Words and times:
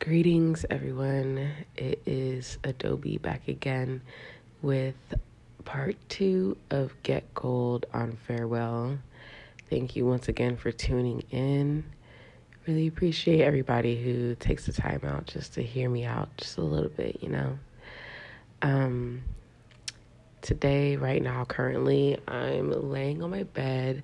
Greetings, 0.00 0.64
everyone. 0.70 1.50
It 1.76 2.00
is 2.06 2.56
Adobe 2.64 3.18
back 3.18 3.46
again 3.48 4.00
with 4.62 4.94
part 5.66 5.94
two 6.08 6.56
of 6.70 6.94
Get 7.02 7.34
Gold 7.34 7.84
on 7.92 8.16
Farewell. 8.26 8.96
Thank 9.68 9.96
you 9.96 10.06
once 10.06 10.26
again 10.26 10.56
for 10.56 10.72
tuning 10.72 11.22
in. 11.30 11.84
Really 12.66 12.86
appreciate 12.86 13.42
everybody 13.42 14.02
who 14.02 14.34
takes 14.36 14.64
the 14.64 14.72
time 14.72 15.02
out 15.04 15.26
just 15.26 15.52
to 15.54 15.62
hear 15.62 15.90
me 15.90 16.06
out 16.06 16.34
just 16.38 16.56
a 16.56 16.62
little 16.62 16.88
bit, 16.88 17.22
you 17.22 17.28
know. 17.28 17.58
Um, 18.62 19.22
today, 20.40 20.96
right 20.96 21.22
now, 21.22 21.44
currently, 21.44 22.18
I'm 22.26 22.70
laying 22.90 23.22
on 23.22 23.28
my 23.28 23.42
bed 23.42 24.02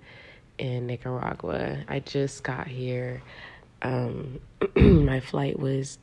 in 0.58 0.86
Nicaragua. 0.86 1.78
I 1.88 2.00
just 2.00 2.42
got 2.42 2.66
here 2.66 3.22
um, 3.82 4.40
my 4.76 5.20
flight 5.20 5.58
was 5.58 5.98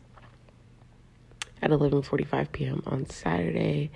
at 1.61 1.71
11:45 1.71 2.51
p.m. 2.51 2.83
on 2.85 3.09
Saturday, 3.09 3.91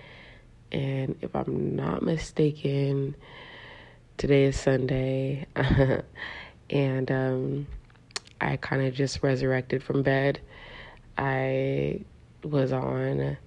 and 0.72 1.16
if 1.22 1.36
I'm 1.36 1.76
not 1.76 2.02
mistaken, 2.02 3.16
today 4.18 4.46
is 4.46 4.60
Sunday, 4.60 5.46
and 6.70 7.12
um, 7.12 7.68
I 8.42 8.58
kind 8.58 8.86
of 8.86 8.94
just 8.94 9.22
resurrected 9.22 9.84
from 9.84 10.04
bed. 10.04 10.40
I 11.18 12.02
was 12.44 12.72
on 12.72 13.38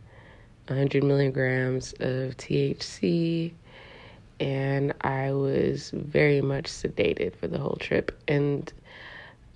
100 0.66 1.02
milligrams 1.02 1.92
of 1.95 2.37
THC, 2.37 3.52
and 4.38 4.92
I 5.01 5.32
was 5.32 5.90
very 5.90 6.40
much 6.40 6.66
sedated 6.66 7.37
for 7.37 7.48
the 7.48 7.59
whole 7.59 7.76
trip, 7.80 8.16
and 8.28 8.73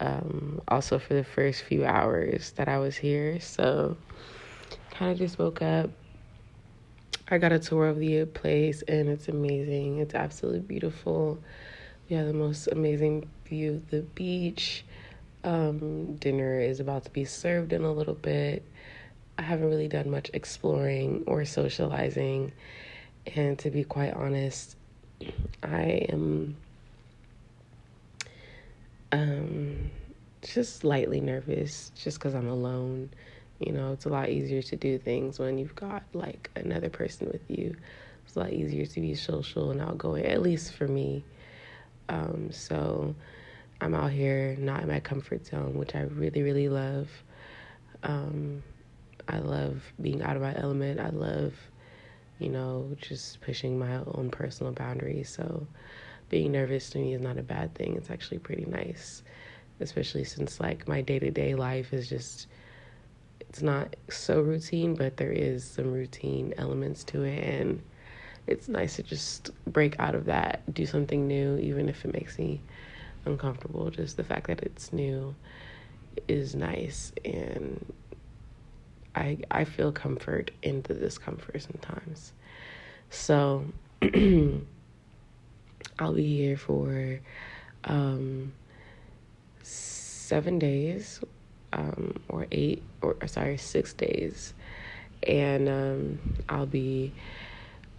um, 0.00 0.60
also 0.68 0.98
for 0.98 1.14
the 1.14 1.24
first 1.24 1.62
few 1.62 1.84
hours 1.84 2.52
that 2.52 2.68
I 2.68 2.78
was 2.78 2.96
here. 2.96 3.40
So, 3.40 3.96
kind 4.90 5.12
of 5.12 5.18
just 5.18 5.38
woke 5.38 5.62
up. 5.62 5.90
I 7.28 7.38
got 7.38 7.52
a 7.52 7.58
tour 7.58 7.86
of 7.86 7.98
the 7.98 8.26
place 8.26 8.82
and 8.82 9.08
it's 9.08 9.28
amazing. 9.28 9.98
It's 9.98 10.14
absolutely 10.14 10.60
beautiful. 10.60 11.38
We 12.08 12.16
have 12.16 12.26
the 12.26 12.34
most 12.34 12.66
amazing 12.66 13.28
view 13.46 13.74
of 13.74 13.90
the 13.90 14.02
beach. 14.02 14.84
Um, 15.42 16.16
dinner 16.16 16.60
is 16.60 16.80
about 16.80 17.04
to 17.04 17.10
be 17.10 17.24
served 17.24 17.72
in 17.72 17.82
a 17.82 17.92
little 17.92 18.14
bit. 18.14 18.62
I 19.38 19.42
haven't 19.42 19.68
really 19.68 19.88
done 19.88 20.10
much 20.10 20.30
exploring 20.34 21.24
or 21.26 21.44
socializing. 21.44 22.52
And 23.34 23.58
to 23.60 23.70
be 23.70 23.84
quite 23.84 24.12
honest, 24.12 24.76
I 25.62 26.06
am 26.10 26.56
um, 29.14 29.90
just 30.42 30.78
slightly 30.78 31.20
nervous 31.20 31.92
just 31.94 32.18
because 32.18 32.34
I'm 32.34 32.48
alone. 32.48 33.10
You 33.60 33.72
know, 33.72 33.92
it's 33.92 34.04
a 34.04 34.08
lot 34.08 34.28
easier 34.28 34.62
to 34.62 34.76
do 34.76 34.98
things 34.98 35.38
when 35.38 35.58
you've 35.58 35.76
got 35.76 36.02
like 36.12 36.50
another 36.56 36.90
person 36.90 37.28
with 37.28 37.48
you. 37.48 37.76
It's 38.24 38.36
a 38.36 38.40
lot 38.40 38.52
easier 38.52 38.84
to 38.84 39.00
be 39.00 39.14
social 39.14 39.70
and 39.70 39.80
outgoing, 39.80 40.26
at 40.26 40.42
least 40.42 40.74
for 40.74 40.88
me. 40.88 41.24
Um, 42.08 42.50
so 42.50 43.14
I'm 43.80 43.94
out 43.94 44.10
here 44.10 44.56
not 44.58 44.82
in 44.82 44.88
my 44.88 45.00
comfort 45.00 45.46
zone, 45.46 45.74
which 45.74 45.94
I 45.94 46.02
really, 46.02 46.42
really 46.42 46.68
love. 46.68 47.08
Um, 48.02 48.62
I 49.28 49.38
love 49.38 49.92
being 50.00 50.22
out 50.22 50.36
of 50.36 50.42
my 50.42 50.54
element. 50.56 51.00
I 51.00 51.10
love, 51.10 51.54
you 52.38 52.48
know, 52.48 52.90
just 53.00 53.40
pushing 53.40 53.78
my 53.78 53.96
own 53.96 54.30
personal 54.30 54.72
boundaries. 54.72 55.30
So 55.30 55.66
being 56.28 56.52
nervous 56.52 56.90
to 56.90 56.98
me 56.98 57.14
is 57.14 57.20
not 57.20 57.38
a 57.38 57.42
bad 57.42 57.74
thing. 57.74 57.96
It's 57.96 58.10
actually 58.10 58.38
pretty 58.38 58.64
nice, 58.66 59.22
especially 59.80 60.24
since 60.24 60.60
like 60.60 60.88
my 60.88 61.00
day 61.00 61.18
to 61.18 61.30
day 61.30 61.54
life 61.54 61.92
is 61.92 62.08
just 62.08 62.46
it's 63.40 63.62
not 63.62 63.94
so 64.10 64.40
routine, 64.40 64.94
but 64.94 65.16
there 65.16 65.30
is 65.30 65.64
some 65.64 65.92
routine 65.92 66.54
elements 66.56 67.04
to 67.04 67.22
it 67.22 67.38
and 67.38 67.82
it's 68.46 68.68
nice 68.68 68.96
to 68.96 69.02
just 69.02 69.50
break 69.72 69.98
out 69.98 70.14
of 70.14 70.26
that, 70.26 70.62
do 70.74 70.84
something 70.84 71.26
new, 71.26 71.56
even 71.58 71.88
if 71.88 72.04
it 72.04 72.12
makes 72.12 72.38
me 72.38 72.60
uncomfortable. 73.24 73.90
Just 73.90 74.16
the 74.16 74.24
fact 74.24 74.48
that 74.48 74.60
it's 74.60 74.92
new 74.92 75.34
is 76.28 76.54
nice 76.54 77.12
and 77.24 77.92
I 79.14 79.38
I 79.50 79.64
feel 79.64 79.92
comfort 79.92 80.50
in 80.62 80.82
the 80.82 80.94
discomfort 80.94 81.62
sometimes. 81.62 82.32
So 83.10 83.64
I'll 85.98 86.14
be 86.14 86.36
here 86.36 86.56
for 86.56 87.20
um, 87.84 88.52
seven 89.62 90.58
days, 90.58 91.20
um, 91.72 92.20
or 92.28 92.46
eight, 92.50 92.82
or 93.02 93.16
sorry, 93.26 93.56
six 93.56 93.92
days, 93.92 94.54
and 95.22 95.68
um, 95.68 96.18
I'll 96.48 96.66
be 96.66 97.12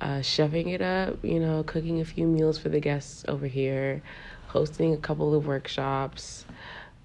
uh, 0.02 0.22
shoving 0.22 0.70
it 0.70 0.82
up. 0.82 1.24
You 1.24 1.40
know, 1.40 1.64
cooking 1.64 2.02
a 2.02 2.06
few 2.06 2.28
meals 2.28 2.58
for 2.58 2.70
the 2.70 2.80
guests 2.80 3.26
over 3.28 3.48
here, 3.48 4.02
hosting 4.48 4.94
a 4.94 4.98
couple 4.98 5.34
of 5.34 5.48
workshops, 5.48 6.46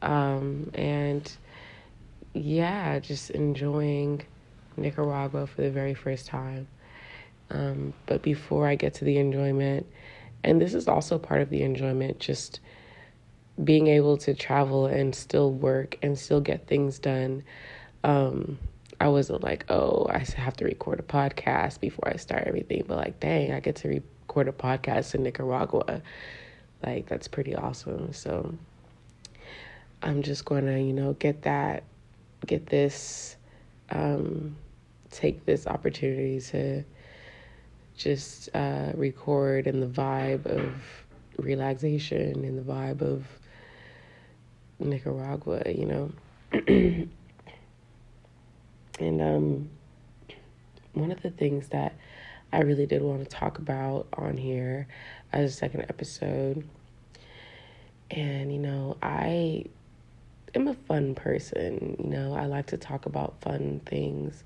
um, 0.03 0.71
and 0.75 1.31
yeah, 2.35 2.99
just 2.99 3.31
enjoying 3.31 4.23
Nicaragua 4.77 5.47
for 5.47 5.63
the 5.63 5.71
very 5.71 5.95
first 5.95 6.27
time. 6.27 6.67
Um, 7.51 7.93
but 8.07 8.23
before 8.23 8.67
I 8.67 8.77
get 8.77 8.95
to 8.95 9.05
the 9.05 9.19
enjoyment, 9.19 9.87
and 10.45 10.61
this 10.61 10.75
is 10.75 10.89
also 10.89 11.19
part 11.19 11.43
of 11.43 11.51
the 11.51 11.63
enjoyment, 11.63 12.19
just 12.19 12.61
being 13.63 13.89
able 13.89 14.17
to 14.17 14.35
travel 14.35 14.87
and 14.87 15.15
still 15.15 15.53
work 15.53 15.99
and 16.03 16.19
still 16.19 16.41
get 16.41 16.67
things 16.67 16.99
done. 16.99 17.43
Um, 18.05 18.59
I 19.01 19.09
wasn't 19.09 19.43
like, 19.43 19.71
oh, 19.71 20.07
I 20.11 20.19
have 20.37 20.57
to 20.59 20.65
record 20.65 21.01
a 21.01 21.03
podcast 21.03 21.81
before 21.81 22.09
I 22.09 22.17
start 22.17 22.45
everything, 22.47 22.85
but 22.87 22.97
like, 22.97 23.21
dang, 23.21 23.53
I 23.53 23.61
get 23.61 23.77
to 23.77 23.89
record 23.89 24.49
a 24.49 24.53
podcast 24.53 25.15
in 25.15 25.23
Nicaragua. 25.23 26.03
Like, 26.85 27.07
that's 27.07 27.29
pretty 27.29 27.55
awesome. 27.55 28.13
So, 28.13 28.55
I'm 30.03 30.23
just 30.23 30.45
going 30.47 30.65
to, 30.67 30.81
you 30.81 30.93
know, 30.93 31.13
get 31.15 31.43
that, 31.43 31.83
get 32.47 32.67
this, 32.67 33.37
um, 33.91 34.57
take 35.11 35.45
this 35.45 35.67
opportunity 35.67 36.41
to 36.41 36.85
just 38.01 38.49
uh, 38.55 38.93
record 38.95 39.67
in 39.67 39.81
the 39.81 39.87
vibe 39.87 40.47
of 40.47 40.73
relaxation 41.39 42.45
and 42.45 42.59
the 42.59 42.63
vibe 42.63 43.03
of 43.03 43.27
Nicaragua, 44.79 45.63
you 45.67 45.85
know. 45.85 46.11
and 48.99 49.21
um, 49.21 49.69
one 50.95 51.13
of 51.13 51.21
the 51.23 51.31
things 51.31 51.69
that 51.69 51.95
I 52.53 52.61
really 52.61 52.87
did 52.87 53.03
want 53.03 53.21
to 53.21 53.27
talk 53.27 53.59
about 53.59 54.09
on 54.15 54.39
here 54.39 54.89
as 55.33 55.53
a 55.53 55.55
second 55.55 55.83
episode, 55.83 56.67
and 58.11 58.51
you 58.51 58.59
know, 58.59 58.97
I 59.03 59.67
am 60.55 60.69
a 60.69 60.75
fun 60.75 61.15
person. 61.15 61.97
You 62.03 62.09
know, 62.11 62.35
I 62.35 62.47
like 62.47 62.67
to 62.69 62.79
talk 62.79 63.05
about 63.05 63.41
fun 63.43 63.83
things. 63.85 64.43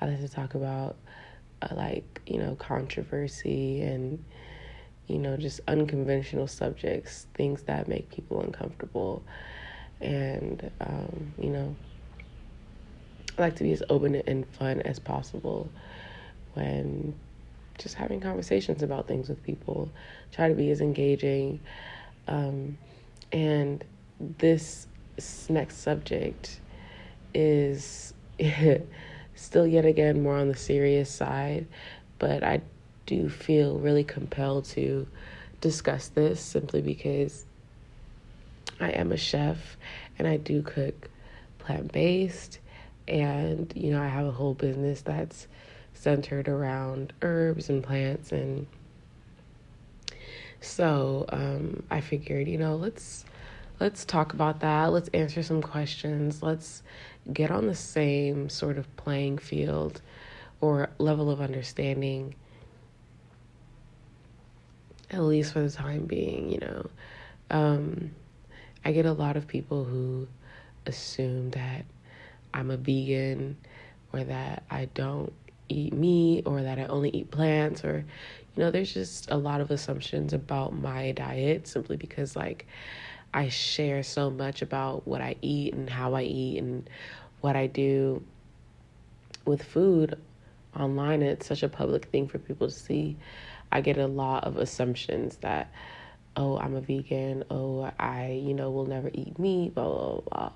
I 0.00 0.06
like 0.06 0.20
to 0.20 0.28
talk 0.28 0.54
about 0.54 0.96
like 1.74 2.20
you 2.26 2.38
know 2.38 2.54
controversy 2.56 3.82
and 3.82 4.24
you 5.06 5.18
know 5.18 5.36
just 5.36 5.60
unconventional 5.68 6.46
subjects 6.46 7.26
things 7.34 7.62
that 7.62 7.88
make 7.88 8.10
people 8.10 8.40
uncomfortable. 8.40 9.22
And 10.00 10.70
um, 10.80 11.32
you 11.38 11.50
know 11.50 11.76
I 13.38 13.42
like 13.42 13.56
to 13.56 13.64
be 13.64 13.72
as 13.72 13.82
open 13.88 14.14
and 14.14 14.46
fun 14.46 14.80
as 14.82 14.98
possible 14.98 15.68
when 16.54 17.14
just 17.78 17.96
having 17.96 18.20
conversations 18.20 18.82
about 18.82 19.08
things 19.08 19.28
with 19.28 19.42
people. 19.42 19.90
Try 20.30 20.48
to 20.48 20.54
be 20.54 20.70
as 20.70 20.80
engaging. 20.80 21.60
Um, 22.28 22.78
and 23.32 23.84
this 24.20 24.86
next 25.48 25.78
subject 25.78 26.60
is 27.34 28.14
still 29.34 29.66
yet 29.66 29.84
again 29.84 30.22
more 30.22 30.36
on 30.36 30.48
the 30.48 30.56
serious 30.56 31.10
side, 31.10 31.66
but 32.18 32.42
I 32.42 32.62
do 33.06 33.28
feel 33.28 33.78
really 33.78 34.04
compelled 34.04 34.64
to 34.66 35.06
discuss 35.60 36.08
this 36.08 36.40
simply 36.40 36.82
because 36.82 37.44
I 38.80 38.90
am 38.90 39.12
a 39.12 39.16
chef 39.16 39.76
and 40.18 40.26
I 40.26 40.36
do 40.36 40.62
cook 40.62 41.08
plant 41.58 41.92
based 41.92 42.58
and 43.06 43.72
you 43.74 43.90
know 43.90 44.02
I 44.02 44.08
have 44.08 44.26
a 44.26 44.30
whole 44.30 44.54
business 44.54 45.02
that's 45.02 45.46
centered 45.94 46.48
around 46.48 47.12
herbs 47.22 47.68
and 47.68 47.82
plants 47.82 48.32
and 48.32 48.66
so 50.60 51.24
um, 51.28 51.82
I 51.90 52.00
figured 52.00 52.48
you 52.48 52.58
know 52.58 52.76
let's 52.76 53.24
let's 53.80 54.04
talk 54.04 54.32
about 54.32 54.60
that. 54.60 54.86
Let's 54.92 55.08
answer 55.12 55.42
some 55.42 55.62
questions. 55.62 56.42
Let's 56.42 56.82
get 57.32 57.50
on 57.50 57.66
the 57.66 57.74
same 57.74 58.48
sort 58.48 58.78
of 58.78 58.96
playing 58.96 59.38
field 59.38 60.00
or 60.60 60.90
level 60.98 61.30
of 61.30 61.40
understanding, 61.40 62.34
at 65.10 65.20
least 65.20 65.52
for 65.52 65.60
the 65.60 65.70
time 65.70 66.04
being, 66.06 66.50
you 66.50 66.58
know. 66.58 66.90
Um, 67.50 68.10
I 68.84 68.92
get 68.92 69.06
a 69.06 69.12
lot 69.12 69.36
of 69.36 69.46
people 69.46 69.84
who 69.84 70.28
assume 70.86 71.50
that 71.50 71.84
I'm 72.52 72.70
a 72.70 72.76
vegan 72.76 73.56
or 74.12 74.24
that 74.24 74.62
I 74.70 74.86
don't 74.94 75.32
eat 75.68 75.92
meat 75.92 76.42
or 76.46 76.62
that 76.62 76.78
I 76.78 76.84
only 76.86 77.10
eat 77.10 77.30
plants 77.30 77.84
or 77.84 78.04
you 78.54 78.62
know 78.62 78.70
there's 78.70 78.92
just 78.92 79.30
a 79.30 79.36
lot 79.36 79.60
of 79.60 79.70
assumptions 79.70 80.32
about 80.32 80.74
my 80.74 81.12
diet 81.12 81.66
simply 81.66 81.96
because 81.96 82.36
like 82.36 82.66
I 83.34 83.48
share 83.48 84.04
so 84.04 84.30
much 84.30 84.62
about 84.62 85.08
what 85.08 85.20
I 85.20 85.34
eat 85.42 85.74
and 85.74 85.90
how 85.90 86.14
I 86.14 86.22
eat 86.22 86.58
and 86.58 86.88
what 87.40 87.56
I 87.56 87.66
do 87.66 88.22
with 89.44 89.60
food 89.60 90.16
online. 90.78 91.20
It's 91.20 91.46
such 91.46 91.64
a 91.64 91.68
public 91.68 92.06
thing 92.06 92.28
for 92.28 92.38
people 92.38 92.68
to 92.68 92.72
see. 92.72 93.16
I 93.72 93.80
get 93.80 93.98
a 93.98 94.06
lot 94.06 94.44
of 94.44 94.56
assumptions 94.56 95.36
that 95.38 95.72
oh 96.36 96.58
I'm 96.58 96.76
a 96.76 96.80
vegan. 96.80 97.42
Oh 97.50 97.90
I 97.98 98.40
you 98.40 98.54
know 98.54 98.70
will 98.70 98.86
never 98.86 99.10
eat 99.12 99.36
meat 99.36 99.74
blah 99.74 99.88
blah 99.88 100.20
blah. 100.20 100.52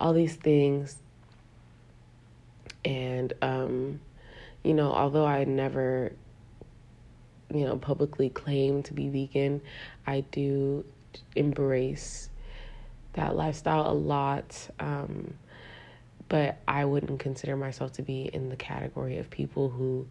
All 0.00 0.12
these 0.12 0.34
things. 0.34 0.96
And 2.84 3.32
um 3.42 4.00
you 4.64 4.74
know, 4.74 4.92
although 4.92 5.24
I 5.24 5.44
never, 5.44 6.12
you 7.54 7.64
know, 7.64 7.76
publicly 7.76 8.28
claim 8.28 8.82
to 8.82 8.92
be 8.92 9.08
vegan, 9.08 9.62
I 10.04 10.22
do 10.32 10.84
embrace 11.34 12.30
that 13.14 13.36
lifestyle 13.36 13.90
a 13.90 13.92
lot. 13.92 14.56
Um, 14.78 15.34
but 16.28 16.58
I 16.68 16.84
wouldn't 16.84 17.20
consider 17.20 17.56
myself 17.56 17.92
to 17.94 18.02
be 18.02 18.30
in 18.32 18.50
the 18.50 18.56
category 18.56 19.18
of 19.18 19.30
people 19.30 19.68
who, 19.70 20.06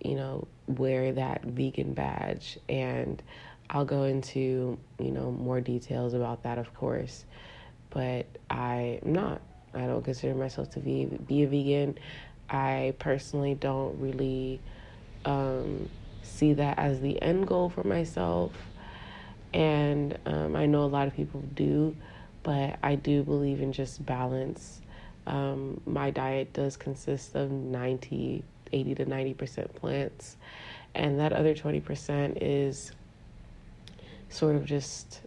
you 0.00 0.14
know, 0.14 0.46
wear 0.66 1.12
that 1.12 1.42
vegan 1.44 1.94
badge. 1.94 2.58
And 2.68 3.22
I'll 3.70 3.84
go 3.84 4.04
into, 4.04 4.78
you 4.98 5.10
know, 5.10 5.30
more 5.32 5.60
details 5.60 6.14
about 6.14 6.44
that, 6.44 6.58
of 6.58 6.72
course. 6.74 7.24
But 7.90 8.26
I'm 8.50 9.00
not. 9.04 9.40
I 9.72 9.86
don't 9.86 10.04
consider 10.04 10.34
myself 10.34 10.70
to 10.70 10.80
be 10.80 11.06
be 11.06 11.42
a 11.42 11.48
vegan. 11.48 11.98
I 12.48 12.94
personally 12.98 13.54
don't 13.54 13.98
really 13.98 14.60
um, 15.24 15.88
see 16.22 16.54
that 16.54 16.78
as 16.78 17.00
the 17.00 17.20
end 17.20 17.46
goal 17.46 17.68
for 17.68 17.82
myself. 17.84 18.52
And 19.54 20.18
um, 20.26 20.56
I 20.56 20.66
know 20.66 20.82
a 20.82 20.86
lot 20.86 21.06
of 21.06 21.14
people 21.14 21.42
do, 21.54 21.96
but 22.42 22.76
I 22.82 22.96
do 22.96 23.22
believe 23.22 23.60
in 23.60 23.72
just 23.72 24.04
balance. 24.04 24.82
Um, 25.28 25.80
my 25.86 26.10
diet 26.10 26.52
does 26.52 26.76
consist 26.76 27.36
of 27.36 27.50
90, 27.50 28.42
80 28.72 28.94
to 28.96 29.06
90% 29.06 29.74
plants, 29.76 30.36
and 30.94 31.20
that 31.20 31.32
other 31.32 31.54
20% 31.54 32.38
is 32.40 32.92
sort 34.28 34.56
of 34.56 34.64
just 34.64 35.20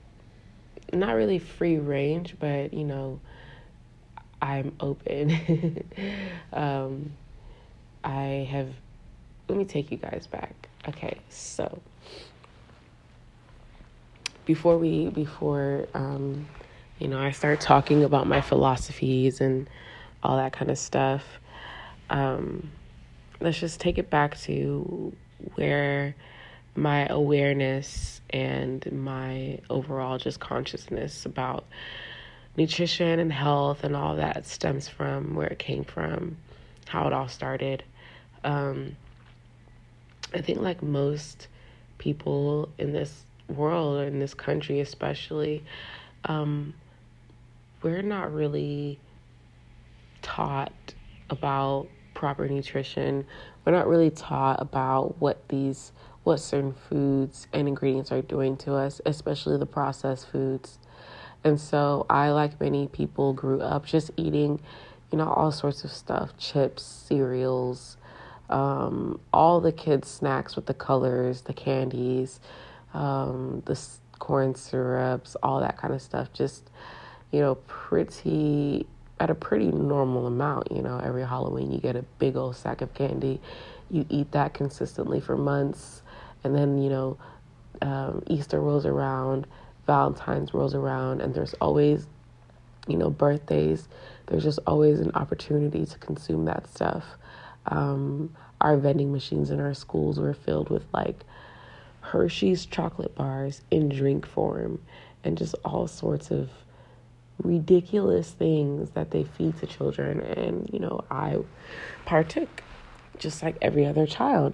not 0.92 1.16
really 1.16 1.40
free 1.40 1.78
range, 1.78 2.36
but 2.38 2.74
you 2.74 2.84
know, 2.84 3.22
I'm 4.42 4.76
open. 4.82 5.84
um, 6.54 7.14
I 8.04 8.48
have, 8.52 8.70
let 9.48 9.58
me 9.58 9.64
take 9.64 9.90
you 9.90 9.98
guys 9.98 10.28
back. 10.28 10.68
Okay, 10.88 11.18
so 11.30 11.82
before 14.48 14.78
we, 14.78 15.10
before, 15.10 15.88
um, 15.94 16.48
you 17.00 17.08
know, 17.10 17.20
I 17.20 17.32
start 17.32 17.60
talking 17.60 18.06
about 18.06 18.28
my 18.28 18.40
philosophies 18.40 19.42
and 19.42 19.70
all 20.24 20.38
that 20.38 20.54
kind 20.54 20.72
of 20.72 20.78
stuff, 20.78 21.24
um, 22.10 22.72
let's 23.42 23.60
just 23.60 23.82
take 23.82 23.98
it 23.98 24.10
back 24.10 24.40
to 24.40 25.14
where 25.56 26.16
my 26.76 27.08
awareness 27.08 28.22
and 28.30 28.90
my 28.92 29.60
overall 29.70 30.18
just 30.18 30.40
consciousness 30.40 31.26
about 31.26 31.66
nutrition 32.56 33.20
and 33.20 33.34
health 33.34 33.84
and 33.84 33.96
all 33.96 34.16
that 34.16 34.46
stems 34.46 34.88
from 34.88 35.36
where 35.36 35.48
it 35.48 35.60
came 35.60 35.84
from, 35.84 36.38
how 36.88 37.06
it 37.06 37.12
all 37.12 37.28
started. 37.28 37.84
Um, 38.46 38.96
I 40.34 40.40
think, 40.40 40.60
like 40.62 40.82
most 40.82 41.48
people 41.98 42.70
in 42.78 42.94
this 42.94 43.26
world, 43.50 44.02
in 44.02 44.20
this 44.20 44.34
country 44.34 44.80
especially, 44.80 45.64
um, 46.26 46.74
we're 47.82 48.02
not 48.02 48.34
really 48.34 49.00
taught 50.22 50.74
about 51.30 51.88
proper 52.14 52.48
nutrition. 52.48 53.26
We're 53.64 53.74
not 53.74 53.88
really 53.88 54.10
taught 54.10 54.62
about 54.62 55.16
what 55.20 55.48
these 55.50 55.92
what 56.24 56.42
certain 56.42 56.74
foods 56.74 57.48
and 57.54 57.70
ingredients 57.70 58.12
are 58.12 58.22
doing 58.22 58.58
to 58.58 58.74
us, 58.74 59.00
especially 59.06 59.58
the 59.58 59.66
processed 59.66 60.28
foods. 60.30 60.78
And 61.46 61.58
so 61.58 62.06
I, 62.10 62.32
like 62.32 62.60
many 62.60 62.88
people, 62.88 63.32
grew 63.32 63.62
up 63.62 63.86
just 63.86 64.12
eating, 64.18 64.60
you 65.10 65.18
know, 65.18 65.30
all 65.30 65.54
sorts 65.54 65.86
of 65.86 65.92
stuff 65.92 66.38
chips, 66.38 66.84
cereals, 66.84 67.96
um, 68.50 69.22
all 69.32 69.62
the 69.62 69.72
kids' 69.72 70.10
snacks 70.10 70.58
with 70.58 70.66
the 70.66 70.74
colors, 70.74 71.44
the 71.44 71.54
candies, 71.54 72.42
um, 72.98 73.62
the 73.66 73.80
corn 74.20 74.56
syrups, 74.56 75.36
all 75.44 75.60
that 75.62 75.78
kind 75.78 75.94
of 75.94 76.02
stuff. 76.02 76.34
Just, 76.34 76.70
you 77.32 77.40
know, 77.40 77.56
pretty, 77.68 78.88
at 79.20 79.30
a 79.30 79.36
pretty 79.36 79.72
normal 79.72 80.28
amount. 80.28 80.72
You 80.72 80.82
know, 80.82 81.00
every 81.00 81.24
Halloween 81.24 81.72
you 81.72 81.80
get 81.80 81.96
a 81.96 82.04
big 82.20 82.36
old 82.36 82.56
sack 82.56 82.82
of 82.82 82.94
candy. 82.94 83.40
You 83.90 84.06
eat 84.10 84.32
that 84.32 84.54
consistently 84.54 85.22
for 85.22 85.38
months. 85.38 86.02
And 86.44 86.56
then, 86.56 86.82
you 86.82 86.90
know, 86.90 87.18
um, 87.82 88.24
Easter 88.28 88.60
rolls 88.60 88.86
around 88.86 89.46
Valentine's 89.86 90.54
rolls 90.54 90.76
around 90.76 91.22
and 91.22 91.34
there's 91.34 91.54
always, 91.56 92.08
you 92.88 92.98
know, 92.98 93.10
birthdays, 93.10 93.88
there's 94.28 94.44
just 94.44 94.60
always 94.68 95.00
an 95.00 95.12
opportunity 95.16 95.86
to 95.86 95.98
consume 96.00 96.46
that 96.46 96.68
stuff. 96.68 97.06
Um, 97.68 98.36
our 98.60 98.78
vending 98.78 99.12
machines 99.12 99.50
in 99.50 99.60
our 99.60 99.74
schools 99.74 100.20
were 100.20 100.34
filled 100.34 100.70
with 100.70 100.86
like 100.94 101.24
Hershey's 102.08 102.66
chocolate 102.66 103.16
bars 103.16 103.62
in 103.70 103.90
drink 103.90 104.26
form 104.26 104.82
and 105.24 105.38
just 105.38 105.56
all 105.66 105.88
sorts 105.88 106.32
of 106.32 106.50
ridiculous 107.44 108.32
things 108.32 108.92
that 108.92 109.12
they 109.12 109.24
feed 109.24 109.58
to 109.58 109.68
children. 109.68 110.22
And, 110.22 110.70
you 110.72 110.80
know, 110.80 111.04
I 111.12 111.40
partook 112.06 112.64
just 113.20 113.44
like 113.44 113.58
every 113.62 113.86
other 113.86 114.06
child. 114.06 114.54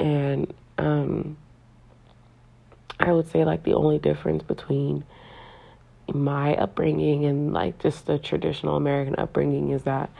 And, 0.00 0.52
um, 0.78 1.36
I 2.98 3.12
would 3.12 3.30
say 3.30 3.44
like 3.44 3.64
the 3.64 3.74
only 3.74 3.98
difference 3.98 4.42
between 4.42 5.04
my 6.12 6.56
upbringing 6.56 7.26
and 7.26 7.52
like 7.52 7.78
just 7.78 8.06
the 8.06 8.18
traditional 8.18 8.76
American 8.76 9.14
upbringing 9.18 9.70
is 9.70 9.82
that 9.82 10.10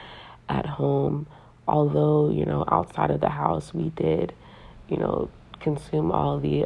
at 0.47 0.67
home, 0.67 1.25
although, 1.67 2.29
you 2.29 2.45
know, 2.45 2.63
outside 2.71 3.09
of 3.09 3.21
the 3.21 3.29
house, 3.29 3.73
we 3.73 3.89
did, 3.89 4.33
you 4.87 4.97
know, 4.97 5.29
consume 5.59 6.11
all 6.11 6.39
the, 6.39 6.65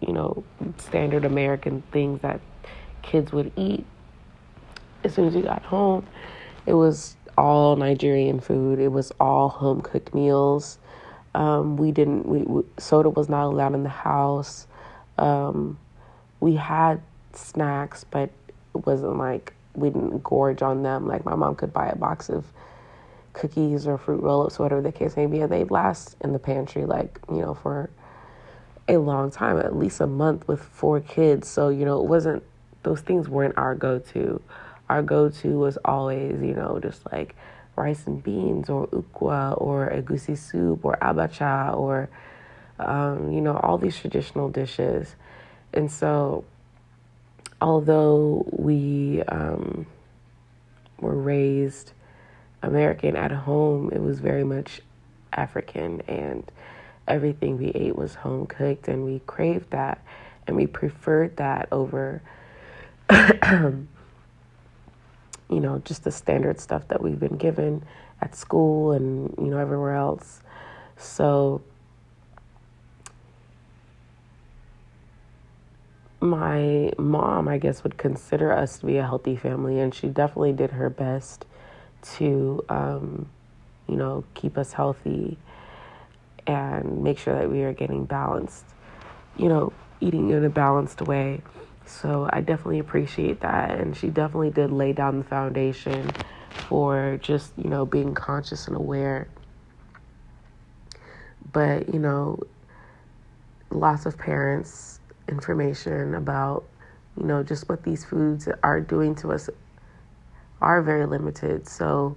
you 0.00 0.12
know, 0.12 0.44
standard 0.78 1.24
American 1.24 1.82
things 1.92 2.20
that 2.22 2.40
kids 3.02 3.32
would 3.32 3.52
eat. 3.56 3.84
As 5.04 5.14
soon 5.14 5.26
as 5.26 5.34
we 5.34 5.42
got 5.42 5.62
home, 5.62 6.06
it 6.66 6.74
was 6.74 7.16
all 7.36 7.76
Nigerian 7.76 8.40
food, 8.40 8.78
it 8.78 8.88
was 8.88 9.12
all 9.18 9.48
home 9.48 9.80
cooked 9.80 10.14
meals. 10.14 10.78
Um, 11.34 11.76
we 11.76 11.92
didn't, 11.92 12.26
we, 12.26 12.40
we, 12.42 12.62
soda 12.78 13.08
was 13.08 13.28
not 13.28 13.46
allowed 13.46 13.74
in 13.74 13.82
the 13.82 13.88
house. 13.88 14.66
Um, 15.18 15.78
we 16.40 16.56
had 16.56 17.00
snacks, 17.32 18.04
but 18.04 18.30
it 18.74 18.86
wasn't 18.86 19.16
like 19.16 19.54
we 19.74 19.88
didn't 19.88 20.22
gorge 20.22 20.62
on 20.62 20.82
them. 20.82 21.06
Like 21.06 21.24
my 21.24 21.34
mom 21.34 21.54
could 21.54 21.72
buy 21.72 21.88
a 21.88 21.96
box 21.96 22.28
of 22.28 22.44
cookies 23.32 23.86
or 23.86 23.96
fruit 23.96 24.22
roll-ups, 24.22 24.58
whatever 24.58 24.82
the 24.82 24.92
case 24.92 25.16
may 25.16 25.26
be, 25.26 25.40
and 25.40 25.50
they'd 25.50 25.70
last 25.70 26.16
in 26.20 26.32
the 26.32 26.38
pantry 26.38 26.84
like 26.84 27.18
you 27.30 27.40
know 27.40 27.54
for 27.54 27.90
a 28.88 28.98
long 28.98 29.30
time, 29.30 29.58
at 29.58 29.76
least 29.76 30.00
a 30.00 30.06
month 30.06 30.46
with 30.48 30.62
four 30.62 31.00
kids. 31.00 31.48
So 31.48 31.68
you 31.68 31.84
know 31.84 32.00
it 32.00 32.08
wasn't 32.08 32.42
those 32.82 33.00
things 33.00 33.28
weren't 33.28 33.56
our 33.56 33.74
go-to. 33.74 34.40
Our 34.88 35.02
go-to 35.02 35.58
was 35.58 35.78
always 35.84 36.40
you 36.42 36.54
know 36.54 36.78
just 36.80 37.10
like 37.12 37.34
rice 37.76 38.06
and 38.06 38.22
beans 38.22 38.68
or 38.68 38.86
ukwa 38.88 39.60
or 39.60 39.90
egusi 39.90 40.36
soup 40.36 40.84
or 40.84 40.96
abacha 41.00 41.74
or 41.74 42.10
um, 42.78 43.32
you 43.32 43.40
know, 43.40 43.56
all 43.56 43.78
these 43.78 43.98
traditional 43.98 44.48
dishes. 44.48 45.14
And 45.72 45.90
so, 45.90 46.44
although 47.60 48.46
we 48.50 49.22
um, 49.28 49.86
were 50.98 51.16
raised 51.16 51.92
American 52.62 53.16
at 53.16 53.30
home, 53.30 53.90
it 53.92 54.00
was 54.00 54.20
very 54.20 54.44
much 54.44 54.80
African, 55.32 56.02
and 56.02 56.50
everything 57.08 57.58
we 57.58 57.68
ate 57.68 57.96
was 57.96 58.14
home 58.14 58.46
cooked, 58.46 58.88
and 58.88 59.04
we 59.04 59.20
craved 59.20 59.70
that, 59.70 60.04
and 60.46 60.56
we 60.56 60.66
preferred 60.66 61.36
that 61.36 61.68
over, 61.72 62.22
you 63.10 63.86
know, 65.48 65.82
just 65.84 66.04
the 66.04 66.10
standard 66.10 66.60
stuff 66.60 66.88
that 66.88 67.02
we've 67.02 67.20
been 67.20 67.36
given 67.36 67.84
at 68.20 68.34
school 68.34 68.92
and, 68.92 69.34
you 69.38 69.46
know, 69.46 69.58
everywhere 69.58 69.94
else. 69.94 70.40
So, 70.96 71.62
my 76.20 76.92
mom, 76.98 77.48
I 77.48 77.58
guess, 77.58 77.82
would 77.82 77.98
consider 77.98 78.52
us 78.52 78.78
to 78.78 78.86
be 78.86 78.96
a 78.98 79.02
healthy 79.02 79.36
family, 79.36 79.80
and 79.80 79.92
she 79.92 80.06
definitely 80.06 80.52
did 80.52 80.70
her 80.70 80.88
best 80.88 81.44
to, 82.14 82.64
um, 82.68 83.28
you 83.88 83.96
know, 83.96 84.24
keep 84.34 84.56
us 84.56 84.72
healthy 84.72 85.36
and 86.46 87.02
make 87.02 87.18
sure 87.18 87.34
that 87.34 87.50
we 87.50 87.62
are 87.62 87.72
getting 87.72 88.04
balanced, 88.04 88.64
you 89.36 89.48
know, 89.48 89.72
eating 90.00 90.30
in 90.30 90.44
a 90.44 90.50
balanced 90.50 91.00
way. 91.02 91.42
So 91.84 92.28
I 92.32 92.40
definitely 92.40 92.78
appreciate 92.78 93.40
that. 93.40 93.78
And 93.78 93.96
she 93.96 94.08
definitely 94.08 94.50
did 94.50 94.70
lay 94.70 94.92
down 94.92 95.18
the 95.18 95.24
foundation 95.24 96.14
for 96.54 97.18
just, 97.20 97.52
you 97.56 97.68
know, 97.68 97.84
being 97.84 98.14
conscious 98.14 98.66
and 98.66 98.76
aware. 98.76 99.28
But, 101.52 101.92
you 101.92 101.98
know, 101.98 102.40
lots 103.70 104.06
of 104.06 104.18
parents 104.18 105.00
information 105.28 106.14
about, 106.14 106.64
you 107.16 107.24
know, 107.24 107.42
just 107.42 107.68
what 107.68 107.82
these 107.82 108.04
foods 108.04 108.48
are 108.62 108.80
doing 108.80 109.14
to 109.16 109.32
us 109.32 109.48
are 110.60 110.82
very 110.82 111.06
limited. 111.06 111.68
So 111.68 112.16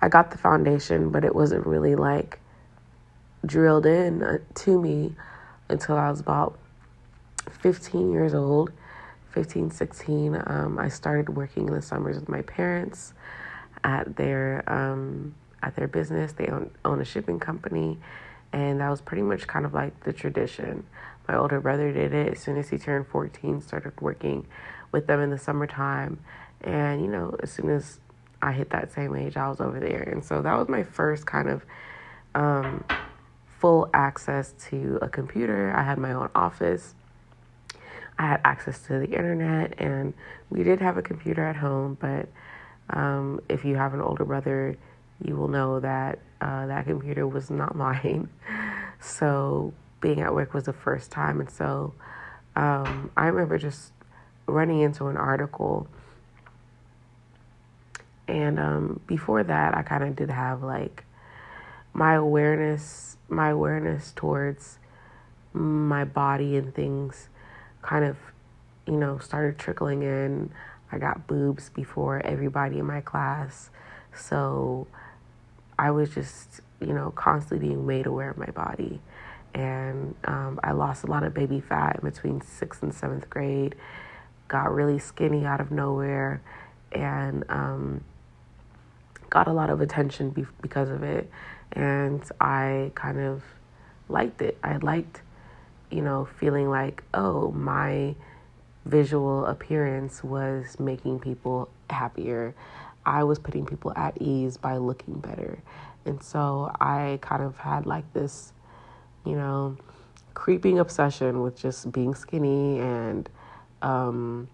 I 0.00 0.08
got 0.08 0.30
the 0.30 0.38
foundation, 0.38 1.10
but 1.10 1.24
it 1.24 1.34
wasn't 1.34 1.66
really 1.66 1.94
like 1.94 2.40
drilled 3.44 3.86
in 3.86 4.22
uh, 4.22 4.38
to 4.54 4.80
me 4.80 5.14
until 5.68 5.96
I 5.96 6.10
was 6.10 6.20
about 6.20 6.58
15 7.62 8.12
years 8.12 8.34
old. 8.34 8.72
15, 9.32 9.72
16, 9.72 10.42
um, 10.46 10.78
I 10.78 10.88
started 10.88 11.28
working 11.28 11.66
in 11.66 11.74
the 11.74 11.82
summers 11.82 12.16
with 12.16 12.28
my 12.28 12.42
parents 12.42 13.14
at 13.82 14.14
their 14.14 14.62
um, 14.68 15.34
at 15.60 15.74
their 15.74 15.88
business. 15.88 16.32
They 16.32 16.46
own, 16.46 16.70
own 16.84 17.00
a 17.00 17.04
shipping 17.04 17.40
company, 17.40 17.98
and 18.52 18.80
that 18.80 18.88
was 18.88 19.00
pretty 19.00 19.22
much 19.22 19.48
kind 19.48 19.66
of 19.66 19.74
like 19.74 20.04
the 20.04 20.12
tradition. 20.12 20.84
My 21.26 21.36
older 21.36 21.60
brother 21.60 21.92
did 21.92 22.12
it 22.12 22.34
as 22.34 22.40
soon 22.40 22.58
as 22.58 22.68
he 22.68 22.78
turned 22.78 23.06
14, 23.06 23.62
started 23.62 24.00
working 24.00 24.46
with 24.92 25.06
them 25.06 25.20
in 25.20 25.30
the 25.30 25.38
summertime. 25.38 26.18
And, 26.60 27.02
you 27.02 27.08
know, 27.08 27.36
as 27.42 27.50
soon 27.50 27.70
as 27.70 27.98
I 28.44 28.52
hit 28.52 28.70
that 28.70 28.92
same 28.92 29.16
age, 29.16 29.38
I 29.38 29.48
was 29.48 29.60
over 29.60 29.80
there. 29.80 30.02
And 30.02 30.22
so 30.22 30.42
that 30.42 30.58
was 30.58 30.68
my 30.68 30.82
first 30.82 31.24
kind 31.24 31.48
of 31.48 31.64
um, 32.34 32.84
full 33.58 33.88
access 33.94 34.52
to 34.68 34.98
a 35.00 35.08
computer. 35.08 35.72
I 35.74 35.82
had 35.82 35.96
my 35.96 36.12
own 36.12 36.28
office. 36.34 36.94
I 38.18 38.28
had 38.28 38.42
access 38.44 38.80
to 38.86 38.98
the 38.98 39.06
internet, 39.06 39.74
and 39.78 40.12
we 40.50 40.62
did 40.62 40.80
have 40.80 40.98
a 40.98 41.02
computer 41.02 41.42
at 41.42 41.56
home. 41.56 41.96
But 41.98 42.28
um, 42.90 43.40
if 43.48 43.64
you 43.64 43.76
have 43.76 43.94
an 43.94 44.02
older 44.02 44.26
brother, 44.26 44.76
you 45.24 45.36
will 45.36 45.48
know 45.48 45.80
that 45.80 46.18
uh, 46.42 46.66
that 46.66 46.84
computer 46.84 47.26
was 47.26 47.50
not 47.50 47.74
mine. 47.86 48.28
So 49.00 49.72
being 50.02 50.20
at 50.20 50.34
work 50.34 50.52
was 50.52 50.64
the 50.64 50.74
first 50.74 51.10
time. 51.10 51.40
And 51.40 51.50
so 51.50 51.94
um, 52.56 53.10
I 53.16 53.28
remember 53.28 53.56
just 53.56 53.92
running 54.46 54.80
into 54.80 55.06
an 55.06 55.16
article. 55.16 55.88
And 58.26 58.58
um, 58.58 59.00
before 59.06 59.42
that, 59.44 59.76
I 59.76 59.82
kind 59.82 60.04
of 60.04 60.16
did 60.16 60.30
have 60.30 60.62
like 60.62 61.04
my 61.92 62.14
awareness, 62.14 63.16
my 63.28 63.50
awareness 63.50 64.12
towards 64.16 64.78
my 65.52 66.04
body 66.04 66.56
and 66.56 66.74
things 66.74 67.28
kind 67.82 68.04
of, 68.04 68.16
you 68.86 68.96
know, 68.96 69.18
started 69.18 69.58
trickling 69.58 70.02
in. 70.02 70.50
I 70.90 70.98
got 70.98 71.26
boobs 71.26 71.70
before 71.70 72.24
everybody 72.24 72.78
in 72.78 72.86
my 72.86 73.00
class. 73.00 73.70
So 74.14 74.86
I 75.78 75.90
was 75.90 76.10
just, 76.10 76.60
you 76.80 76.92
know, 76.92 77.10
constantly 77.10 77.68
being 77.68 77.86
made 77.86 78.06
aware 78.06 78.30
of 78.30 78.38
my 78.38 78.50
body. 78.50 79.00
And 79.54 80.14
um, 80.24 80.58
I 80.64 80.72
lost 80.72 81.04
a 81.04 81.06
lot 81.06 81.22
of 81.22 81.32
baby 81.34 81.60
fat 81.60 82.02
between 82.02 82.40
sixth 82.40 82.82
and 82.82 82.92
seventh 82.92 83.30
grade, 83.30 83.76
got 84.48 84.72
really 84.72 84.98
skinny 84.98 85.44
out 85.44 85.60
of 85.60 85.70
nowhere, 85.70 86.42
and 86.90 87.44
um, 87.48 88.04
got 89.34 89.48
a 89.48 89.52
lot 89.52 89.68
of 89.68 89.80
attention 89.80 90.30
be- 90.30 90.46
because 90.62 90.88
of 90.88 91.02
it. 91.02 91.28
And 91.72 92.22
I 92.40 92.92
kind 92.94 93.18
of 93.18 93.42
liked 94.08 94.40
it. 94.40 94.56
I 94.62 94.76
liked, 94.76 95.22
you 95.90 96.02
know, 96.02 96.28
feeling 96.38 96.70
like, 96.70 97.02
oh, 97.12 97.50
my 97.50 98.14
visual 98.86 99.44
appearance 99.46 100.22
was 100.22 100.78
making 100.78 101.18
people 101.18 101.68
happier. 101.90 102.54
I 103.04 103.24
was 103.24 103.40
putting 103.40 103.66
people 103.66 103.92
at 103.96 104.22
ease 104.22 104.56
by 104.56 104.76
looking 104.76 105.18
better. 105.18 105.58
And 106.06 106.22
so 106.22 106.70
I 106.80 107.18
kind 107.20 107.42
of 107.42 107.56
had 107.56 107.86
like 107.86 108.10
this, 108.12 108.52
you 109.26 109.34
know, 109.34 109.76
creeping 110.34 110.78
obsession 110.78 111.42
with 111.42 111.56
just 111.58 111.90
being 111.90 112.14
skinny 112.14 112.78
and, 112.78 113.28
um, 113.82 114.48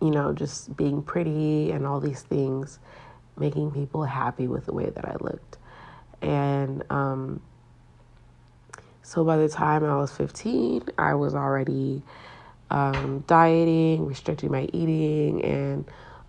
you 0.00 0.10
know, 0.10 0.32
just 0.32 0.76
being 0.76 1.02
pretty 1.02 1.70
and 1.70 1.86
all 1.86 2.00
these 2.00 2.22
things, 2.22 2.78
making 3.36 3.70
people 3.70 4.04
happy 4.04 4.46
with 4.46 4.66
the 4.66 4.72
way 4.72 4.90
that 4.90 5.04
I 5.04 5.16
looked. 5.20 5.58
And 6.22 6.84
um, 6.90 7.40
so 9.02 9.24
by 9.24 9.36
the 9.36 9.48
time 9.48 9.84
I 9.84 9.96
was 9.96 10.12
15, 10.12 10.82
I 10.98 11.14
was 11.14 11.34
already 11.34 12.02
um, 12.70 13.24
dieting, 13.26 14.06
restricting 14.06 14.50
my 14.50 14.68
eating, 14.72 15.42
and 15.44 15.84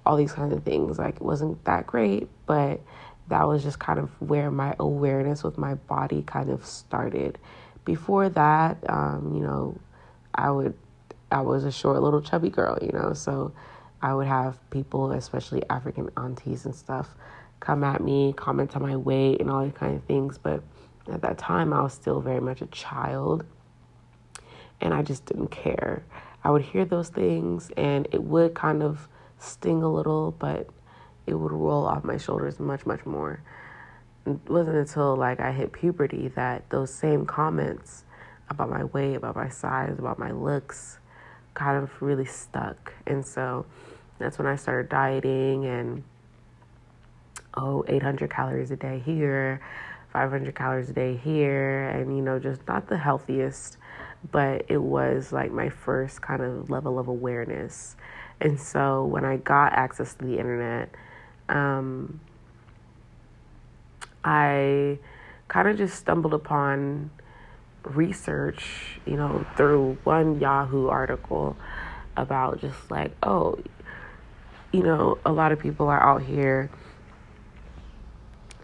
all 0.06 0.16
these 0.16 0.32
kinds 0.32 0.54
of 0.54 0.64
things. 0.64 0.98
Like 0.98 1.16
it 1.16 1.22
wasn't 1.22 1.64
that 1.66 1.86
great, 1.86 2.30
but 2.46 2.82
that 3.28 3.48
was 3.48 3.64
just 3.64 3.80
kind 3.80 4.00
of 4.00 4.10
where 4.22 4.50
my 4.50 4.76
awareness 4.80 5.44
with 5.44 5.58
my 5.58 5.76
body 5.76 6.24
kind 6.24 6.50
of 6.50 6.66
started. 6.66 7.38
Before 7.86 8.30
that, 8.30 8.78
um, 8.90 9.34
you 9.36 9.42
know, 9.42 9.80
I 10.34 10.52
would 10.52 10.74
I 11.32 11.42
was 11.42 11.64
a 11.64 11.72
short 11.72 12.02
little 12.02 12.22
chubby 12.22 12.50
girl, 12.50 12.78
you 12.82 12.92
know, 12.92 13.14
so 13.14 13.54
I 14.02 14.14
would 14.14 14.28
have 14.28 14.58
people, 14.72 15.12
especially 15.12 15.62
African 15.70 16.10
aunties 16.18 16.66
and 16.66 16.74
stuff, 16.76 17.16
come 17.60 17.84
at 17.84 18.02
me, 18.02 18.34
comment 18.34 18.76
on 18.76 18.82
my 18.82 18.96
weight 18.96 19.40
and 19.42 19.50
all 19.50 19.64
these 19.64 19.74
kind 19.74 19.96
of 19.96 20.04
things. 20.06 20.38
But 20.38 20.64
at 21.12 21.22
that 21.22 21.38
time, 21.38 21.74
I 21.74 21.82
was 21.82 21.94
still 21.94 22.20
very 22.22 22.40
much 22.40 22.62
a 22.62 22.68
child, 22.68 23.46
and 24.82 24.94
I 24.94 25.02
just 25.02 25.26
didn't 25.26 25.52
care. 25.52 26.04
I 26.44 26.52
would 26.52 26.62
hear 26.62 26.86
those 26.86 27.10
things, 27.10 27.70
and 27.78 28.08
it 28.12 28.24
would 28.24 28.56
kind 28.56 28.82
of 28.82 29.08
sting 29.38 29.84
a 29.84 29.92
little, 29.92 30.32
but 30.32 30.70
it 31.28 31.34
would 31.34 31.52
roll 31.52 31.86
off 31.86 32.04
my 32.04 32.18
shoulders 32.18 32.60
much, 32.60 32.86
much 32.86 33.06
more. 33.06 33.42
It 34.26 34.40
wasn't 34.48 34.78
until 34.78 35.16
like 35.16 35.40
I 35.40 35.52
hit 35.52 35.74
puberty 35.74 36.30
that 36.30 36.70
those 36.70 36.94
same 36.94 37.26
comments 37.26 38.06
about 38.50 38.70
my 38.70 38.86
weight, 38.86 39.16
about 39.16 39.36
my 39.36 39.50
size, 39.50 40.00
about 40.00 40.18
my 40.18 40.32
looks 40.32 40.99
kind 41.60 41.84
of 41.84 42.02
really 42.02 42.26
stuck. 42.26 42.94
And 43.06 43.26
so 43.26 43.66
that's 44.18 44.38
when 44.38 44.48
I 44.48 44.56
started 44.56 44.90
dieting 44.90 45.66
and 45.66 46.04
oh, 47.56 47.84
800 47.88 48.30
calories 48.30 48.72
a 48.72 48.76
day 48.76 49.02
here, 49.06 49.62
500 50.14 50.56
calories 50.56 50.90
a 50.90 50.94
day 50.94 51.16
here, 51.16 51.90
and 51.90 52.16
you 52.16 52.24
know, 52.24 52.40
just 52.40 52.68
not 52.68 52.88
the 52.88 52.98
healthiest, 52.98 53.78
but 54.32 54.66
it 54.68 54.82
was 54.82 55.32
like 55.32 55.52
my 55.52 55.70
first 55.70 56.22
kind 56.22 56.42
of 56.42 56.70
level 56.70 56.98
of 56.98 57.08
awareness 57.08 57.96
and 58.42 58.60
so 58.60 59.06
when 59.06 59.26
I 59.26 59.38
got 59.38 59.74
access 59.74 60.14
to 60.14 60.26
the 60.26 60.38
internet, 60.38 60.90
um, 61.50 62.20
I 64.24 64.98
kind 65.48 65.68
of 65.68 65.78
just 65.78 65.98
stumbled 65.98 66.34
upon 66.34 67.12
research, 67.84 69.00
you 69.06 69.16
know, 69.16 69.46
through 69.56 69.98
one 70.04 70.40
Yahoo 70.40 70.88
article 70.88 71.58
about 72.18 72.60
just 72.62 72.92
like, 72.92 73.12
oh, 73.24 73.58
you 74.72 74.84
know, 74.84 75.18
a 75.26 75.32
lot 75.32 75.52
of 75.52 75.60
people 75.60 75.88
are 75.88 76.02
out 76.02 76.22
here 76.22 76.70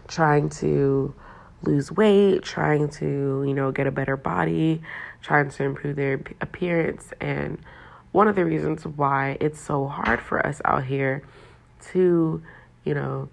trying 0.08 0.48
to 0.48 1.14
lose 1.62 1.90
weight, 1.90 2.42
trying 2.42 2.88
to, 2.88 3.44
you 3.46 3.54
know, 3.54 3.72
get 3.72 3.86
a 3.86 3.90
better 3.90 4.16
body, 4.16 4.80
trying 5.22 5.50
to 5.50 5.64
improve 5.64 5.96
their 5.96 6.20
appearance. 6.40 7.12
And 7.20 7.58
one 8.12 8.28
of 8.28 8.36
the 8.36 8.44
reasons 8.44 8.86
why 8.86 9.36
it's 9.40 9.60
so 9.60 9.86
hard 9.86 10.20
for 10.20 10.44
us 10.46 10.60
out 10.64 10.84
here 10.84 11.22
to, 11.92 12.42
you 12.84 12.94
know, 12.94 13.28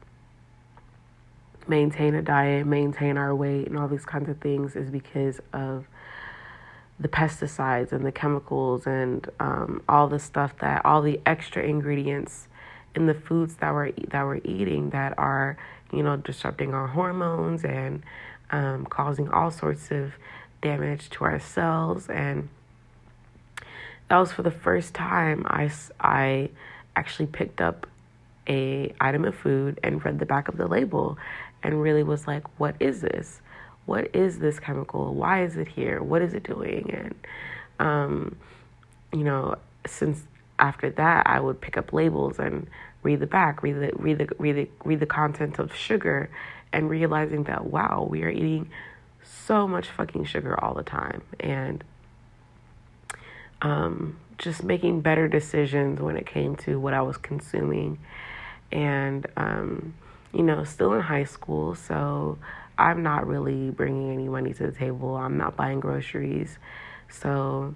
maintain 1.67 2.15
a 2.15 2.21
diet, 2.21 2.65
maintain 2.65 3.17
our 3.17 3.33
weight, 3.33 3.67
and 3.67 3.77
all 3.77 3.87
these 3.87 4.05
kinds 4.05 4.29
of 4.29 4.39
things 4.39 4.75
is 4.75 4.89
because 4.89 5.39
of 5.51 5.87
the 6.99 7.07
pesticides 7.07 7.91
and 7.91 8.05
the 8.05 8.11
chemicals 8.11 8.85
and 8.85 9.29
um, 9.39 9.81
all 9.89 10.07
the 10.07 10.19
stuff 10.19 10.57
that 10.59 10.85
all 10.85 11.01
the 11.01 11.19
extra 11.25 11.63
ingredients 11.63 12.47
in 12.95 13.07
the 13.07 13.13
foods 13.13 13.55
that 13.55 13.73
we're 13.73 13.91
that 14.09 14.23
we're 14.23 14.39
eating 14.43 14.91
that 14.91 15.17
are 15.17 15.57
you 15.91 16.03
know 16.03 16.15
disrupting 16.15 16.73
our 16.73 16.87
hormones 16.87 17.65
and 17.65 18.03
um, 18.51 18.85
causing 18.85 19.27
all 19.29 19.49
sorts 19.49 19.89
of 19.91 20.13
damage 20.61 21.09
to 21.11 21.25
our 21.25 21.39
cells. 21.39 22.07
And 22.09 22.49
that 24.09 24.17
was 24.17 24.31
for 24.31 24.43
the 24.43 24.51
first 24.51 24.93
time 24.93 25.45
I, 25.47 25.71
I 25.99 26.49
actually 26.95 27.27
picked 27.27 27.61
up 27.61 27.85
a 28.47 28.93
item 28.99 29.25
of 29.25 29.35
food 29.35 29.79
and 29.83 30.03
read 30.03 30.19
the 30.19 30.25
back 30.25 30.47
of 30.47 30.57
the 30.57 30.67
label 30.67 31.17
and 31.63 31.81
really 31.81 32.03
was 32.03 32.27
like 32.27 32.43
what 32.59 32.75
is 32.79 33.01
this 33.01 33.41
what 33.85 34.15
is 34.15 34.39
this 34.39 34.59
chemical? 34.59 35.13
Why 35.13 35.43
is 35.43 35.57
it 35.57 35.67
here? 35.67 36.01
What 36.01 36.21
is 36.21 36.33
it 36.33 36.43
doing? 36.43 36.89
And, 36.93 37.15
um, 37.79 38.37
you 39.11 39.23
know, 39.23 39.55
since 39.85 40.23
after 40.59 40.89
that, 40.91 41.27
I 41.27 41.39
would 41.39 41.59
pick 41.59 41.77
up 41.77 41.91
labels 41.91 42.39
and 42.39 42.67
read 43.01 43.19
the 43.19 43.27
back, 43.27 43.61
read 43.61 43.75
the 43.75 43.91
read 43.95 44.19
the 44.19 44.29
read 44.39 44.55
the 44.55 44.69
read 44.85 44.99
the 44.99 45.05
content 45.05 45.59
of 45.59 45.75
sugar, 45.75 46.29
and 46.71 46.89
realizing 46.89 47.43
that 47.43 47.65
wow, 47.65 48.07
we 48.09 48.23
are 48.23 48.29
eating 48.29 48.69
so 49.21 49.67
much 49.67 49.87
fucking 49.87 50.25
sugar 50.25 50.57
all 50.63 50.73
the 50.73 50.83
time, 50.83 51.21
and 51.39 51.83
um, 53.61 54.17
just 54.37 54.63
making 54.63 55.01
better 55.01 55.27
decisions 55.27 55.99
when 55.99 56.15
it 56.15 56.25
came 56.25 56.55
to 56.57 56.79
what 56.79 56.93
I 56.93 57.01
was 57.01 57.17
consuming, 57.17 57.99
and 58.71 59.27
um, 59.35 59.93
you 60.33 60.43
know, 60.43 60.63
still 60.63 60.93
in 60.93 61.01
high 61.01 61.25
school, 61.25 61.75
so 61.75 62.37
I'm 62.77 63.03
not 63.03 63.27
really 63.27 63.69
bringing 63.69 64.11
any 64.11 64.27
money 64.27 64.53
to 64.53 64.65
the 64.65 64.71
table. 64.71 65.15
I'm 65.15 65.37
not 65.37 65.55
buying 65.55 65.79
groceries, 65.79 66.57
so 67.09 67.75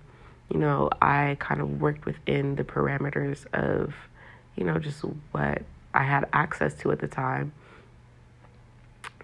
you 0.49 0.59
know, 0.59 0.89
I 1.01 1.37
kind 1.39 1.61
of 1.61 1.81
worked 1.81 2.05
within 2.05 2.55
the 2.55 2.63
parameters 2.63 3.45
of, 3.53 3.93
you 4.55 4.63
know, 4.63 4.79
just 4.79 5.01
what 5.31 5.63
I 5.93 6.03
had 6.03 6.27
access 6.31 6.73
to 6.75 6.91
at 6.91 6.99
the 6.99 7.07
time. 7.07 7.51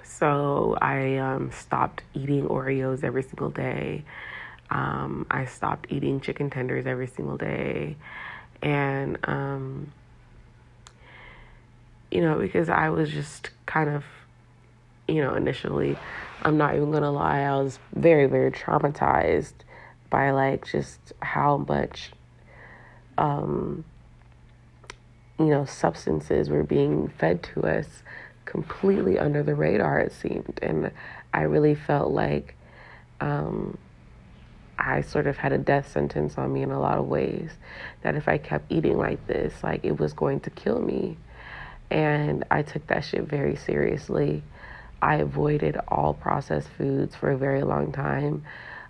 So 0.04 0.78
I 0.82 1.18
um, 1.18 1.52
stopped 1.52 2.04
eating 2.14 2.46
Oreos 2.48 3.04
every 3.04 3.24
single 3.24 3.50
day. 3.50 4.04
Um, 4.70 5.26
I 5.32 5.46
stopped 5.46 5.88
eating 5.90 6.20
chicken 6.20 6.50
tenders 6.50 6.86
every 6.86 7.08
single 7.08 7.38
day. 7.38 7.96
And, 8.62 9.18
um, 9.24 9.92
you 12.14 12.22
know, 12.22 12.38
because 12.38 12.70
I 12.70 12.90
was 12.90 13.10
just 13.10 13.50
kind 13.66 13.90
of, 13.90 14.04
you 15.08 15.22
know, 15.22 15.34
initially, 15.34 15.98
I'm 16.44 16.58
not 16.58 16.76
even 16.76 16.92
to 16.92 17.10
lie, 17.10 17.42
I 17.42 17.56
was 17.62 17.80
very, 17.96 18.28
very 18.28 18.52
traumatized 18.52 19.54
by 20.10 20.30
like 20.32 20.68
just 20.68 21.00
how 21.22 21.58
much 21.68 22.12
um, 23.18 23.84
you 25.40 25.48
know 25.48 25.66
substances 25.66 26.50
were 26.50 26.64
being 26.64 27.08
fed 27.08 27.42
to 27.44 27.64
us 27.64 28.04
completely 28.46 29.18
under 29.18 29.42
the 29.42 29.56
radar 29.56 30.00
it 30.00 30.12
seemed. 30.12 30.60
And 30.62 30.92
i 31.34 31.42
really 31.42 31.76
felt 31.76 32.12
like 32.12 32.56
um, 33.20 33.78
i 34.78 35.02
sort 35.02 35.28
of 35.28 35.38
had 35.38 35.52
a 35.52 35.58
death 35.58 35.92
sentence 35.92 36.38
on 36.38 36.54
me 36.54 36.62
in 36.62 36.72
a 36.72 36.80
lot 36.80 36.98
of 36.98 37.08
ways 37.08 37.52
that 38.02 38.16
if 38.16 38.28
i 38.28 38.38
kept 38.38 38.72
eating 38.72 38.98
like 38.98 39.26
this 39.28 39.64
like 39.64 39.84
it 39.84 40.00
was 40.00 40.14
going 40.14 40.40
to 40.42 40.50
kill 40.52 40.80
me 40.80 41.18
and 41.94 42.44
i 42.52 42.62
took 42.62 42.86
that 42.88 43.06
shit 43.06 43.24
very 43.24 43.56
seriously 43.56 44.44
i 45.02 45.16
avoided 45.16 45.78
all 45.88 46.14
processed 46.14 46.68
foods 46.78 47.16
for 47.16 47.32
a 47.32 47.38
very 47.38 47.64
long 47.64 47.92
time 47.92 48.44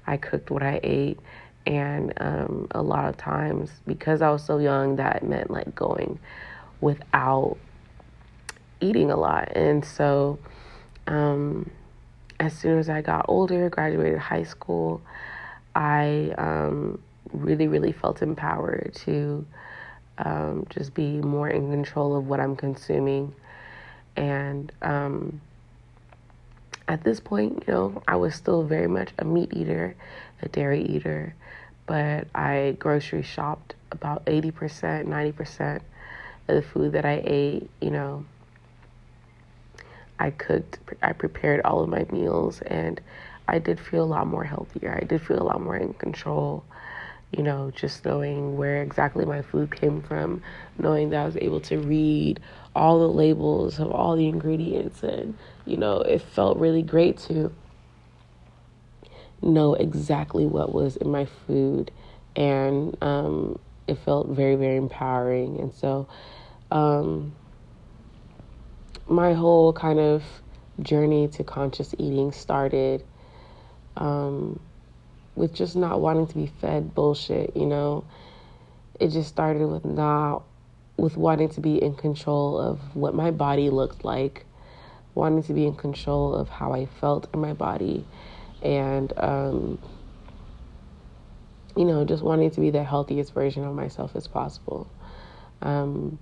I 0.06 0.18
cooked 0.18 0.52
what 0.52 0.64
I 0.64 0.80
ate. 0.84 1.20
And 1.66 2.14
um, 2.18 2.68
a 2.72 2.82
lot 2.82 3.08
of 3.08 3.16
times, 3.16 3.70
because 3.88 4.22
I 4.22 4.30
was 4.30 4.44
so 4.44 4.58
young, 4.58 4.98
that 4.98 5.24
meant 5.24 5.50
like 5.50 5.74
going 5.74 6.20
without 6.82 7.58
eating 8.82 9.12
a 9.12 9.16
lot. 9.16 9.56
And 9.56 9.86
so, 9.86 10.40
um, 11.08 11.70
as 12.40 12.54
soon 12.54 12.80
as 12.80 12.90
I 12.90 13.02
got 13.02 13.26
older, 13.30 13.70
graduated 13.70 14.20
high 14.20 14.44
school, 14.44 15.02
I 15.74 16.34
um, 16.38 17.02
really, 17.32 17.68
really 17.68 17.94
felt 17.94 18.22
empowered 18.22 18.94
to 19.06 19.46
um, 20.18 20.66
just 20.70 20.94
be 20.94 21.18
more 21.18 21.50
in 21.50 21.70
control 21.72 22.16
of 22.16 22.28
what 22.28 22.40
I'm 22.40 22.56
consuming. 22.56 23.34
And 24.16 24.72
um, 24.82 25.42
at 26.88 27.04
this 27.04 27.20
point, 27.20 27.64
you 27.68 27.74
know, 27.74 28.04
I 28.08 28.16
was 28.16 28.36
still 28.36 28.64
very 28.64 28.88
much 28.88 29.10
a 29.20 29.26
meat 29.26 29.54
eater, 29.54 29.96
a 30.42 30.50
dairy 30.50 30.84
eater, 30.84 31.34
but 31.86 32.28
I 32.36 32.76
grocery 32.80 33.24
shopped 33.24 33.76
about 33.92 34.26
80%, 34.26 35.06
90% 35.06 35.76
of 36.48 36.56
the 36.56 36.62
food 36.62 36.92
that 36.94 37.06
I 37.06 37.22
ate, 37.26 37.70
you 37.82 37.92
know. 37.92 38.26
I 40.20 40.30
cooked, 40.30 40.80
I 41.02 41.14
prepared 41.14 41.62
all 41.66 41.82
of 41.82 41.90
my 41.90 42.06
meals, 42.12 42.62
and 42.62 43.02
I 43.48 43.60
did 43.60 43.80
feel 43.80 44.04
a 44.04 44.06
lot 44.06 44.28
more 44.28 44.44
healthier. 44.44 44.98
I 45.02 45.06
did 45.06 45.22
feel 45.22 45.42
a 45.42 45.44
lot 45.44 45.62
more 45.62 45.76
in 45.76 45.94
control, 45.94 46.64
you 47.36 47.44
know, 47.44 47.72
just 47.72 48.06
knowing 48.06 48.58
where 48.58 48.82
exactly 48.82 49.26
my 49.26 49.42
food 49.42 49.76
came 49.76 50.02
from, 50.02 50.42
knowing 50.78 51.10
that 51.10 51.22
I 51.22 51.26
was 51.26 51.38
able 51.38 51.62
to 51.62 51.80
read 51.80 52.40
all 52.76 53.00
the 53.00 53.10
labels 53.10 53.80
of 53.80 53.92
all 53.92 54.16
the 54.16 54.28
ingredients 54.28 55.04
and 55.04 55.38
you 55.66 55.78
know 55.78 55.98
it 56.02 56.20
felt 56.20 56.58
really 56.58 56.82
great 56.82 57.18
to 57.20 57.54
know 59.44 59.74
exactly 59.74 60.46
what 60.46 60.74
was 60.74 60.96
in 60.98 61.10
my 61.10 61.26
food. 61.26 61.92
And 62.36 62.98
um, 63.02 63.60
it 63.88 63.98
felt 64.00 64.30
very 64.30 64.56
very 64.56 64.78
empowering. 64.78 65.60
And 65.60 65.74
so 65.74 66.08
um, 66.72 67.36
my 69.08 69.34
whole 69.34 69.74
kind 69.74 70.00
of 70.00 70.24
journey 70.82 71.28
to 71.28 71.44
conscious 71.44 71.94
eating 72.00 72.32
started 72.32 73.04
um, 73.98 74.60
with 75.36 75.54
just 75.54 75.76
not 75.76 76.00
wanting 76.00 76.28
to 76.28 76.36
be 76.36 76.48
fed 76.62 76.94
bullshit 76.94 77.56
you 77.56 77.66
know 77.66 78.04
it 79.00 79.10
just 79.10 79.30
started 79.30 79.68
with 79.68 79.86
not 79.86 80.44
with 80.98 81.18
wanting 81.18 81.50
to 81.50 81.62
be 81.62 81.82
in 81.82 81.96
control 81.96 82.60
of 82.60 82.80
what 82.96 83.16
my 83.16 83.32
body 83.32 83.70
looked 83.70 84.06
like, 84.06 84.46
wanting 85.16 85.44
to 85.44 85.54
be 85.54 85.66
in 85.66 85.76
control 85.76 86.36
of 86.36 86.50
how 86.50 86.74
I 86.74 86.86
felt 86.86 87.28
in 87.34 87.40
my 87.40 87.54
body, 87.54 88.06
and, 88.62 89.12
um, 89.18 89.80
you 91.76 91.86
know, 91.86 92.06
just 92.06 92.24
wanting 92.24 92.52
to 92.52 92.62
be 92.62 92.70
the 92.70 92.84
healthiest 92.84 93.34
version 93.34 93.64
of 93.64 93.74
myself 93.74 94.16
as 94.16 94.28
possible. 94.28 94.88
Um, 95.62 96.20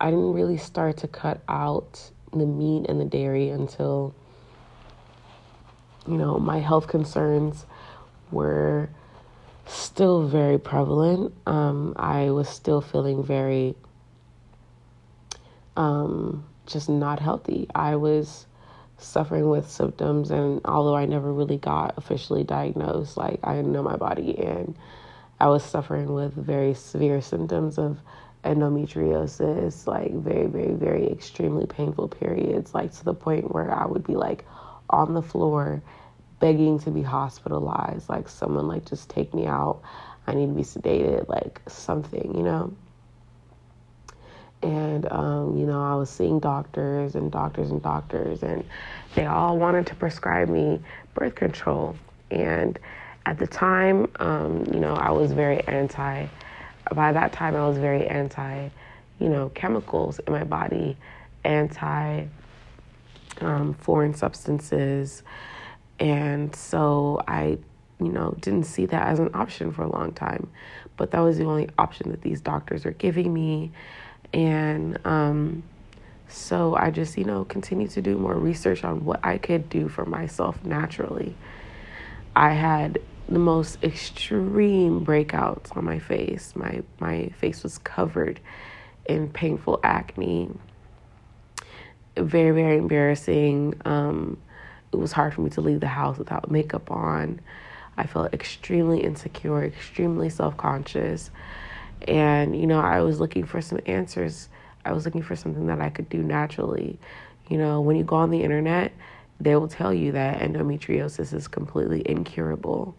I 0.00 0.10
didn't 0.10 0.32
really 0.32 0.56
start 0.56 0.98
to 0.98 1.08
cut 1.08 1.40
out 1.48 2.10
the 2.32 2.46
meat 2.46 2.86
and 2.88 3.00
the 3.00 3.04
dairy 3.04 3.50
until, 3.50 4.14
you 6.06 6.16
know, 6.16 6.38
my 6.38 6.60
health 6.60 6.88
concerns 6.88 7.66
were 8.30 8.88
still 9.66 10.26
very 10.26 10.58
prevalent. 10.58 11.34
Um, 11.46 11.94
I 11.96 12.30
was 12.30 12.48
still 12.48 12.80
feeling 12.80 13.24
very 13.24 13.74
um, 15.76 16.44
just 16.66 16.88
not 16.88 17.20
healthy. 17.20 17.68
I 17.74 17.96
was 17.96 18.46
suffering 18.98 19.48
with 19.48 19.70
symptoms, 19.70 20.30
and 20.30 20.60
although 20.64 20.96
I 20.96 21.04
never 21.06 21.32
really 21.32 21.58
got 21.58 21.94
officially 21.98 22.44
diagnosed, 22.44 23.16
like 23.16 23.40
I 23.44 23.60
know 23.62 23.82
my 23.82 23.96
body, 23.96 24.38
and 24.38 24.74
I 25.38 25.48
was 25.48 25.62
suffering 25.62 26.14
with 26.14 26.32
very 26.32 26.74
severe 26.74 27.20
symptoms 27.20 27.78
of 27.78 27.98
endometriosis, 28.44 29.86
like 29.86 30.12
very, 30.14 30.46
very, 30.46 30.72
very 30.72 31.10
extremely 31.10 31.66
painful 31.66 32.08
periods, 32.08 32.74
like 32.74 32.92
to 32.92 33.04
the 33.04 33.14
point 33.14 33.52
where 33.52 33.72
I 33.72 33.84
would 33.86 34.06
be 34.06 34.14
like 34.14 34.44
on 34.88 35.14
the 35.14 35.22
floor 35.22 35.82
begging 36.40 36.78
to 36.80 36.90
be 36.90 37.02
hospitalized, 37.02 38.08
like 38.08 38.28
someone 38.28 38.68
like 38.68 38.84
just 38.84 39.08
take 39.08 39.32
me 39.34 39.46
out. 39.46 39.80
I 40.26 40.34
need 40.34 40.46
to 40.46 40.52
be 40.52 40.62
sedated, 40.62 41.28
like 41.28 41.60
something, 41.68 42.34
you 42.36 42.42
know 42.42 42.72
and 44.62 45.10
um, 45.12 45.56
you 45.56 45.66
know 45.66 45.82
i 45.82 45.94
was 45.94 46.08
seeing 46.08 46.38
doctors 46.38 47.14
and 47.14 47.30
doctors 47.30 47.70
and 47.70 47.82
doctors 47.82 48.42
and 48.42 48.64
they 49.14 49.26
all 49.26 49.58
wanted 49.58 49.86
to 49.86 49.94
prescribe 49.94 50.48
me 50.48 50.80
birth 51.14 51.34
control 51.34 51.96
and 52.30 52.78
at 53.26 53.38
the 53.38 53.46
time 53.46 54.10
um, 54.16 54.64
you 54.72 54.80
know 54.80 54.94
i 54.94 55.10
was 55.10 55.32
very 55.32 55.60
anti 55.68 56.26
by 56.94 57.12
that 57.12 57.32
time 57.32 57.54
i 57.54 57.66
was 57.66 57.78
very 57.78 58.06
anti 58.06 58.68
you 59.18 59.28
know 59.28 59.50
chemicals 59.50 60.18
in 60.20 60.32
my 60.32 60.44
body 60.44 60.96
anti 61.44 62.24
um, 63.42 63.74
foreign 63.74 64.14
substances 64.14 65.22
and 65.98 66.54
so 66.54 67.22
i 67.26 67.58
you 68.00 68.12
know 68.12 68.36
didn't 68.40 68.64
see 68.64 68.86
that 68.86 69.08
as 69.08 69.18
an 69.18 69.30
option 69.34 69.72
for 69.72 69.82
a 69.82 69.90
long 69.90 70.12
time 70.12 70.48
but 70.96 71.10
that 71.10 71.20
was 71.20 71.38
the 71.38 71.44
only 71.44 71.68
option 71.78 72.10
that 72.10 72.22
these 72.22 72.40
doctors 72.40 72.84
were 72.84 72.92
giving 72.92 73.32
me 73.32 73.70
and 74.32 74.98
um, 75.06 75.62
so 76.28 76.74
I 76.74 76.90
just, 76.90 77.16
you 77.16 77.24
know, 77.24 77.44
continued 77.44 77.90
to 77.92 78.02
do 78.02 78.18
more 78.18 78.34
research 78.34 78.84
on 78.84 79.04
what 79.04 79.20
I 79.24 79.38
could 79.38 79.68
do 79.68 79.88
for 79.88 80.04
myself 80.04 80.62
naturally. 80.64 81.34
I 82.34 82.52
had 82.52 82.98
the 83.28 83.38
most 83.38 83.82
extreme 83.82 85.04
breakouts 85.04 85.76
on 85.76 85.84
my 85.84 85.98
face. 85.98 86.54
My 86.54 86.82
my 87.00 87.28
face 87.38 87.62
was 87.62 87.78
covered 87.78 88.40
in 89.06 89.28
painful 89.30 89.80
acne. 89.82 90.50
Very 92.16 92.50
very 92.50 92.78
embarrassing. 92.78 93.80
Um, 93.84 94.38
it 94.96 95.00
was 95.00 95.12
hard 95.12 95.34
for 95.34 95.42
me 95.42 95.50
to 95.50 95.60
leave 95.60 95.80
the 95.80 95.86
house 95.86 96.18
without 96.18 96.50
makeup 96.50 96.90
on. 96.90 97.40
I 97.98 98.06
felt 98.06 98.32
extremely 98.32 99.00
insecure, 99.02 99.64
extremely 99.64 100.30
self 100.30 100.56
conscious. 100.56 101.30
And, 102.06 102.58
you 102.58 102.66
know, 102.66 102.80
I 102.80 103.00
was 103.00 103.20
looking 103.20 103.44
for 103.44 103.60
some 103.60 103.78
answers. 103.86 104.48
I 104.84 104.92
was 104.92 105.04
looking 105.04 105.22
for 105.22 105.36
something 105.36 105.66
that 105.66 105.80
I 105.80 105.90
could 105.90 106.08
do 106.08 106.22
naturally. 106.22 106.98
You 107.48 107.58
know, 107.58 107.80
when 107.80 107.96
you 107.96 108.04
go 108.04 108.16
on 108.16 108.30
the 108.30 108.42
internet, 108.42 108.92
they 109.40 109.54
will 109.56 109.68
tell 109.68 109.92
you 109.92 110.12
that 110.12 110.40
endometriosis 110.40 111.32
is 111.32 111.48
completely 111.48 112.02
incurable. 112.06 112.96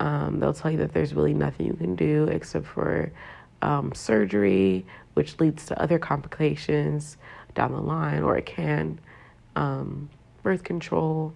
Um, 0.00 0.40
they'll 0.40 0.54
tell 0.54 0.70
you 0.70 0.78
that 0.78 0.92
there's 0.92 1.14
really 1.14 1.34
nothing 1.34 1.66
you 1.66 1.74
can 1.74 1.96
do 1.96 2.24
except 2.24 2.66
for 2.66 3.12
um, 3.62 3.94
surgery, 3.94 4.86
which 5.14 5.38
leads 5.40 5.66
to 5.66 5.80
other 5.80 5.98
complications 5.98 7.16
down 7.54 7.72
the 7.72 7.80
line, 7.80 8.22
or 8.22 8.36
it 8.36 8.46
can 8.46 8.98
um, 9.54 10.10
birth 10.46 10.62
control, 10.62 11.34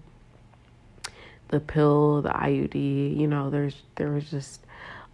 the 1.48 1.58
pill, 1.58 2.22
the 2.22 2.28
IUD. 2.28 3.18
You 3.18 3.26
know, 3.26 3.50
there's 3.50 3.82
there 3.96 4.12
was 4.12 4.30
just 4.30 4.64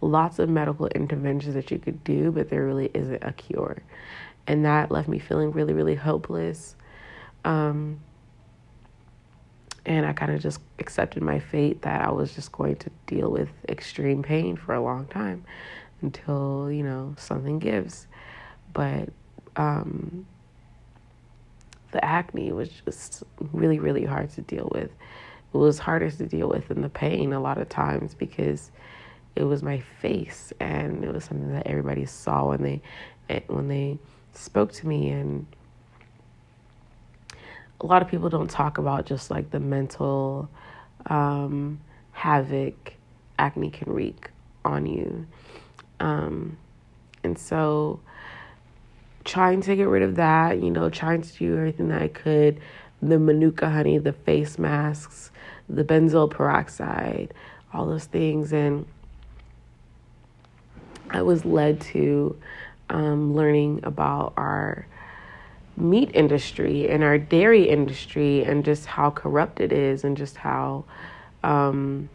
lots 0.01 0.37
of 0.37 0.47
medical 0.49 0.85
interventions 0.89 1.55
that 1.55 1.71
you 1.71 1.79
could 1.79 2.03
do, 2.03 2.31
but 2.31 2.47
there 2.47 2.63
really 2.63 2.91
isn't 2.93 3.23
a 3.23 3.33
cure, 3.33 3.81
and 4.45 4.63
that 4.65 4.91
left 4.91 5.07
me 5.07 5.17
feeling 5.17 5.51
really, 5.51 5.73
really 5.73 5.95
hopeless. 5.95 6.75
Um, 7.43 7.99
and 9.83 10.05
I 10.05 10.13
kind 10.13 10.31
of 10.31 10.43
just 10.43 10.59
accepted 10.77 11.23
my 11.23 11.39
fate 11.39 11.81
that 11.81 12.05
I 12.05 12.11
was 12.11 12.35
just 12.35 12.51
going 12.51 12.75
to 12.75 12.91
deal 13.07 13.31
with 13.31 13.49
extreme 13.67 14.21
pain 14.21 14.57
for 14.57 14.75
a 14.75 14.81
long 14.81 15.07
time 15.07 15.43
until, 16.03 16.71
you 16.71 16.83
know, 16.83 17.15
something 17.17 17.57
gives. 17.57 18.05
But 18.73 19.09
um, 19.55 20.27
the 21.97 22.05
acne 22.05 22.51
was 22.51 22.69
just 22.85 23.23
really, 23.51 23.79
really 23.79 24.05
hard 24.05 24.29
to 24.29 24.41
deal 24.41 24.69
with. 24.71 24.91
It 25.51 25.57
was 25.57 25.79
harder 25.79 26.11
to 26.11 26.25
deal 26.27 26.47
with 26.47 26.67
than 26.67 26.81
the 26.81 26.89
pain 26.89 27.33
a 27.33 27.39
lot 27.39 27.57
of 27.57 27.69
times 27.69 28.13
because 28.13 28.69
it 29.35 29.43
was 29.43 29.63
my 29.63 29.79
face 29.79 30.53
and 30.59 31.03
it 31.03 31.11
was 31.11 31.23
something 31.23 31.51
that 31.53 31.65
everybody 31.65 32.05
saw 32.05 32.49
when 32.49 32.61
they 32.61 32.81
when 33.47 33.67
they 33.67 33.97
spoke 34.33 34.71
to 34.73 34.87
me 34.87 35.09
and 35.09 35.47
a 37.81 37.85
lot 37.87 38.03
of 38.03 38.07
people 38.07 38.29
don't 38.29 38.49
talk 38.49 38.77
about 38.77 39.07
just 39.07 39.31
like 39.31 39.49
the 39.49 39.59
mental 39.59 40.47
um, 41.07 41.79
havoc 42.11 42.93
acne 43.39 43.71
can 43.71 43.91
wreak 43.91 44.29
on 44.63 44.85
you. 44.85 45.25
Um, 45.99 46.57
and 47.23 47.37
so, 47.39 48.01
trying 49.27 49.61
to 49.61 49.75
get 49.75 49.87
rid 49.87 50.01
of 50.01 50.15
that, 50.15 50.61
you 50.61 50.71
know, 50.71 50.89
trying 50.89 51.21
to 51.21 51.33
do 51.33 51.55
everything 51.55 51.89
that 51.89 52.01
I 52.01 52.07
could 52.07 52.59
the 53.01 53.19
Manuka 53.19 53.69
honey, 53.69 53.97
the 53.97 54.13
face 54.13 54.57
masks, 54.57 55.31
the 55.69 55.83
benzoyl 55.83 56.29
peroxide, 56.29 57.33
all 57.73 57.85
those 57.85 58.05
things. 58.05 58.53
And 58.53 58.85
I 61.11 61.21
was 61.21 61.45
led 61.45 61.81
to 61.81 62.37
um, 62.89 63.35
learning 63.35 63.81
about 63.83 64.33
our 64.37 64.87
meat 65.75 66.09
industry 66.13 66.89
and 66.89 67.03
our 67.03 67.17
dairy 67.17 67.69
industry 67.69 68.43
and 68.43 68.65
just 68.65 68.85
how 68.85 69.11
corrupt 69.11 69.59
it 69.59 69.71
is 69.71 70.03
and 70.03 70.17
just 70.17 70.37
how 70.37 70.83
um, 71.43 72.09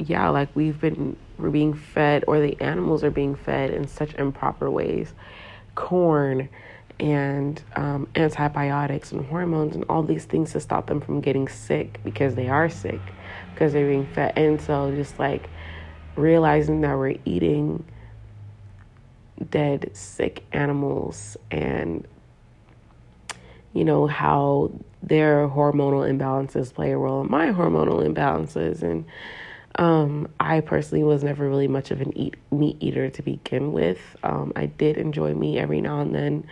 yeah 0.00 0.28
like 0.28 0.48
we've 0.54 0.80
been 0.80 1.16
we're 1.38 1.50
being 1.50 1.74
fed 1.74 2.24
or 2.26 2.40
the 2.40 2.60
animals 2.60 3.04
are 3.04 3.10
being 3.10 3.34
fed 3.34 3.70
in 3.70 3.86
such 3.86 4.14
improper 4.14 4.70
ways 4.70 5.12
corn 5.74 6.48
and 6.98 7.62
um, 7.76 8.06
antibiotics 8.14 9.10
and 9.12 9.24
hormones 9.26 9.74
and 9.74 9.84
all 9.88 10.02
these 10.02 10.26
things 10.26 10.52
to 10.52 10.60
stop 10.60 10.86
them 10.86 11.00
from 11.00 11.20
getting 11.20 11.48
sick 11.48 11.98
because 12.04 12.34
they 12.34 12.48
are 12.48 12.68
sick 12.68 13.00
because 13.54 13.72
they're 13.72 13.88
being 13.88 14.06
fed 14.08 14.32
and 14.36 14.60
so 14.60 14.94
just 14.94 15.18
like 15.18 15.48
realizing 16.16 16.82
that 16.82 16.96
we're 16.96 17.16
eating 17.24 17.84
dead, 19.48 19.90
sick 19.94 20.44
animals 20.52 21.36
and, 21.50 22.06
you 23.72 23.84
know, 23.84 24.06
how 24.06 24.70
their 25.02 25.48
hormonal 25.48 26.08
imbalances 26.08 26.72
play 26.72 26.92
a 26.92 26.98
role 26.98 27.22
in 27.22 27.30
my 27.30 27.48
hormonal 27.48 28.06
imbalances. 28.06 28.82
And 28.82 29.04
um, 29.76 30.28
I 30.40 30.60
personally 30.60 31.04
was 31.04 31.22
never 31.22 31.48
really 31.48 31.68
much 31.68 31.90
of 31.90 32.00
an 32.00 32.16
eat, 32.16 32.34
meat 32.50 32.76
eater 32.80 33.08
to 33.10 33.22
begin 33.22 33.72
with. 33.72 34.00
Um, 34.22 34.52
I 34.56 34.66
did 34.66 34.96
enjoy 34.96 35.34
meat 35.34 35.58
every 35.58 35.80
now 35.80 36.00
and 36.00 36.14
then, 36.14 36.46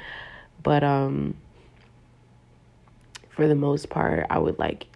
but 0.62 0.84
um, 0.84 1.36
for 3.30 3.48
the 3.48 3.54
most 3.54 3.88
part, 3.90 4.26
I 4.30 4.38
would 4.38 4.58
like 4.58 4.86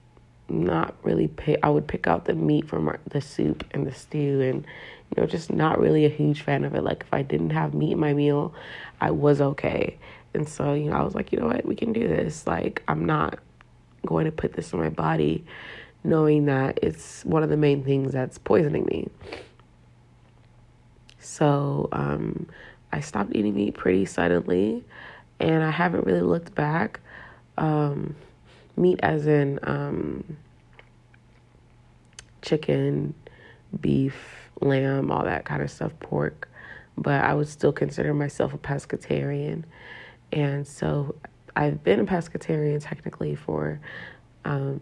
not 0.49 0.95
really 1.03 1.29
pick. 1.29 1.59
I 1.63 1.71
would 1.71 1.87
pick 1.87 2.07
out 2.07 2.25
the 2.25 2.35
meat 2.35 2.69
from 2.69 2.97
the 3.09 3.21
soup 3.21 3.65
and 3.73 3.87
the 3.87 3.93
stew, 3.93 4.41
and 4.41 4.67
you 5.11 5.21
know, 5.21 5.27
just 5.27 5.53
not 5.53 5.79
really 5.79 6.05
a 6.05 6.09
huge 6.09 6.43
fan 6.43 6.65
of 6.65 6.75
it. 6.75 6.83
Like 6.83 7.03
if 7.03 7.13
I 7.13 7.23
didn't 7.23 7.51
have 7.51 7.75
meat 7.75 7.93
in 7.93 7.99
my 7.99 8.15
meal, 8.15 8.55
I 9.01 9.11
was 9.11 9.41
okay. 9.41 9.99
And 10.35 10.49
so, 10.49 10.73
you 10.73 10.91
know, 10.91 10.97
I 10.97 11.03
was 11.03 11.15
like, 11.15 11.33
you 11.33 11.39
know 11.39 11.49
what, 11.49 11.67
we 11.67 11.77
can 11.77 11.93
do 11.93 12.09
this. 12.09 12.47
Like 12.47 12.83
I'm 12.89 13.05
not 13.05 13.39
going 14.07 14.25
to 14.25 14.33
put 14.33 14.55
this 14.55 14.73
in 14.73 14.79
my 14.79 14.89
body 14.89 15.45
knowing 16.05 16.47
that 16.47 16.79
it's 16.83 17.25
one 17.25 17.43
of 17.43 17.49
the 17.49 17.57
main 17.57 17.85
things 17.85 18.13
that's 18.13 18.39
poisoning 18.39 18.85
me. 18.87 19.09
So, 21.19 21.89
um, 21.93 22.49
I 22.93 23.01
stopped 23.01 23.35
eating 23.35 23.55
meat 23.55 23.75
pretty 23.75 24.05
suddenly 24.05 24.85
and 25.41 25.63
I 25.63 25.71
haven't 25.71 26.05
really 26.05 26.21
looked 26.21 26.55
back. 26.55 27.01
Um, 27.57 28.15
meat 28.77 29.01
as 29.03 29.27
in 29.27 29.59
um, 29.63 30.37
chicken, 32.43 33.15
beef, 33.81 34.51
lamb, 34.61 35.11
all 35.11 35.25
that 35.25 35.45
kind 35.45 35.63
of 35.63 35.71
stuff, 35.71 35.93
pork. 36.01 36.49
But 36.97 37.25
I 37.25 37.35
would 37.35 37.49
still 37.49 37.73
consider 37.73 38.13
myself 38.13 38.53
a 38.53 38.59
pescatarian. 38.59 39.65
And 40.33 40.67
so 40.67 41.15
I've 41.57 41.83
been 41.83 42.01
a 42.01 42.05
pescatarian 42.05 42.81
technically 42.83 43.35
for 43.35 43.81
um, 44.45 44.81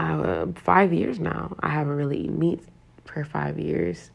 uh, 0.00 0.46
five 0.54 0.92
years 0.92 1.18
now. 1.18 1.56
I 1.60 1.68
haven't 1.68 1.96
really 1.96 2.18
eaten 2.18 2.38
meat 2.38 2.60
for 3.04 3.24
five 3.24 3.58
years, 3.58 4.10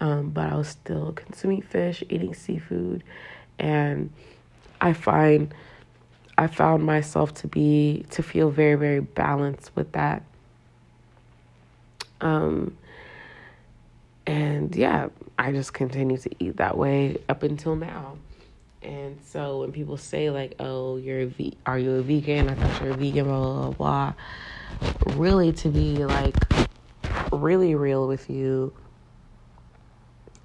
um, 0.00 0.30
but 0.30 0.52
I 0.52 0.56
was 0.56 0.68
still 0.68 1.12
consuming 1.12 1.62
fish, 1.62 2.02
eating 2.08 2.34
seafood, 2.34 3.04
and 3.58 4.10
I 4.80 4.92
find 4.92 5.54
I 6.36 6.46
found 6.46 6.84
myself 6.84 7.34
to 7.34 7.48
be 7.48 8.04
to 8.10 8.22
feel 8.22 8.50
very 8.50 8.76
very 8.76 9.00
balanced 9.00 9.72
with 9.74 9.92
that 9.92 10.22
um, 12.20 12.76
and 14.26 14.74
yeah, 14.74 15.08
I 15.38 15.52
just 15.52 15.72
continue 15.72 16.18
to 16.18 16.30
eat 16.38 16.56
that 16.56 16.76
way 16.76 17.18
up 17.28 17.42
until 17.42 17.76
now. 17.76 18.16
And 18.82 19.18
so 19.24 19.60
when 19.60 19.72
people 19.72 19.96
say 19.96 20.30
like, 20.30 20.54
"Oh, 20.60 20.96
you're 20.96 21.20
a 21.20 21.26
ve- 21.26 21.56
are 21.66 21.78
you 21.78 21.92
a 21.92 22.02
vegan?" 22.02 22.48
I 22.48 22.54
thought 22.54 22.82
you're 22.82 22.94
a 22.94 22.96
vegan, 22.96 23.24
blah 23.24 23.40
blah 23.40 23.70
blah. 23.70 24.12
Really, 25.06 25.52
to 25.52 25.68
be 25.68 26.04
like 26.04 26.36
really 27.32 27.74
real 27.74 28.06
with 28.06 28.30
you, 28.30 28.72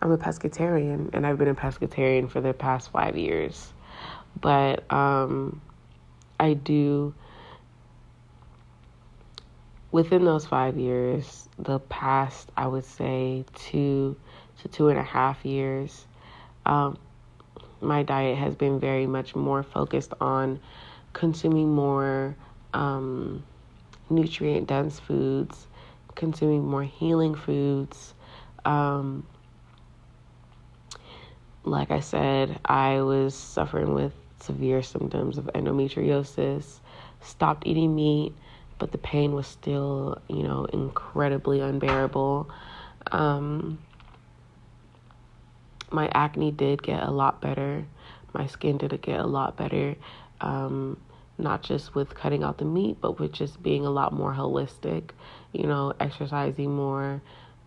I'm 0.02 0.12
a 0.12 0.18
pescatarian, 0.18 1.14
and 1.14 1.26
I've 1.26 1.38
been 1.38 1.48
a 1.48 1.56
pescatarian 1.56 2.30
for 2.30 2.42
the 2.42 2.54
past 2.54 2.92
five 2.92 3.18
years. 3.18 3.72
But 4.40 4.92
um, 4.92 5.62
I 6.40 6.54
do 6.54 7.14
within 9.94 10.26
those 10.26 10.46
five 10.46 10.78
years, 10.78 11.48
the 11.60 11.80
past, 11.80 12.52
I 12.58 12.68
would 12.68 12.84
say, 12.84 13.46
two 13.54 14.18
to 14.62 14.68
two 14.68 14.90
and 14.90 15.00
a 15.00 15.04
half 15.04 15.46
years, 15.46 16.06
um, 16.66 16.98
my 17.80 18.04
diet 18.04 18.38
has 18.38 18.56
been 18.56 18.80
very 18.80 19.06
much 19.06 19.36
more 19.36 19.62
focused 19.62 20.14
on 20.20 20.60
consuming 21.14 21.74
more 21.74 22.36
um, 22.74 23.44
nutrient 24.14 24.68
dense 24.68 25.00
foods, 25.00 25.68
consuming 26.16 26.66
more 26.66 26.84
healing 26.84 27.36
foods. 27.36 28.14
Um, 28.66 29.26
like 31.64 31.92
I 31.92 32.00
said, 32.00 32.60
I 32.66 33.02
was 33.02 33.34
suffering 33.36 33.94
with 33.94 34.14
severe 34.40 34.82
symptoms 34.82 35.38
of 35.38 35.46
endometriosis, 35.56 36.80
stopped 37.22 37.66
eating 37.66 37.96
meat, 37.96 38.34
but 38.80 38.92
the 38.92 38.98
pain 38.98 39.34
was 39.34 39.48
still, 39.48 40.22
you 40.28 40.44
know, 40.44 40.66
incredibly 40.66 41.62
unbearable. 41.62 42.50
Um, 43.12 43.80
my 45.92 46.10
acne 46.14 46.52
did 46.52 46.84
get 46.84 47.04
a 47.04 47.12
lot 47.12 47.40
better. 47.40 47.86
My 48.34 48.48
skin 48.48 48.78
did 48.78 49.00
get 49.02 49.20
a 49.20 49.28
lot 49.28 49.56
better. 49.56 49.96
Um, 50.42 51.00
not 51.38 51.64
just 51.64 51.96
with 51.96 52.14
cutting 52.16 52.44
out 52.44 52.58
the 52.58 52.66
meat, 52.66 52.98
but 53.02 53.20
with 53.20 53.32
just 53.32 53.62
being 53.64 53.86
a 53.86 53.90
lot 53.90 54.14
more 54.14 54.34
holistic, 54.34 55.10
you 55.52 55.66
know, 55.66 55.94
exercising 56.00 56.76
more, 56.76 57.22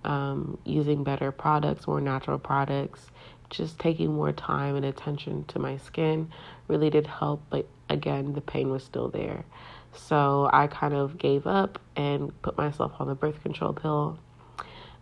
um, 0.04 0.58
using 0.64 1.02
better 1.02 1.32
products, 1.32 1.86
more 1.86 2.00
natural 2.00 2.38
products, 2.38 3.10
just 3.50 3.78
taking 3.78 4.14
more 4.14 4.32
time 4.32 4.76
and 4.76 4.84
attention 4.84 5.44
to 5.44 5.58
my 5.58 5.76
skin 5.76 6.30
really 6.68 6.90
did 6.90 7.06
help. 7.06 7.42
But 7.50 7.66
again, 7.88 8.32
the 8.32 8.40
pain 8.40 8.70
was 8.70 8.84
still 8.84 9.08
there. 9.08 9.44
So 9.92 10.50
I 10.52 10.66
kind 10.66 10.94
of 10.94 11.18
gave 11.18 11.46
up 11.46 11.78
and 11.96 12.30
put 12.42 12.56
myself 12.56 12.92
on 12.98 13.08
the 13.08 13.14
birth 13.14 13.42
control 13.42 13.72
pill. 13.72 14.18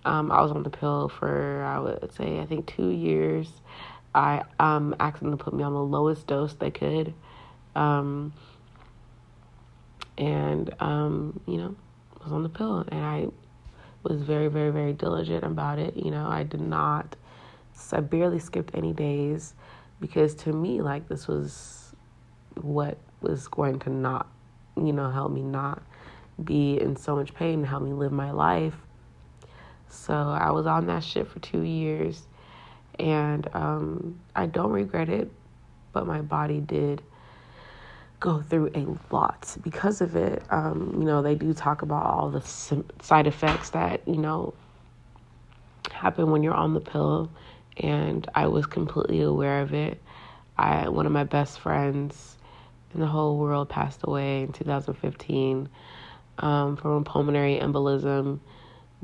Um, 0.05 0.31
I 0.31 0.41
was 0.43 0.53
on 0.53 0.63
the 0.63 0.71
pill 0.71 1.09
for, 1.09 1.65
I 1.65 1.79
would 1.79 2.13
say, 2.13 2.39
I 2.39 2.47
think 2.47 2.67
two 2.67 2.91
years. 2.91 3.51
I 4.15 4.45
um, 4.61 4.95
asked 5.01 5.21
them 5.21 5.31
to 5.31 5.37
put 5.37 5.55
me 5.55 5.65
on 5.65 5.73
the 5.73 5.83
lowest 5.83 6.27
dose 6.27 6.55
they 6.55 6.71
could. 6.71 7.15
Um, 7.75 8.33
and, 10.19 10.75
um, 10.81 11.41
you 11.47 11.57
know, 11.57 11.77
was 12.23 12.33
on 12.33 12.43
the 12.43 12.49
pill. 12.49 12.85
And 12.89 13.05
I 13.05 13.27
was 14.03 14.23
very, 14.23 14.49
very, 14.49 14.71
very 14.71 14.93
diligent 14.93 15.45
about 15.45 15.79
it. 15.79 15.97
You 15.97 16.11
know, 16.11 16.29
I 16.29 16.43
did 16.43 16.61
not, 16.61 17.17
I 17.93 18.01
barely 18.01 18.39
skipped 18.39 18.75
any 18.75 18.93
days 18.93 19.55
because 20.01 20.35
to 20.37 20.53
me, 20.53 20.83
like, 20.83 21.09
this 21.09 21.27
was 21.27 21.95
what 22.61 22.99
was 23.21 23.49
going 23.49 23.79
to 23.81 23.91
not, 23.91 24.29
you 24.77 24.93
know, 24.93 25.11
help 25.11 25.33
me 25.33 25.43
not 25.43 25.83
be 26.43 26.81
in 26.81 26.97
so 26.97 27.15
much 27.15 27.35
pain 27.35 27.61
and 27.61 27.67
help 27.67 27.83
me 27.83 27.93
live 27.93 28.13
my 28.13 28.31
life. 28.31 28.75
So 29.89 30.15
I 30.15 30.51
was 30.51 30.67
on 30.67 30.87
that 30.87 31.05
shit 31.05 31.29
for 31.29 31.39
two 31.39 31.63
years 31.63 32.27
and 32.99 33.49
um, 33.55 34.21
I 34.35 34.47
don't 34.47 34.73
regret 34.73 35.09
it, 35.09 35.31
but 35.93 36.07
my 36.07 36.21
body 36.21 36.61
did 36.61 37.03
go 38.21 38.41
through 38.41 38.71
a 38.75 38.87
lot 39.15 39.57
because 39.63 40.01
of 40.01 40.17
it. 40.17 40.45
Um, 40.51 40.97
you 40.99 41.05
know, 41.05 41.23
they 41.23 41.35
do 41.35 41.53
talk 41.53 41.83
about 41.83 42.05
all 42.05 42.31
the 42.31 42.41
side 43.03 43.27
effects 43.27 43.71
that, 43.71 44.07
you 44.07 44.17
know, 44.17 44.55
happen 45.91 46.31
when 46.31 46.43
you're 46.43 46.55
on 46.55 46.75
the 46.75 46.81
pill, 46.81 47.31
and 47.77 48.29
I 48.35 48.47
was 48.47 48.67
completely 48.67 49.21
aware 49.23 49.61
of 49.61 49.75
it. 49.75 50.03
I 50.57 50.89
one 50.89 51.07
of 51.07 51.13
my 51.13 51.25
best 51.25 51.59
friends 51.59 52.39
in 52.95 53.01
the 53.01 53.07
whole 53.07 53.39
world 53.39 53.69
passed 53.69 54.01
away 54.05 54.43
in 54.43 54.53
2015 54.53 55.69
um, 56.39 56.77
from 56.77 56.91
a 56.93 57.03
pulmonary 57.03 57.59
embolism 57.59 58.39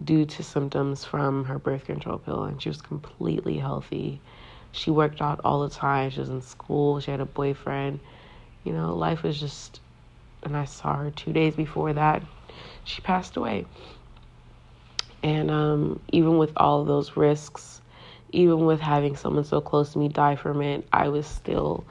due 0.03 0.25
to 0.25 0.42
symptoms 0.42 1.05
from 1.05 1.44
her 1.44 1.59
birth 1.59 1.85
control 1.85 2.18
pill, 2.18 2.44
and 2.44 2.62
she 2.62 2.68
was 2.68 2.81
completely 2.81 3.59
healthy. 3.59 4.20
She 4.73 4.90
worked 4.90 5.20
out 5.20 5.40
all 5.44 5.61
the 5.61 5.75
time. 5.75 6.11
She 6.11 6.20
was 6.20 6.29
in 6.29 6.40
school. 6.40 7.01
She 7.01 7.11
had 7.11 7.20
a 7.20 7.27
boyfriend. 7.27 8.01
You 8.64 8.73
know, 8.73 8.94
life 8.94 9.23
was 9.23 9.38
just. 9.38 9.81
And 10.42 10.57
I 10.57 10.64
saw 10.64 10.96
her 10.96 11.11
two 11.11 11.33
days 11.33 11.55
before 11.55 11.92
that. 11.92 12.23
She 12.85 13.03
passed 13.03 13.37
away. 13.37 13.66
And 15.23 15.51
um, 15.51 16.01
even 16.12 16.38
with 16.38 16.53
all 16.57 16.81
of 16.81 16.87
those 16.87 17.14
risks, 17.14 17.83
even 18.33 18.64
with 18.64 18.81
having 18.81 19.16
someone 19.16 19.44
so 19.44 19.61
close 19.61 19.92
to 19.92 19.99
me 19.99 20.09
die 20.09 20.37
from 20.37 20.62
it, 20.62 20.87
I 20.92 21.09
was 21.09 21.27
still 21.27 21.85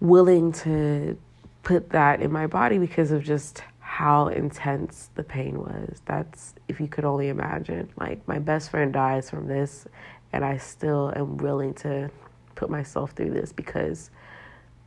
willing 0.00 0.52
to 0.52 1.18
put 1.62 1.90
that 1.90 2.22
in 2.22 2.30
my 2.30 2.46
body 2.46 2.78
because 2.78 3.10
of 3.10 3.24
just 3.24 3.64
how 3.80 4.28
intense 4.28 5.10
the 5.14 5.22
pain 5.24 5.58
was. 5.58 6.00
That's 6.04 6.54
if 6.68 6.78
you 6.80 6.86
could 6.86 7.04
only 7.04 7.28
imagine. 7.28 7.88
Like 7.98 8.26
my 8.28 8.38
best 8.38 8.70
friend 8.70 8.92
dies 8.92 9.30
from 9.30 9.48
this 9.48 9.86
and 10.32 10.44
I 10.44 10.58
still 10.58 11.12
am 11.16 11.38
willing 11.38 11.74
to 11.74 12.10
put 12.54 12.70
myself 12.70 13.12
through 13.12 13.30
this 13.30 13.52
because 13.52 14.10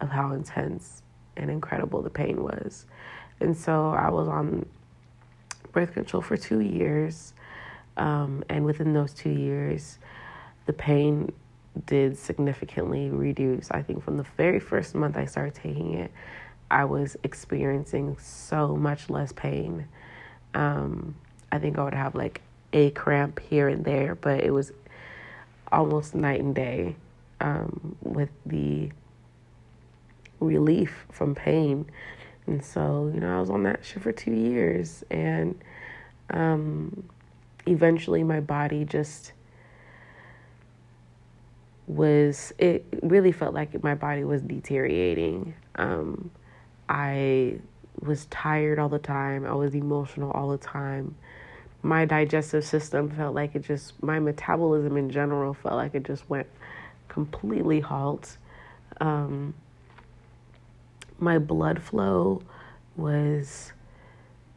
of 0.02 0.10
how 0.10 0.32
intense 0.34 1.02
and 1.38 1.50
incredible 1.50 2.02
the 2.02 2.10
pain 2.10 2.44
was. 2.44 2.86
And 3.40 3.56
so 3.56 3.90
I 3.90 4.10
was 4.10 4.28
on 4.28 4.66
birth 5.72 5.94
control 5.94 6.22
for 6.22 6.38
2 6.38 6.60
years. 6.60 7.34
Um, 7.98 8.44
and 8.50 8.66
within 8.66 8.94
those 8.94 9.14
2 9.14 9.30
years, 9.30 10.00
the 10.66 10.74
pain 10.74 11.32
did 11.86 12.18
significantly 12.18 13.10
reduce. 13.10 13.72
I 13.72 13.82
think 13.82 14.04
from 14.04 14.18
the 14.18 14.26
very 14.38 14.60
first 14.60 14.96
month 14.96 15.18
I 15.18 15.26
started 15.26 15.56
taking 15.56 15.94
it, 15.94 16.12
I 16.72 16.86
was 16.86 17.18
experiencing 17.24 18.18
so 18.20 18.76
much 18.76 19.10
less 19.10 19.32
pain. 19.32 19.88
Um, 20.54 21.16
I 21.52 21.60
think 21.60 21.78
I 21.78 21.84
would 21.84 21.94
have 21.94 22.16
like 22.16 22.42
a 22.74 22.92
cramp 22.92 23.40
here 23.40 23.68
and 23.68 23.84
there, 23.84 24.16
but 24.16 24.44
it 24.44 24.52
was 24.52 24.72
almost 25.72 26.16
night 26.16 26.42
and 26.42 26.54
day 26.54 26.96
um, 27.42 27.96
with 28.02 28.30
the 28.46 28.92
relief 30.40 31.06
from 31.12 31.36
pain. 31.36 31.86
And 32.48 32.64
so, 32.64 33.12
you 33.14 33.20
know, 33.20 33.38
I 33.38 33.40
was 33.40 33.50
on 33.50 33.64
that 33.64 33.86
shit 33.86 34.02
for 34.02 34.12
two 34.12 34.34
years. 34.34 35.04
And 35.12 35.60
um, 36.32 37.08
eventually 37.68 38.24
my 38.24 38.40
body 38.40 38.86
just 38.86 39.34
was, 41.88 42.54
it 42.58 42.86
really 43.02 43.32
felt 43.32 43.54
like 43.54 43.84
my 43.84 43.96
body 43.96 44.24
was 44.24 44.42
deteriorating. 44.42 45.54
Um, 45.76 46.32
I 46.88 47.60
was 48.00 48.26
tired 48.26 48.80
all 48.80 48.90
the 48.90 49.00
time. 49.00 49.46
I 49.46 49.54
was 49.54 49.76
emotional 49.76 50.32
all 50.32 50.50
the 50.50 50.58
time. 50.58 51.16
My 51.82 52.06
digestive 52.06 52.66
system 52.66 53.10
felt 53.10 53.36
like 53.36 53.56
it 53.56 53.64
just, 53.64 54.02
my 54.04 54.20
metabolism 54.20 54.98
in 54.98 55.10
general 55.10 55.54
felt 55.54 55.76
like 55.76 55.96
it 55.96 56.04
just 56.04 56.30
went 56.30 56.48
completely 57.08 57.80
halt. 57.80 58.38
Um, 59.00 59.54
my 61.22 61.38
blood 61.38 61.82
flow 61.82 62.42
was 62.96 63.74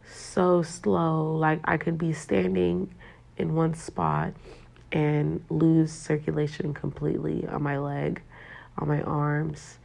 so 0.06 0.62
slow. 0.62 1.36
Like 1.36 1.60
I 1.64 1.76
could 1.76 1.98
be 1.98 2.12
standing 2.12 2.94
in 3.36 3.54
one 3.54 3.74
spot 3.74 4.34
and 4.90 5.42
lose 5.48 5.90
circulation 5.90 6.74
completely 6.74 7.46
on 7.46 7.62
my 7.62 7.78
leg, 7.78 8.22
on 8.78 8.88
my 8.88 9.00
arms. 9.02 9.78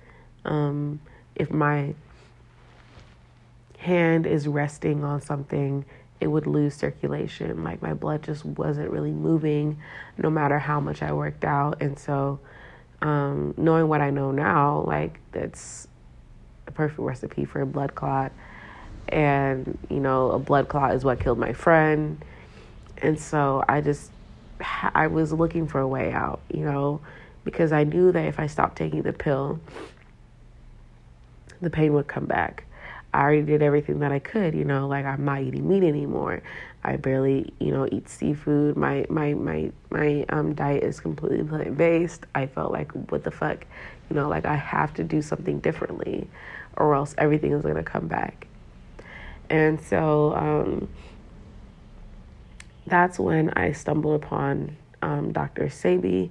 Um, 0.45 0.99
if 1.35 1.51
my 1.51 1.93
hand 3.77 4.25
is 4.27 4.47
resting 4.47 5.03
on 5.03 5.21
something, 5.21 5.85
it 6.19 6.27
would 6.27 6.47
lose 6.47 6.73
circulation. 6.73 7.63
Like 7.63 7.81
my 7.81 7.93
blood 7.93 8.23
just 8.23 8.43
wasn't 8.43 8.89
really 8.89 9.11
moving 9.11 9.77
no 10.17 10.29
matter 10.29 10.59
how 10.59 10.79
much 10.79 11.01
I 11.01 11.13
worked 11.13 11.45
out. 11.45 11.81
And 11.81 11.97
so, 11.97 12.39
um, 13.01 13.53
knowing 13.55 13.87
what 13.87 14.01
I 14.01 14.09
know 14.09 14.31
now, 14.31 14.83
like 14.87 15.19
that's 15.31 15.87
a 16.67 16.71
perfect 16.71 16.99
recipe 16.99 17.45
for 17.45 17.61
a 17.61 17.65
blood 17.65 17.95
clot. 17.95 18.31
And, 19.09 19.77
you 19.89 19.99
know, 19.99 20.31
a 20.31 20.39
blood 20.39 20.67
clot 20.67 20.93
is 20.93 21.05
what 21.05 21.19
killed 21.19 21.39
my 21.39 21.53
friend. 21.53 22.23
And 22.97 23.19
so 23.19 23.63
I 23.67 23.81
just, 23.81 24.11
I 24.93 25.07
was 25.07 25.31
looking 25.31 25.67
for 25.67 25.79
a 25.79 25.87
way 25.87 26.11
out, 26.11 26.41
you 26.51 26.65
know, 26.65 27.01
because 27.43 27.71
I 27.71 27.83
knew 27.83 28.11
that 28.11 28.25
if 28.25 28.39
I 28.39 28.47
stopped 28.47 28.77
taking 28.77 29.03
the 29.03 29.13
pill, 29.13 29.59
the 31.61 31.69
pain 31.69 31.93
would 31.93 32.07
come 32.07 32.25
back. 32.25 32.65
I 33.13 33.21
already 33.21 33.43
did 33.43 33.61
everything 33.61 33.99
that 33.99 34.11
I 34.11 34.19
could, 34.19 34.53
you 34.53 34.65
know, 34.65 34.87
like 34.87 35.05
I'm 35.05 35.25
not 35.25 35.41
eating 35.41 35.67
meat 35.67 35.83
anymore. 35.83 36.41
I 36.83 36.97
barely, 36.97 37.53
you 37.59 37.71
know, 37.71 37.87
eat 37.91 38.09
seafood. 38.09 38.77
My 38.77 39.05
my 39.09 39.33
my 39.33 39.71
my 39.89 40.25
um 40.29 40.53
diet 40.53 40.83
is 40.83 40.99
completely 40.99 41.43
plant 41.43 41.77
based. 41.77 42.25
I 42.35 42.47
felt 42.47 42.71
like 42.71 42.91
what 43.09 43.23
the 43.23 43.31
fuck, 43.31 43.65
you 44.09 44.15
know, 44.15 44.27
like 44.29 44.45
I 44.45 44.55
have 44.55 44.93
to 44.95 45.03
do 45.03 45.21
something 45.21 45.59
differently 45.59 46.27
or 46.77 46.95
else 46.95 47.13
everything 47.17 47.51
is 47.51 47.61
going 47.61 47.75
to 47.75 47.83
come 47.83 48.07
back. 48.07 48.47
And 49.49 49.81
so 49.81 50.33
um 50.35 50.87
that's 52.87 53.19
when 53.19 53.49
I 53.51 53.73
stumbled 53.73 54.23
upon 54.23 54.77
um, 55.01 55.31
Dr. 55.33 55.65
Sebi. 55.65 56.29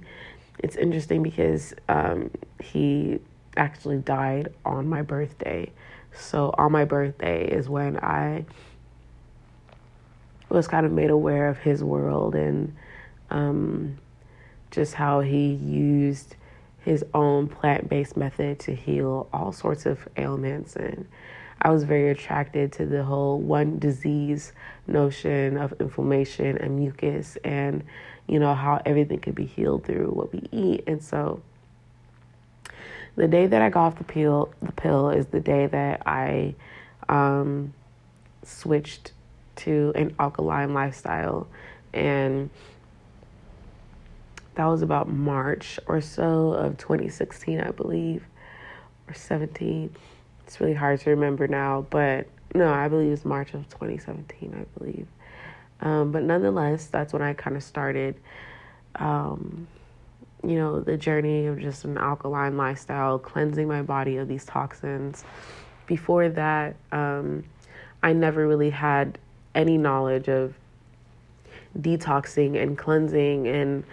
It's 0.59 0.75
interesting 0.75 1.21
because 1.21 1.73
um, 1.87 2.31
he 2.61 3.19
actually 3.55 3.99
died 3.99 4.53
on 4.65 4.87
my 4.87 5.03
birthday. 5.03 5.71
So 6.13 6.53
on 6.57 6.71
my 6.71 6.83
birthday 6.83 7.47
is 7.47 7.69
when 7.69 7.97
I 7.97 8.45
was 10.49 10.67
kind 10.67 10.85
of 10.85 10.91
made 10.91 11.11
aware 11.11 11.47
of 11.47 11.59
his 11.59 11.83
world 11.83 12.33
and 12.33 12.75
um, 13.29 13.97
just 14.71 14.95
how 14.95 15.19
he 15.19 15.53
used 15.53 16.35
his 16.87 17.03
own 17.13 17.49
plant 17.49 17.89
based 17.89 18.15
method 18.15 18.59
to 18.59 18.73
heal 18.73 19.27
all 19.33 19.51
sorts 19.51 19.85
of 19.85 20.07
ailments. 20.15 20.77
And 20.77 21.05
I 21.61 21.69
was 21.69 21.83
very 21.83 22.09
attracted 22.11 22.71
to 22.73 22.85
the 22.85 23.03
whole 23.03 23.41
one 23.41 23.77
disease 23.77 24.53
notion 24.87 25.57
of 25.57 25.73
inflammation 25.81 26.57
and 26.57 26.77
mucus 26.77 27.37
and, 27.43 27.83
you 28.25 28.39
know, 28.39 28.53
how 28.53 28.81
everything 28.85 29.19
could 29.19 29.35
be 29.35 29.45
healed 29.45 29.83
through 29.83 30.11
what 30.11 30.31
we 30.31 30.47
eat. 30.53 30.85
And 30.87 31.03
so 31.03 31.41
the 33.17 33.27
day 33.27 33.47
that 33.47 33.61
I 33.61 33.69
got 33.69 33.87
off 33.87 33.97
the 33.97 34.05
pill, 34.05 34.53
the 34.61 34.71
pill 34.71 35.09
is 35.09 35.25
the 35.25 35.41
day 35.41 35.65
that 35.65 36.03
I 36.05 36.55
um, 37.09 37.73
switched 38.43 39.11
to 39.57 39.91
an 39.95 40.15
alkaline 40.19 40.73
lifestyle, 40.73 41.47
and 41.93 42.49
that 44.57 44.65
was 44.65 44.81
about 44.81 45.07
March 45.07 45.79
or 45.85 46.01
so 46.01 46.51
of 46.53 46.77
2016, 46.77 47.61
I 47.61 47.69
believe, 47.69 48.25
or 49.07 49.13
17. 49.13 49.95
It's 50.45 50.59
really 50.59 50.73
hard 50.73 50.99
to 51.01 51.11
remember 51.11 51.47
now, 51.47 51.85
but 51.91 52.27
no, 52.55 52.73
I 52.73 52.87
believe 52.87 53.11
it's 53.11 53.23
March 53.23 53.53
of 53.53 53.69
2017, 53.69 54.55
I 54.59 54.79
believe. 54.79 55.07
Um, 55.81 56.11
but 56.11 56.23
nonetheless, 56.23 56.87
that's 56.87 57.13
when 57.13 57.21
I 57.21 57.33
kind 57.33 57.55
of 57.55 57.61
started 57.61 58.15
um, 58.95 59.67
you 60.43 60.55
know, 60.55 60.79
the 60.79 60.97
journey 60.97 61.45
of 61.45 61.59
just 61.59 61.85
an 61.85 61.99
alkaline 61.99 62.57
lifestyle, 62.57 63.19
cleansing 63.19 63.67
my 63.67 63.83
body 63.83 64.17
of 64.17 64.27
these 64.27 64.43
toxins. 64.43 65.23
Before 65.85 66.29
that, 66.29 66.75
um, 66.91 67.43
I 68.01 68.13
never 68.13 68.47
really 68.47 68.71
had 68.71 69.19
any 69.53 69.77
knowledge 69.77 70.29
of 70.29 70.55
detoxing 71.79 72.59
and 72.59 72.75
cleansing 72.75 73.47
and, 73.47 73.83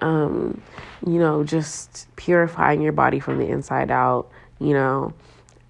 um, 0.00 0.60
you 1.06 1.18
know, 1.18 1.44
just 1.44 2.08
purifying 2.16 2.80
your 2.80 2.92
body 2.92 3.20
from 3.20 3.38
the 3.38 3.46
inside 3.46 3.90
out 3.90 4.30
you 4.58 4.72
know, 4.72 5.12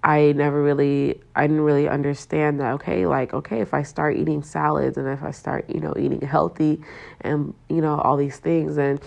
I 0.03 0.31
never 0.33 0.61
really, 0.61 1.19
I 1.35 1.47
didn't 1.47 1.61
really 1.61 1.89
understand 1.89 2.59
that, 2.59 2.73
okay, 2.73 3.05
like, 3.05 3.33
okay, 3.33 3.59
if 3.59 3.73
I 3.73 3.83
start 3.83 4.15
eating 4.15 4.43
salads 4.43 4.97
and 4.97 5.07
if 5.07 5.23
I 5.23 5.31
start, 5.31 5.69
you 5.69 5.79
know, 5.79 5.93
eating 5.97 6.21
healthy 6.21 6.81
and, 7.21 7.53
you 7.67 7.81
know, 7.81 7.99
all 7.99 8.15
these 8.15 8.37
things, 8.37 8.77
and 8.77 9.01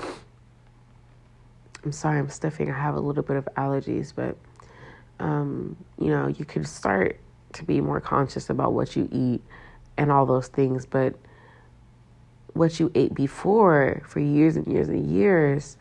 I'm 1.85 1.93
sorry, 1.93 2.19
I'm 2.19 2.29
stiffing. 2.29 2.71
I 2.71 2.79
have 2.79 2.97
a 2.97 3.01
little 3.01 3.23
bit 3.23 3.37
of 3.37 3.49
allergies, 3.57 4.13
but, 4.15 4.37
um, 5.19 5.77
you 5.99 6.09
know, 6.09 6.27
you 6.27 6.45
could 6.45 6.67
start 6.67 7.19
to 7.55 7.65
be 7.65 7.81
more 7.81 8.01
conscious 8.01 8.51
about 8.51 8.75
what 8.75 8.95
you 8.95 9.09
eat 9.11 9.41
and 9.97 10.13
all 10.13 10.27
those 10.27 10.49
things, 10.49 10.85
but 10.85 11.15
what 12.55 12.81
you 12.81 12.91
ate 12.95 13.15
before 13.15 14.03
for 14.07 14.21
years 14.21 14.57
and 14.57 14.67
years 14.67 14.89
and 14.89 15.11
years 15.11 15.77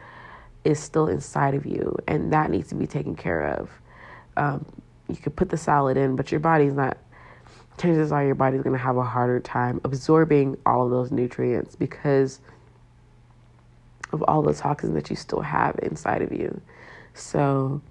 is 0.64 0.80
still 0.80 1.08
inside 1.08 1.56
of 1.56 1.66
you, 1.66 1.96
and 2.08 2.34
that 2.34 2.50
needs 2.50 2.70
to 2.70 2.76
be 2.76 2.88
taken 2.88 3.16
care 3.16 3.48
of. 3.48 3.70
Um, 4.38 4.66
you 5.08 5.16
could 5.16 5.36
put 5.36 5.50
the 5.50 5.58
salad 5.58 5.98
in, 5.98 6.16
but 6.16 6.32
your 6.32 6.40
body's 6.40 6.74
not. 6.74 6.98
Chances 7.78 8.12
are 8.12 8.26
your 8.26 8.36
body's 8.36 8.62
going 8.62 8.76
to 8.76 8.84
have 8.84 8.98
a 8.98 9.04
harder 9.04 9.40
time 9.40 9.80
absorbing 9.86 10.58
all 10.66 10.84
of 10.84 10.92
those 10.92 11.12
nutrients 11.12 11.76
because 11.76 12.42
of 14.12 14.22
all 14.24 14.42
the 14.42 14.54
toxins 14.54 14.94
that 14.96 15.10
you 15.10 15.16
still 15.16 15.42
have 15.42 15.80
inside 15.82 16.22
of 16.22 16.32
you. 16.32 16.62
So, 17.14 17.82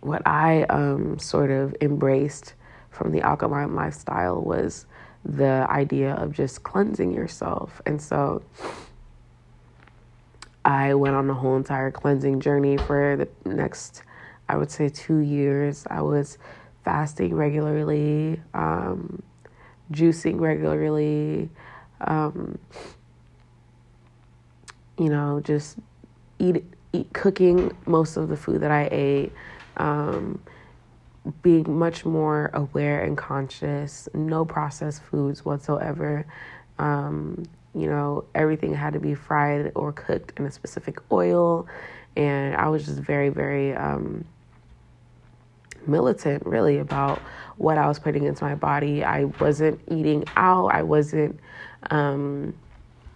what 0.00 0.22
I 0.26 0.64
um, 0.64 1.18
sort 1.18 1.50
of 1.50 1.74
embraced 1.80 2.54
from 2.90 3.12
the 3.12 3.20
alkaline 3.20 3.74
lifestyle 3.74 4.42
was 4.42 4.86
the 5.24 5.66
idea 5.68 6.14
of 6.14 6.32
just 6.32 6.62
cleansing 6.62 7.12
yourself. 7.12 7.80
And 7.86 8.00
so, 8.00 8.42
I 10.64 10.94
went 10.94 11.16
on 11.16 11.28
a 11.30 11.34
whole 11.34 11.56
entire 11.56 11.90
cleansing 11.90 12.40
journey 12.40 12.76
for 12.76 13.16
the 13.16 13.48
next, 13.48 14.02
I 14.48 14.56
would 14.56 14.70
say, 14.70 14.88
two 14.88 15.18
years. 15.18 15.86
I 15.90 16.02
was 16.02 16.38
fasting 16.84 17.34
regularly, 17.34 18.40
um, 18.52 19.22
juicing 19.90 20.38
regularly, 20.38 21.50
um, 22.02 22.58
you 24.98 25.08
know, 25.08 25.40
just 25.40 25.78
eat, 26.38 26.64
eat 26.92 27.12
cooking 27.12 27.76
most 27.86 28.16
of 28.16 28.28
the 28.28 28.36
food 28.36 28.60
that 28.60 28.70
I 28.70 28.88
ate, 28.92 29.32
um, 29.78 30.40
being 31.42 31.78
much 31.78 32.04
more 32.04 32.50
aware 32.54 33.02
and 33.02 33.16
conscious, 33.16 34.08
no 34.14 34.44
processed 34.44 35.02
foods 35.02 35.44
whatsoever. 35.44 36.26
Um, 36.78 37.44
you 37.74 37.86
know, 37.86 38.24
everything 38.34 38.74
had 38.74 38.94
to 38.94 39.00
be 39.00 39.14
fried 39.14 39.72
or 39.74 39.92
cooked 39.92 40.38
in 40.38 40.46
a 40.46 40.50
specific 40.50 40.98
oil. 41.12 41.66
And 42.16 42.56
I 42.56 42.68
was 42.68 42.86
just 42.86 42.98
very, 42.98 43.28
very 43.28 43.74
um, 43.74 44.24
militant, 45.86 46.44
really, 46.46 46.78
about 46.78 47.18
what 47.56 47.78
I 47.78 47.86
was 47.86 47.98
putting 47.98 48.24
into 48.24 48.42
my 48.42 48.54
body. 48.54 49.04
I 49.04 49.24
wasn't 49.24 49.80
eating 49.90 50.24
out. 50.36 50.68
I 50.68 50.82
wasn't, 50.82 51.38
um, 51.90 52.54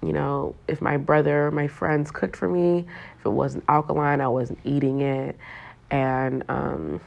you 0.03 0.13
know, 0.13 0.55
if 0.69 0.81
my 0.81 0.99
brother 0.99 1.47
or 1.47 1.51
my 1.51 1.67
friends 1.67 2.11
cooked 2.11 2.37
for 2.37 2.49
me, 2.49 2.87
if 3.19 3.27
it 3.27 3.31
wasn't 3.31 3.65
alkaline, 3.69 4.21
I 4.21 4.29
wasn't 4.29 4.59
eating 4.65 5.01
it. 5.01 5.37
And 5.91 6.45
um, 6.49 7.01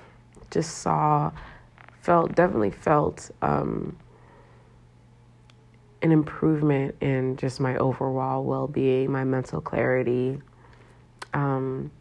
just 0.52 0.80
saw, 0.80 1.32
felt, 2.02 2.36
definitely 2.36 2.72
felt, 2.72 3.32
um, 3.42 3.98
an 6.02 6.12
improvement 6.12 6.96
in 7.02 7.36
just 7.38 7.60
my 7.60 7.76
overall 7.78 8.44
well 8.44 8.68
being, 8.68 9.12
my 9.12 9.24
mental 9.24 9.62
clarity, 9.62 10.40
um, 11.34 11.92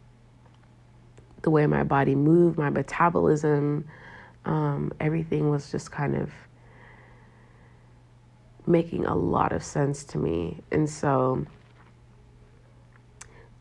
the 1.41 1.49
way 1.49 1.65
my 1.65 1.83
body 1.83 2.15
moved, 2.15 2.57
my 2.57 2.69
metabolism, 2.69 3.87
um, 4.45 4.91
everything 4.99 5.49
was 5.49 5.71
just 5.71 5.91
kind 5.91 6.15
of 6.15 6.31
making 8.65 9.05
a 9.05 9.15
lot 9.15 9.51
of 9.51 9.63
sense 9.63 10.03
to 10.03 10.17
me. 10.17 10.61
And 10.71 10.89
so, 10.89 11.45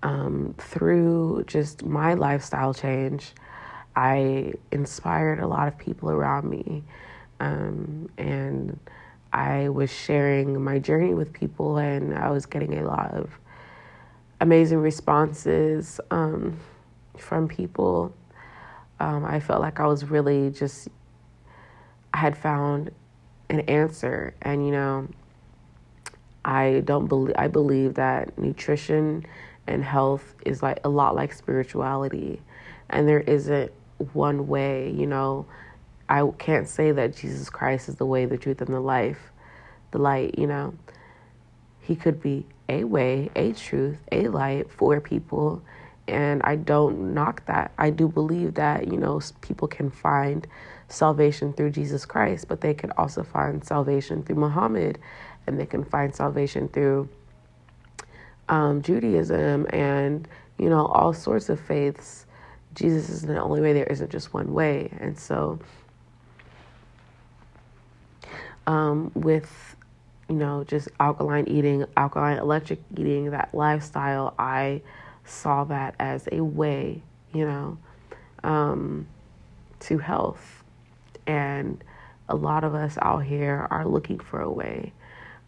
um, 0.03 0.55
through 0.59 1.45
just 1.47 1.85
my 1.85 2.15
lifestyle 2.15 2.75
change, 2.75 3.33
I 3.97 4.53
inspired 4.71 5.41
a 5.41 5.47
lot 5.47 5.67
of 5.69 5.79
people 5.79 6.11
around 6.11 6.49
me. 6.49 6.85
Um, 7.41 8.11
and 8.19 8.79
I 9.33 9.71
was 9.71 9.91
sharing 9.91 10.63
my 10.63 10.79
journey 10.79 11.15
with 11.15 11.33
people, 11.33 11.79
and 11.79 12.15
I 12.15 12.31
was 12.31 12.47
getting 12.47 12.79
a 12.79 12.85
lot 12.85 13.13
of 13.13 13.31
amazing 14.41 14.79
responses 14.79 16.01
um, 16.11 16.59
from 17.17 17.49
people. 17.49 18.15
Um, 19.01 19.25
I 19.25 19.41
felt 19.41 19.61
like 19.61 19.81
I 19.81 19.87
was 19.87 20.05
really 20.05 20.51
just, 20.51 20.89
I 22.15 22.19
had 22.19 22.37
found 22.37 22.91
an 23.51 23.61
answer, 23.61 24.35
and 24.43 24.65
you 24.65 24.73
know, 24.73 25.09
I 26.45 26.83
don't 26.85 27.07
believe, 27.07 27.35
I 27.37 27.49
believe 27.49 27.95
that 27.95 28.39
nutrition 28.39 29.27
and 29.67 29.85
health 29.85 30.35
is 30.47 30.63
like 30.63 30.79
a 30.85 30.89
lot 30.89 31.15
like 31.15 31.33
spirituality, 31.33 32.41
and 32.89 33.07
there 33.07 33.21
isn't 33.21 33.71
one 33.99 34.47
way, 34.47 34.91
you 34.91 35.07
know 35.07 35.47
I 36.09 36.29
can't 36.39 36.69
say 36.69 36.93
that 36.93 37.17
Jesus 37.17 37.51
Christ 37.51 37.89
is 37.89 37.97
the 37.97 38.07
way, 38.07 38.27
the 38.27 38.39
truth, 38.39 38.61
and 38.61 38.73
the 38.73 38.81
life, 38.81 39.33
the 39.91 39.99
light, 39.99 40.39
you 40.39 40.47
know. 40.47 40.75
He 41.81 41.97
could 41.97 42.21
be 42.21 42.47
a 42.69 42.85
way, 42.85 43.31
a 43.37 43.53
truth, 43.53 43.99
a 44.13 44.29
light 44.29 44.71
for 44.71 45.01
people. 45.01 45.63
And 46.09 46.43
I 46.45 46.57
don't 46.57 47.15
knock 47.15 47.45
that. 47.47 47.73
I 47.79 47.91
do 47.91 48.09
believe 48.09 48.55
that, 48.55 48.87
you 48.87 48.97
know, 48.97 49.21
people 49.41 49.67
can 49.67 49.91
find 49.91 50.47
salvation 50.89 51.53
through 51.53 51.71
Jesus 51.71 52.05
Christ, 52.05 52.47
but 52.49 52.61
they 52.61 52.75
can 52.75 52.93
also 52.93 53.25
find 53.25 53.65
salvation 53.65 54.23
through 54.23 54.37
Muhammad, 54.37 54.99
and 55.47 55.59
they 55.59 55.67
can 55.67 55.85
find 55.85 56.15
salvation 56.15 56.69
through 56.69 57.09
um, 58.49 58.83
Judaism 58.83 59.67
and, 59.71 60.29
you 60.59 60.69
know, 60.69 60.87
all 60.87 61.13
sorts 61.13 61.49
of 61.49 61.59
faiths. 61.59 62.26
Jesus 62.77 63.09
isn't 63.09 63.35
the 63.35 63.41
only 63.41 63.61
way, 63.61 63.73
there 63.73 63.87
isn't 63.87 64.11
just 64.11 64.33
one 64.33 64.53
way. 64.53 64.91
And 65.01 65.19
so, 65.19 65.59
um, 68.67 69.11
with 69.15 69.77
you 70.29 70.37
know 70.37 70.63
just 70.63 70.89
alkaline 71.01 71.49
eating, 71.49 71.87
alkaline 71.97 72.39
electric 72.39 72.81
eating, 72.97 73.31
that 73.31 73.53
lifestyle, 73.53 74.35
I 74.39 74.83
saw 75.25 75.65
that 75.65 75.97
as 75.99 76.29
a 76.31 76.43
way, 76.43 77.03
you 77.33 77.47
know, 77.47 77.79
um, 78.45 79.07
to 79.81 79.99
health. 79.99 80.63
And 81.27 81.83
a 82.29 82.37
lot 82.37 82.63
of 82.63 82.75
us 82.75 82.99
out 83.01 83.25
here 83.25 83.67
are 83.71 83.87
looking 83.87 84.21
for 84.21 84.41
a 84.41 84.51
way, 84.51 84.93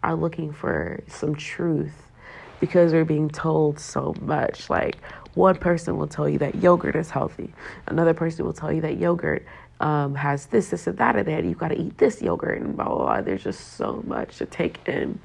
are 0.03 0.17
looking 0.17 0.53
for 0.53 1.03
some 1.07 1.35
truth 1.37 2.08
because 2.61 2.93
we're 2.93 3.05
being 3.05 3.29
told 3.29 3.79
so 3.79 4.15
much. 4.21 4.69
Like, 4.71 4.99
one 5.35 5.57
person 5.57 5.97
will 5.97 6.09
tell 6.09 6.29
you 6.29 6.39
that 6.39 6.57
yogurt 6.57 6.97
is 6.97 7.11
healthy, 7.11 7.53
another 7.87 8.15
person 8.15 8.45
will 8.45 8.53
tell 8.53 8.73
you 8.73 8.81
that 8.81 8.99
yogurt 8.99 9.47
um, 9.81 10.15
has 10.15 10.47
this, 10.47 10.71
this, 10.71 10.87
and 10.87 10.99
that 10.99 11.17
in 11.17 11.29
it. 11.29 11.45
You 11.45 11.55
got 11.55 11.69
to 11.69 11.81
eat 11.81 11.99
this 11.99 12.21
yogurt 12.21 12.61
and 12.61 12.77
blah, 12.77 12.87
blah, 12.87 12.97
blah. 12.97 13.21
There's 13.21 13.45
just 13.45 13.75
so 13.75 14.03
much 14.07 14.39
to 14.39 14.47
take 14.47 14.79
in. 14.89 15.21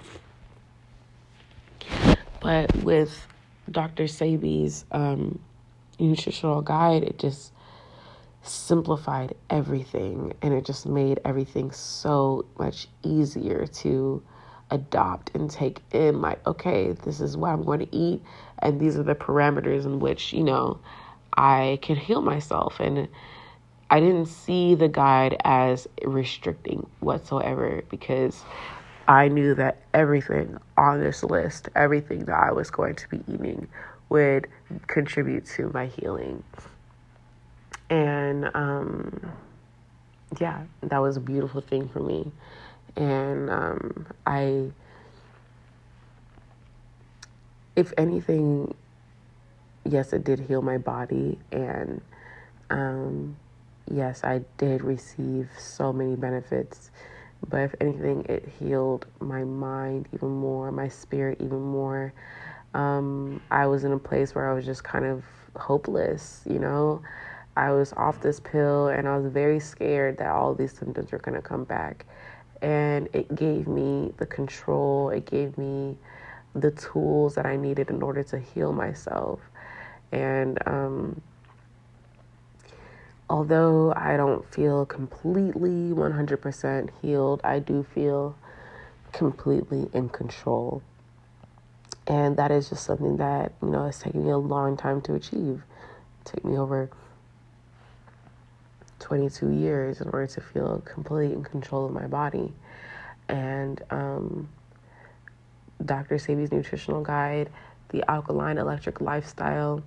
But 2.41 2.75
with 2.77 3.25
Dr. 3.71 4.03
Sebi's 4.03 4.85
um, 4.91 5.39
nutritional 5.99 6.61
guide, 6.61 7.03
it 7.03 7.17
just 7.17 7.51
simplified 8.43 9.33
everything 9.49 10.33
and 10.41 10.53
it 10.53 10.65
just 10.65 10.85
made 10.85 11.19
everything 11.23 11.71
so 11.71 12.45
much 12.59 12.89
easier 13.01 13.65
to 13.65 14.21
adopt 14.73 15.33
and 15.35 15.49
take 15.49 15.79
in 15.91 16.21
like 16.21 16.45
okay 16.47 16.91
this 17.03 17.21
is 17.21 17.37
what 17.37 17.49
i'm 17.49 17.63
going 17.63 17.79
to 17.79 17.95
eat 17.95 18.21
and 18.59 18.79
these 18.79 18.97
are 18.97 19.03
the 19.03 19.15
parameters 19.15 19.85
in 19.85 19.99
which 19.99 20.33
you 20.33 20.43
know 20.43 20.79
i 21.35 21.77
can 21.81 21.95
heal 21.95 22.21
myself 22.21 22.79
and 22.79 23.07
I 23.93 23.99
didn't 23.99 24.25
see 24.25 24.73
the 24.73 24.87
guide 24.87 25.37
as 25.43 25.87
restricting 26.03 26.87
whatsoever 27.01 27.83
because 27.91 28.43
I 29.07 29.27
knew 29.27 29.53
that 29.53 29.83
everything 29.93 30.57
on 30.77 30.99
this 30.99 31.23
list, 31.23 31.69
everything 31.75 32.25
that 32.25 32.35
I 32.35 32.51
was 32.53 32.71
going 32.71 32.95
to 32.95 33.09
be 33.09 33.21
eating, 33.31 33.67
would 34.09 34.47
contribute 34.87 35.45
to 35.57 35.69
my 35.75 35.85
healing. 35.85 36.43
And 37.91 38.49
um, 38.55 39.31
yeah, 40.39 40.63
that 40.81 40.97
was 40.97 41.17
a 41.17 41.21
beautiful 41.21 41.61
thing 41.61 41.87
for 41.87 41.99
me. 41.99 42.31
And 42.95 43.49
um, 43.49 44.07
I, 44.25 44.71
if 47.75 47.93
anything, 47.97 48.75
yes, 49.85 50.13
it 50.13 50.23
did 50.23 50.39
heal 50.39 50.61
my 50.61 50.77
body. 50.77 51.39
And 51.51 52.01
um, 52.69 53.35
yes, 53.91 54.23
I 54.23 54.41
did 54.57 54.81
receive 54.83 55.49
so 55.57 55.91
many 55.91 56.15
benefits, 56.15 56.91
but 57.49 57.61
if 57.61 57.75
anything, 57.81 58.25
it 58.29 58.47
healed 58.59 59.05
my 59.19 59.43
mind 59.43 60.07
even 60.13 60.29
more, 60.29 60.71
my 60.71 60.87
spirit 60.87 61.39
even 61.41 61.61
more. 61.61 62.13
Um, 62.73 63.41
I 63.51 63.67
was 63.67 63.83
in 63.83 63.91
a 63.91 63.99
place 63.99 64.33
where 64.33 64.49
I 64.49 64.53
was 64.53 64.65
just 64.65 64.83
kind 64.83 65.05
of 65.05 65.23
hopeless, 65.55 66.41
you 66.49 66.59
know. 66.59 67.01
I 67.55 67.71
was 67.71 67.93
off 67.93 68.19
this 68.21 68.39
pill 68.39 68.87
and 68.87 69.07
I 69.07 69.17
was 69.17 69.31
very 69.31 69.59
scared 69.59 70.17
that 70.17 70.29
all 70.29 70.55
these 70.55 70.73
symptoms 70.73 71.11
were 71.11 71.19
going 71.19 71.35
to 71.35 71.41
come 71.41 71.65
back. 71.65 72.05
And 72.63 73.09
it 73.13 73.35
gave 73.35 73.67
me 73.67 74.13
the 74.17 74.25
control, 74.25 75.09
it 75.09 75.25
gave 75.25 75.57
me 75.57 75.97
the 76.55 76.71
tools 76.71 77.35
that 77.35 77.45
I 77.45 77.57
needed 77.57 77.89
in 77.89 78.01
order 78.01 78.23
to 78.23 78.39
heal 78.39 78.71
myself. 78.71 79.41
And 80.13 80.57
um, 80.65 81.21
although 83.29 83.93
I 83.95 84.15
don't 84.15 84.49
feel 84.53 84.85
completely 84.85 85.91
100% 85.91 86.89
healed, 87.01 87.41
I 87.43 87.59
do 87.59 87.83
feel 87.83 88.37
completely 89.11 89.89
in 89.93 90.07
control. 90.07 90.81
And 92.07 92.37
that 92.37 92.51
is 92.51 92.69
just 92.69 92.85
something 92.85 93.17
that, 93.17 93.53
you 93.61 93.69
know, 93.69 93.85
it's 93.85 93.99
taken 93.99 94.23
me 94.23 94.31
a 94.31 94.37
long 94.37 94.77
time 94.77 95.01
to 95.01 95.15
achieve. 95.15 95.63
It 96.21 96.25
took 96.25 96.45
me 96.45 96.57
over 96.57 96.89
22 99.03 99.51
years 99.51 99.99
in 99.99 100.09
order 100.09 100.27
to 100.27 100.41
feel 100.41 100.81
complete 100.85 101.33
in 101.33 101.43
control 101.43 101.85
of 101.85 101.91
my 101.91 102.07
body. 102.07 102.51
And 103.27 103.81
um, 103.89 104.49
Dr. 105.83 106.15
Sebi's 106.15 106.51
nutritional 106.51 107.01
guide, 107.01 107.49
the 107.89 108.09
alkaline 108.09 108.57
electric 108.57 109.01
lifestyle, 109.01 109.83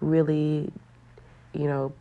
really, 0.00 0.72
you 1.52 1.66
know, 1.66 1.92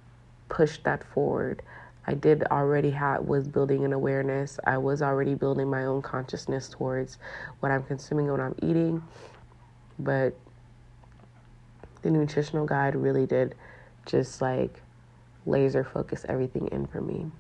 pushed 0.48 0.86
that 0.86 1.04
forward. 1.04 1.62
I 2.06 2.14
did 2.14 2.43
already 2.43 2.91
have 2.91 3.26
was 3.26 3.50
building 3.50 3.84
an 3.84 3.91
awareness. 3.91 4.58
I 4.66 4.78
was 4.78 5.02
already 5.02 5.36
building 5.36 5.70
my 5.70 5.84
own 5.84 6.02
consciousness 6.02 6.70
towards 6.70 7.18
what 7.60 7.74
I'm 7.74 7.84
consuming, 7.84 8.30
and 8.30 8.38
what 8.38 8.41
I'm 8.41 8.56
eating, 8.62 9.04
but 10.00 10.34
the 12.04 12.10
nutritional 12.10 12.66
guide 12.66 12.95
really 12.95 13.26
did 13.26 13.56
just 14.06 14.41
like 14.41 14.82
laser 15.48 15.84
focus 15.84 16.26
everything 16.30 16.68
in 16.72 16.86
for 16.86 17.02
me. 17.02 17.32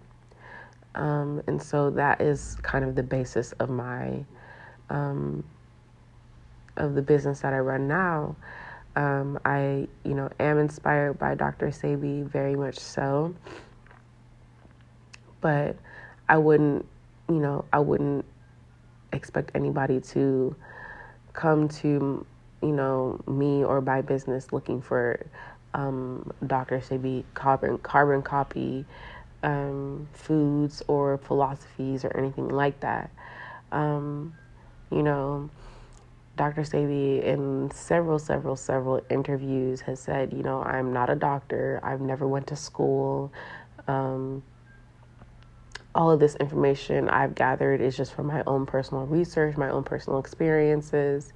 Um, 0.95 1.43
and 1.47 1.61
so 1.61 1.91
that 1.91 2.21
is 2.21 2.57
kind 2.63 2.83
of 2.83 2.95
the 2.95 3.03
basis 3.03 3.51
of 3.53 3.69
my 3.69 4.25
um, 4.89 5.43
of 6.77 6.95
the 6.95 7.01
business 7.01 7.41
that 7.41 7.53
I 7.53 7.59
run 7.59 7.87
now. 7.87 8.35
Um, 8.95 9.39
I, 9.45 9.87
you 10.03 10.15
know, 10.15 10.29
am 10.39 10.57
inspired 10.57 11.19
by 11.19 11.35
Dr. 11.35 11.67
Sebi 11.67 12.23
very 12.23 12.55
much 12.55 12.79
so, 12.79 13.35
but 15.39 15.75
I 16.27 16.37
wouldn't, 16.37 16.85
you 17.29 17.35
know, 17.35 17.65
I 17.71 17.79
wouldn't 17.79 18.25
expect 19.13 19.51
anybody 19.53 19.99
to 20.01 20.55
come 21.33 21.67
to, 21.67 22.25
you 22.63 22.71
know, 22.71 23.21
me 23.27 23.63
or 23.63 23.81
my 23.81 24.01
business 24.01 24.51
looking 24.51 24.81
for 24.81 25.27
um, 25.73 26.31
Dr. 26.45 26.79
Sebi 26.79 27.23
carbon 27.33 27.77
carbon 27.79 28.21
copy 28.21 28.85
um, 29.43 30.07
foods 30.13 30.81
or 30.87 31.17
philosophies 31.17 32.03
or 32.03 32.15
anything 32.17 32.49
like 32.49 32.79
that. 32.81 33.09
Um, 33.71 34.33
you 34.91 35.03
know, 35.03 35.49
Dr. 36.37 36.61
Sebi 36.61 37.23
in 37.23 37.71
several, 37.71 38.19
several, 38.19 38.55
several 38.55 39.01
interviews 39.09 39.81
has 39.81 39.99
said, 39.99 40.33
you 40.33 40.43
know, 40.43 40.61
I'm 40.61 40.93
not 40.93 41.09
a 41.09 41.15
doctor. 41.15 41.79
I've 41.83 42.01
never 42.01 42.27
went 42.27 42.47
to 42.47 42.55
school. 42.55 43.31
Um, 43.87 44.43
all 45.95 46.11
of 46.11 46.19
this 46.19 46.35
information 46.35 47.09
I've 47.09 47.33
gathered 47.33 47.81
is 47.81 47.97
just 47.97 48.13
from 48.13 48.27
my 48.27 48.43
own 48.45 48.67
personal 48.67 49.05
research, 49.07 49.57
my 49.57 49.69
own 49.69 49.83
personal 49.83 50.19
experiences. 50.19 51.33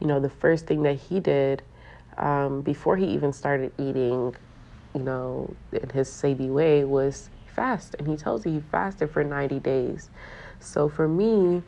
You 0.00 0.06
know, 0.06 0.20
the 0.20 0.30
first 0.30 0.66
thing 0.66 0.84
that 0.84 0.94
he 0.94 1.18
did 1.18 1.62
um, 2.18 2.62
before 2.62 2.96
he 2.96 3.06
even 3.06 3.32
started 3.32 3.72
eating, 3.78 4.34
you 4.94 5.02
know, 5.02 5.54
in 5.72 5.88
his 5.90 6.08
Sebi 6.08 6.48
way 6.48 6.84
was 6.84 7.30
fast. 7.46 7.94
And 7.98 8.08
he 8.08 8.16
tells 8.16 8.44
you 8.46 8.52
he 8.52 8.60
fasted 8.60 9.10
for 9.10 9.24
90 9.24 9.60
days. 9.60 10.10
So 10.60 10.88
for 10.88 11.08
me, 11.08 11.62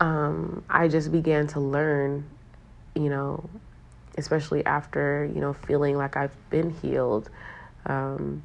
um, 0.00 0.64
I 0.68 0.88
just 0.88 1.10
began 1.10 1.46
to 1.48 1.60
learn, 1.60 2.28
you 2.94 3.08
know, 3.08 3.48
especially 4.16 4.64
after, 4.64 5.30
you 5.32 5.40
know, 5.40 5.52
feeling 5.52 5.96
like 5.96 6.16
I've 6.16 6.36
been 6.50 6.70
healed. 6.70 7.30
Um, 7.86 8.42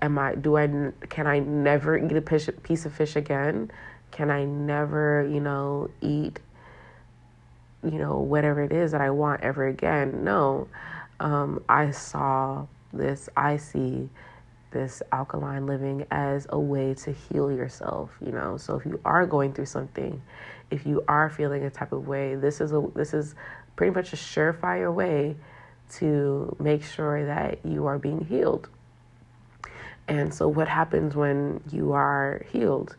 am 0.00 0.18
I, 0.18 0.34
do 0.34 0.56
I, 0.56 0.66
can 1.08 1.26
I 1.26 1.38
never 1.38 1.96
eat 1.96 2.12
a 2.12 2.22
piece 2.22 2.86
of 2.86 2.92
fish 2.92 3.16
again? 3.16 3.70
Can 4.10 4.30
I 4.30 4.44
never, 4.44 5.26
you 5.30 5.40
know, 5.40 5.90
eat 6.00 6.40
you 7.84 7.98
know, 7.98 8.18
whatever 8.18 8.62
it 8.62 8.72
is 8.72 8.92
that 8.92 9.00
I 9.00 9.10
want 9.10 9.42
ever 9.42 9.66
again. 9.66 10.24
No, 10.24 10.68
um, 11.18 11.62
I 11.68 11.90
saw 11.90 12.66
this, 12.92 13.28
I 13.36 13.56
see 13.56 14.08
this 14.70 15.02
alkaline 15.12 15.66
living 15.66 16.06
as 16.10 16.46
a 16.50 16.58
way 16.58 16.94
to 16.94 17.12
heal 17.12 17.50
yourself, 17.50 18.10
you 18.24 18.32
know. 18.32 18.56
So 18.56 18.76
if 18.76 18.86
you 18.86 19.00
are 19.04 19.26
going 19.26 19.52
through 19.52 19.66
something, 19.66 20.22
if 20.70 20.86
you 20.86 21.02
are 21.08 21.28
feeling 21.28 21.64
a 21.64 21.70
type 21.70 21.92
of 21.92 22.06
way, 22.06 22.36
this 22.36 22.60
is 22.60 22.72
a 22.72 22.82
this 22.94 23.12
is 23.12 23.34
pretty 23.76 23.92
much 23.92 24.12
a 24.12 24.16
surefire 24.16 24.92
way 24.92 25.36
to 25.90 26.54
make 26.60 26.84
sure 26.84 27.26
that 27.26 27.58
you 27.64 27.86
are 27.86 27.98
being 27.98 28.24
healed. 28.24 28.68
And 30.06 30.32
so 30.32 30.48
what 30.48 30.68
happens 30.68 31.14
when 31.16 31.60
you 31.70 31.92
are 31.92 32.44
healed? 32.52 32.96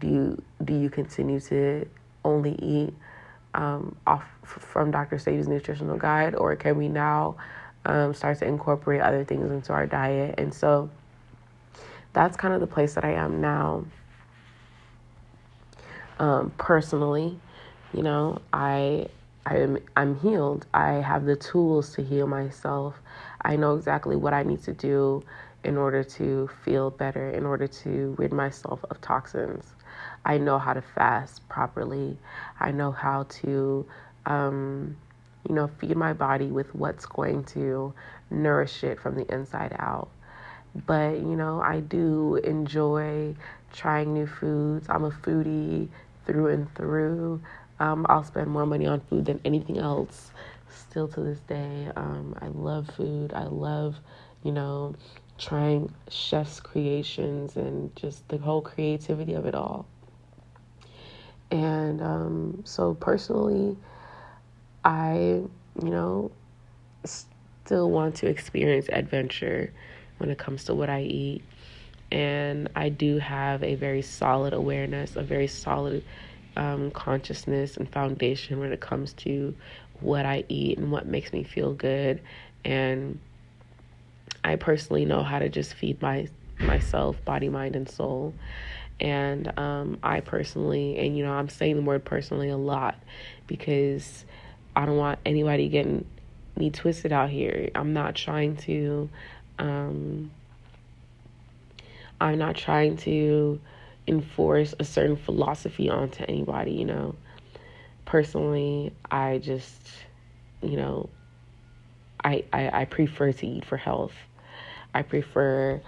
Do 0.00 0.08
you 0.08 0.42
do 0.64 0.74
you 0.74 0.90
continue 0.90 1.40
to 1.40 1.86
only 2.24 2.54
eat 2.62 2.94
um, 3.54 3.96
off 4.06 4.24
from 4.44 4.90
Dr. 4.90 5.16
Sebi's 5.16 5.48
nutritional 5.48 5.96
guide, 5.96 6.34
or 6.34 6.54
can 6.56 6.76
we 6.76 6.88
now 6.88 7.36
um, 7.84 8.14
start 8.14 8.38
to 8.38 8.46
incorporate 8.46 9.00
other 9.00 9.24
things 9.24 9.50
into 9.50 9.72
our 9.72 9.86
diet? 9.86 10.34
And 10.38 10.52
so 10.52 10.90
that's 12.12 12.36
kind 12.36 12.54
of 12.54 12.60
the 12.60 12.66
place 12.66 12.94
that 12.94 13.04
I 13.04 13.12
am 13.12 13.40
now. 13.40 13.84
Um, 16.18 16.52
personally, 16.58 17.38
you 17.94 18.02
know, 18.02 18.40
I 18.52 19.08
I'm 19.46 19.78
I'm 19.96 20.18
healed. 20.20 20.66
I 20.74 20.94
have 20.94 21.24
the 21.24 21.36
tools 21.36 21.94
to 21.94 22.02
heal 22.02 22.26
myself. 22.26 23.00
I 23.42 23.56
know 23.56 23.74
exactly 23.74 24.16
what 24.16 24.34
I 24.34 24.42
need 24.42 24.62
to 24.64 24.72
do 24.72 25.24
in 25.64 25.76
order 25.76 26.04
to 26.04 26.48
feel 26.64 26.90
better, 26.90 27.30
in 27.30 27.46
order 27.46 27.66
to 27.66 28.14
rid 28.18 28.32
myself 28.32 28.84
of 28.90 29.00
toxins. 29.00 29.74
I 30.24 30.38
know 30.38 30.58
how 30.58 30.74
to 30.74 30.82
fast 30.82 31.48
properly. 31.48 32.18
I 32.58 32.72
know 32.72 32.92
how 32.92 33.24
to, 33.42 33.86
um, 34.26 34.96
you 35.48 35.54
know, 35.54 35.68
feed 35.78 35.96
my 35.96 36.12
body 36.12 36.46
with 36.46 36.74
what's 36.74 37.06
going 37.06 37.44
to 37.44 37.94
nourish 38.30 38.84
it 38.84 39.00
from 39.00 39.16
the 39.16 39.32
inside 39.32 39.74
out. 39.78 40.08
But, 40.86 41.18
you 41.18 41.36
know, 41.36 41.60
I 41.60 41.80
do 41.80 42.36
enjoy 42.36 43.34
trying 43.72 44.14
new 44.14 44.26
foods. 44.26 44.86
I'm 44.88 45.04
a 45.04 45.10
foodie 45.10 45.88
through 46.26 46.48
and 46.48 46.72
through. 46.74 47.40
Um, 47.80 48.06
I'll 48.08 48.24
spend 48.24 48.48
more 48.48 48.66
money 48.66 48.86
on 48.86 49.00
food 49.00 49.24
than 49.24 49.40
anything 49.44 49.78
else 49.78 50.30
still 50.68 51.08
to 51.08 51.20
this 51.20 51.40
day. 51.40 51.90
Um, 51.96 52.36
I 52.40 52.48
love 52.48 52.88
food. 52.96 53.32
I 53.32 53.44
love, 53.44 53.96
you 54.44 54.52
know, 54.52 54.94
trying 55.38 55.92
chef's 56.08 56.60
creations 56.60 57.56
and 57.56 57.94
just 57.96 58.28
the 58.28 58.38
whole 58.38 58.60
creativity 58.60 59.32
of 59.32 59.46
it 59.46 59.54
all. 59.54 59.86
And 61.50 62.00
um, 62.00 62.62
so, 62.64 62.94
personally, 62.94 63.76
I, 64.84 65.14
you 65.14 65.90
know, 65.90 66.30
still 67.04 67.90
want 67.90 68.16
to 68.16 68.26
experience 68.26 68.88
adventure 68.90 69.72
when 70.18 70.30
it 70.30 70.38
comes 70.38 70.64
to 70.64 70.74
what 70.74 70.90
I 70.90 71.02
eat. 71.02 71.42
And 72.12 72.68
I 72.74 72.88
do 72.88 73.18
have 73.18 73.62
a 73.62 73.74
very 73.76 74.02
solid 74.02 74.52
awareness, 74.52 75.16
a 75.16 75.22
very 75.22 75.46
solid 75.46 76.04
um, 76.56 76.90
consciousness 76.90 77.76
and 77.76 77.88
foundation 77.88 78.58
when 78.58 78.72
it 78.72 78.80
comes 78.80 79.12
to 79.14 79.54
what 80.00 80.26
I 80.26 80.44
eat 80.48 80.78
and 80.78 80.90
what 80.90 81.06
makes 81.06 81.32
me 81.32 81.44
feel 81.44 81.72
good. 81.72 82.20
And 82.64 83.18
I 84.42 84.56
personally 84.56 85.04
know 85.04 85.22
how 85.22 85.38
to 85.38 85.48
just 85.48 85.74
feed 85.74 86.00
my 86.02 86.28
myself, 86.58 87.24
body, 87.24 87.48
mind, 87.48 87.76
and 87.76 87.88
soul. 87.88 88.34
And 89.00 89.58
um, 89.58 89.98
I 90.02 90.20
personally, 90.20 90.98
and 90.98 91.16
you 91.16 91.24
know, 91.24 91.32
I'm 91.32 91.48
saying 91.48 91.76
the 91.76 91.82
word 91.82 92.04
personally 92.04 92.50
a 92.50 92.56
lot 92.56 92.98
because 93.46 94.24
I 94.76 94.86
don't 94.86 94.98
want 94.98 95.18
anybody 95.24 95.68
getting 95.68 96.04
me 96.56 96.70
twisted 96.70 97.12
out 97.12 97.30
here. 97.30 97.70
I'm 97.74 97.92
not 97.92 98.14
trying 98.14 98.56
to, 98.58 99.08
um, 99.58 100.30
I'm 102.20 102.38
not 102.38 102.56
trying 102.56 102.98
to 102.98 103.60
enforce 104.06 104.74
a 104.78 104.84
certain 104.84 105.16
philosophy 105.16 105.88
onto 105.88 106.24
anybody, 106.24 106.72
you 106.72 106.84
know. 106.84 107.14
Personally, 108.04 108.92
I 109.10 109.38
just, 109.38 109.88
you 110.62 110.76
know, 110.76 111.08
I, 112.22 112.44
I, 112.52 112.82
I 112.82 112.84
prefer 112.84 113.32
to 113.32 113.46
eat 113.46 113.64
for 113.64 113.76
health. 113.76 114.14
I 114.92 115.02
prefer 115.02 115.80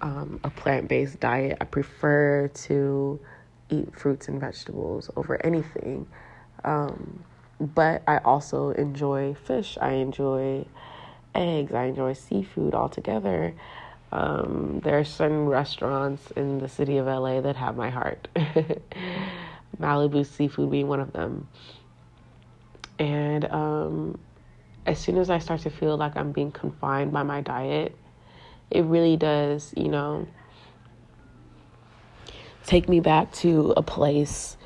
um, 0.00 0.40
a 0.44 0.50
plant 0.50 0.88
based 0.88 1.20
diet. 1.20 1.58
I 1.60 1.64
prefer 1.64 2.48
to 2.48 3.20
eat 3.70 3.94
fruits 3.94 4.28
and 4.28 4.40
vegetables 4.40 5.10
over 5.16 5.44
anything. 5.44 6.06
Um, 6.64 7.24
but 7.60 8.02
I 8.06 8.18
also 8.18 8.70
enjoy 8.70 9.34
fish. 9.34 9.76
I 9.80 9.92
enjoy 9.92 10.66
eggs. 11.34 11.72
I 11.72 11.84
enjoy 11.84 12.12
seafood 12.12 12.74
altogether. 12.74 13.54
Um, 14.10 14.80
there 14.84 14.98
are 14.98 15.04
certain 15.04 15.46
restaurants 15.46 16.30
in 16.32 16.58
the 16.58 16.68
city 16.68 16.96
of 16.96 17.06
LA 17.06 17.40
that 17.40 17.56
have 17.56 17.76
my 17.76 17.90
heart. 17.90 18.28
Malibu 19.78 20.24
Seafood 20.24 20.70
being 20.70 20.88
one 20.88 21.00
of 21.00 21.12
them. 21.12 21.48
And 22.98 23.44
um, 23.46 24.18
as 24.86 24.98
soon 24.98 25.18
as 25.18 25.30
I 25.30 25.38
start 25.38 25.60
to 25.62 25.70
feel 25.70 25.96
like 25.96 26.16
I'm 26.16 26.32
being 26.32 26.50
confined 26.50 27.12
by 27.12 27.22
my 27.22 27.42
diet, 27.42 27.94
it 28.70 28.84
really 28.84 29.16
does, 29.16 29.72
you 29.76 29.88
know, 29.88 30.26
take 32.66 32.88
me 32.88 33.00
back 33.00 33.32
to 33.32 33.72
a 33.76 33.82
place 33.82 34.56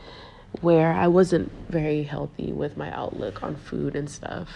where 0.60 0.92
I 0.92 1.06
wasn't 1.08 1.50
very 1.68 2.02
healthy 2.02 2.52
with 2.52 2.76
my 2.76 2.92
outlook 2.92 3.42
on 3.42 3.56
food 3.56 3.96
and 3.96 4.10
stuff. 4.10 4.48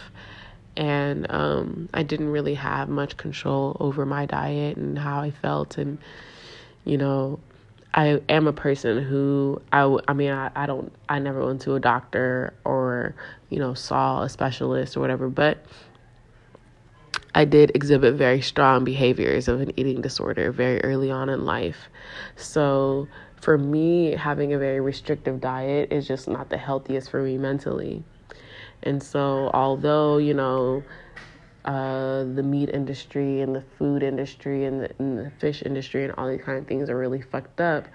And 0.76 1.26
um, 1.30 1.88
I 1.94 2.02
didn't 2.02 2.28
really 2.28 2.54
have 2.54 2.88
much 2.88 3.16
control 3.16 3.76
over 3.80 4.04
my 4.04 4.26
diet 4.26 4.76
and 4.76 4.98
how 4.98 5.20
I 5.20 5.30
felt. 5.30 5.78
And, 5.78 5.98
you 6.84 6.98
know, 6.98 7.38
I 7.96 8.20
am 8.28 8.46
a 8.46 8.52
person 8.52 9.02
who 9.02 9.62
I, 9.72 9.96
I 10.06 10.12
mean 10.12 10.30
I, 10.30 10.50
I 10.54 10.66
don't 10.66 10.92
I 11.08 11.18
never 11.18 11.44
went 11.44 11.62
to 11.62 11.74
a 11.74 11.80
doctor 11.80 12.52
or 12.62 13.14
you 13.48 13.58
know 13.58 13.72
saw 13.72 14.22
a 14.22 14.28
specialist 14.28 14.98
or 14.98 15.00
whatever 15.00 15.30
but 15.30 15.64
I 17.36 17.44
did 17.44 17.70
exhibit 17.74 18.14
very 18.14 18.40
strong 18.40 18.82
behaviors 18.82 19.46
of 19.46 19.60
an 19.60 19.70
eating 19.78 20.00
disorder 20.00 20.50
very 20.50 20.82
early 20.82 21.10
on 21.10 21.28
in 21.28 21.44
life. 21.44 21.90
So 22.34 23.08
for 23.42 23.58
me 23.58 24.12
having 24.12 24.54
a 24.54 24.58
very 24.58 24.80
restrictive 24.80 25.38
diet 25.38 25.92
is 25.92 26.08
just 26.08 26.28
not 26.28 26.48
the 26.48 26.56
healthiest 26.56 27.10
for 27.10 27.22
me 27.22 27.36
mentally. 27.36 28.02
And 28.82 29.02
so 29.02 29.50
although 29.52 30.16
you 30.16 30.32
know 30.32 30.82
uh, 31.66 32.24
the 32.24 32.42
meat 32.42 32.70
industry 32.70 33.42
and 33.42 33.54
the 33.54 33.64
food 33.76 34.02
industry 34.02 34.64
and 34.64 34.80
the, 34.80 34.90
and 34.98 35.18
the 35.18 35.30
fish 35.38 35.62
industry 35.62 36.04
and 36.04 36.14
all 36.16 36.30
these 36.30 36.40
kind 36.40 36.56
of 36.56 36.66
things 36.66 36.88
are 36.88 36.96
really 36.96 37.20
fucked 37.20 37.60
up, 37.60 37.86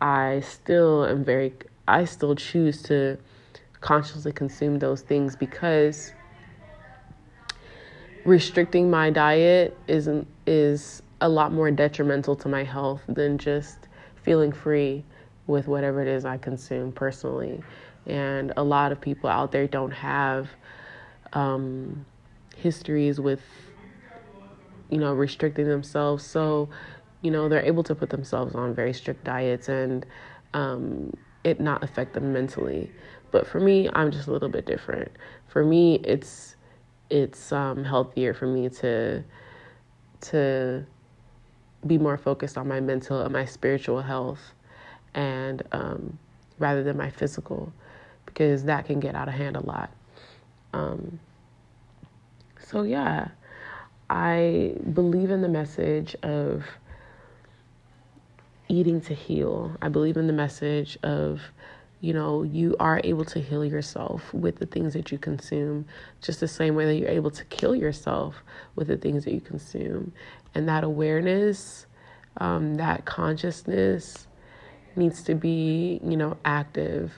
I 0.00 0.40
still 0.40 1.06
am 1.06 1.24
very, 1.24 1.54
I 1.86 2.04
still 2.04 2.34
choose 2.34 2.82
to 2.84 3.16
consciously 3.80 4.32
consume 4.32 4.80
those 4.80 5.02
things 5.02 5.36
because 5.36 6.14
restricting 8.24 8.90
my 8.90 9.10
diet 9.10 9.76
isn't 9.88 10.26
is 10.46 11.02
a 11.20 11.28
lot 11.28 11.52
more 11.52 11.70
detrimental 11.70 12.36
to 12.36 12.48
my 12.48 12.64
health 12.64 13.02
than 13.08 13.38
just 13.38 13.88
feeling 14.22 14.52
free 14.52 15.04
with 15.46 15.68
whatever 15.68 16.00
it 16.00 16.08
is 16.08 16.24
I 16.24 16.36
consume 16.38 16.92
personally. 16.92 17.62
And 18.06 18.52
a 18.56 18.62
lot 18.62 18.92
of 18.92 19.00
people 19.00 19.28
out 19.28 19.52
there 19.52 19.66
don't 19.66 19.92
have 19.92 20.48
um, 21.32 22.04
histories 22.56 23.20
with 23.20 23.40
you 24.90 24.98
know 24.98 25.14
restricting 25.14 25.68
themselves. 25.68 26.24
So 26.24 26.68
you 27.22 27.30
know 27.30 27.48
they're 27.48 27.64
able 27.64 27.82
to 27.84 27.94
put 27.94 28.10
themselves 28.10 28.54
on 28.54 28.74
very 28.74 28.92
strict 28.92 29.24
diets 29.24 29.68
and 29.68 30.04
um, 30.54 31.12
it 31.44 31.60
not 31.60 31.82
affect 31.82 32.14
them 32.14 32.32
mentally. 32.32 32.90
But 33.30 33.46
for 33.46 33.60
me 33.60 33.88
i'm 33.94 34.10
just 34.10 34.28
a 34.28 34.32
little 34.32 34.48
bit 34.48 34.66
different. 34.66 35.10
For 35.48 35.64
me 35.64 35.96
it's 36.04 36.56
it's 37.12 37.52
um, 37.52 37.84
healthier 37.84 38.34
for 38.34 38.46
me 38.46 38.68
to 38.68 39.22
to 40.20 40.84
be 41.86 41.98
more 41.98 42.16
focused 42.16 42.56
on 42.56 42.66
my 42.68 42.80
mental 42.80 43.20
and 43.20 43.32
my 43.32 43.44
spiritual 43.44 44.02
health 44.02 44.54
and 45.14 45.62
um, 45.72 46.18
rather 46.58 46.82
than 46.82 46.96
my 46.96 47.10
physical 47.10 47.72
because 48.26 48.64
that 48.64 48.86
can 48.86 49.00
get 49.00 49.14
out 49.14 49.28
of 49.28 49.34
hand 49.34 49.56
a 49.56 49.66
lot 49.66 49.90
um, 50.72 51.18
so, 52.72 52.82
yeah, 52.82 53.28
I 54.08 54.74
believe 54.94 55.30
in 55.30 55.42
the 55.42 55.48
message 55.48 56.16
of 56.22 56.64
eating 58.68 59.00
to 59.02 59.14
heal. 59.14 59.76
I 59.82 59.88
believe 59.88 60.16
in 60.16 60.26
the 60.26 60.32
message 60.32 60.98
of, 61.02 61.42
you 62.02 62.12
know, 62.12 62.42
you 62.42 62.74
are 62.80 63.00
able 63.04 63.24
to 63.24 63.40
heal 63.40 63.64
yourself 63.64 64.34
with 64.34 64.56
the 64.56 64.66
things 64.66 64.92
that 64.92 65.12
you 65.12 65.18
consume, 65.18 65.86
just 66.20 66.40
the 66.40 66.48
same 66.48 66.74
way 66.74 66.84
that 66.84 66.96
you're 66.96 67.08
able 67.08 67.30
to 67.30 67.44
kill 67.44 67.76
yourself 67.76 68.42
with 68.74 68.88
the 68.88 68.96
things 68.96 69.24
that 69.24 69.32
you 69.32 69.40
consume. 69.40 70.12
And 70.52 70.68
that 70.68 70.82
awareness, 70.82 71.86
um, 72.38 72.74
that 72.74 73.04
consciousness 73.04 74.26
needs 74.96 75.22
to 75.22 75.36
be, 75.36 76.00
you 76.02 76.16
know, 76.16 76.36
active 76.44 77.12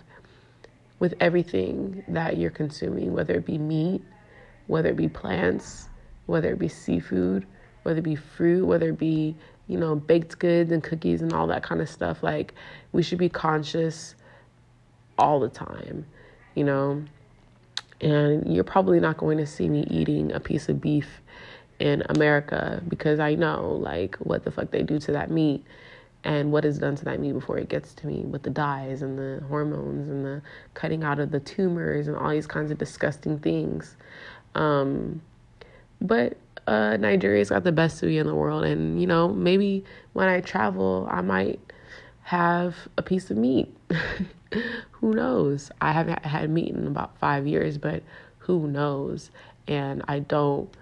with 0.98 1.14
everything 1.18 2.04
that 2.08 2.36
you're 2.36 2.50
consuming, 2.50 3.14
whether 3.14 3.36
it 3.36 3.46
be 3.46 3.56
meat, 3.56 4.02
whether 4.66 4.90
it 4.90 4.96
be 4.96 5.08
plants, 5.08 5.88
whether 6.26 6.52
it 6.52 6.58
be 6.58 6.68
seafood, 6.68 7.46
whether 7.84 8.00
it 8.00 8.04
be 8.04 8.16
fruit, 8.16 8.66
whether 8.66 8.90
it 8.90 8.98
be, 8.98 9.34
you 9.66 9.78
know, 9.78 9.94
baked 9.94 10.38
goods 10.38 10.70
and 10.70 10.82
cookies 10.82 11.22
and 11.22 11.32
all 11.32 11.46
that 11.46 11.62
kind 11.62 11.80
of 11.80 11.88
stuff. 11.88 12.22
Like, 12.22 12.52
we 12.92 13.02
should 13.02 13.18
be 13.18 13.30
conscious 13.30 14.14
all 15.18 15.40
the 15.40 15.48
time, 15.48 16.06
you 16.54 16.64
know? 16.64 17.04
And 18.00 18.54
you're 18.54 18.64
probably 18.64 19.00
not 19.00 19.16
going 19.16 19.38
to 19.38 19.46
see 19.46 19.68
me 19.68 19.86
eating 19.88 20.32
a 20.32 20.40
piece 20.40 20.68
of 20.68 20.80
beef 20.80 21.08
in 21.78 22.02
America 22.08 22.82
because 22.88 23.18
I 23.18 23.34
know, 23.34 23.72
like, 23.80 24.16
what 24.16 24.44
the 24.44 24.50
fuck 24.50 24.70
they 24.70 24.82
do 24.82 24.98
to 25.00 25.12
that 25.12 25.30
meat 25.30 25.64
and 26.24 26.50
what 26.52 26.64
is 26.64 26.78
done 26.78 26.96
to 26.96 27.04
that 27.04 27.20
meat 27.20 27.32
before 27.32 27.58
it 27.58 27.68
gets 27.68 27.92
to 27.94 28.06
me 28.06 28.20
with 28.20 28.42
the 28.42 28.50
dyes 28.50 29.02
and 29.02 29.18
the 29.18 29.44
hormones 29.48 30.08
and 30.08 30.24
the 30.24 30.42
cutting 30.72 31.04
out 31.04 31.18
of 31.18 31.30
the 31.30 31.40
tumors 31.40 32.08
and 32.08 32.16
all 32.16 32.30
these 32.30 32.46
kinds 32.46 32.70
of 32.70 32.78
disgusting 32.78 33.38
things. 33.38 33.96
Um, 34.54 35.20
but 36.00 36.36
uh, 36.66 36.96
Nigeria's 36.96 37.50
got 37.50 37.64
the 37.64 37.72
best 37.72 38.02
sushi 38.02 38.18
in 38.18 38.26
the 38.26 38.34
world, 38.34 38.64
and 38.64 39.00
you 39.00 39.06
know 39.06 39.28
maybe 39.28 39.84
when 40.14 40.28
I 40.28 40.40
travel, 40.40 41.06
I 41.10 41.20
might 41.20 41.60
have 42.24 42.74
a 42.96 43.02
piece 43.02 43.30
of 43.30 43.36
meat. 43.36 43.74
who 44.92 45.14
knows? 45.14 45.70
I 45.80 45.92
haven't 45.92 46.24
had 46.24 46.50
meat 46.50 46.74
in 46.74 46.86
about 46.86 47.18
five 47.18 47.46
years, 47.46 47.78
but 47.78 48.02
who 48.38 48.66
knows? 48.66 49.30
And 49.68 50.02
I 50.08 50.20
don't. 50.20 50.74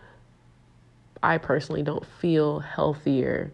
I 1.23 1.39
personally 1.39 1.83
don't 1.83 2.05
feel 2.05 2.61
healthier 2.61 3.53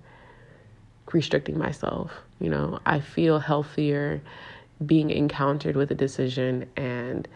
restricting 1.13 1.59
myself. 1.59 2.13
You 2.41 2.51
know, 2.51 2.79
I 2.87 3.01
feel 3.01 3.39
healthier 3.39 4.21
being 4.85 5.11
encountered 5.11 5.77
with 5.77 5.91
a 5.91 5.95
decision 5.95 6.69
and 6.77 7.27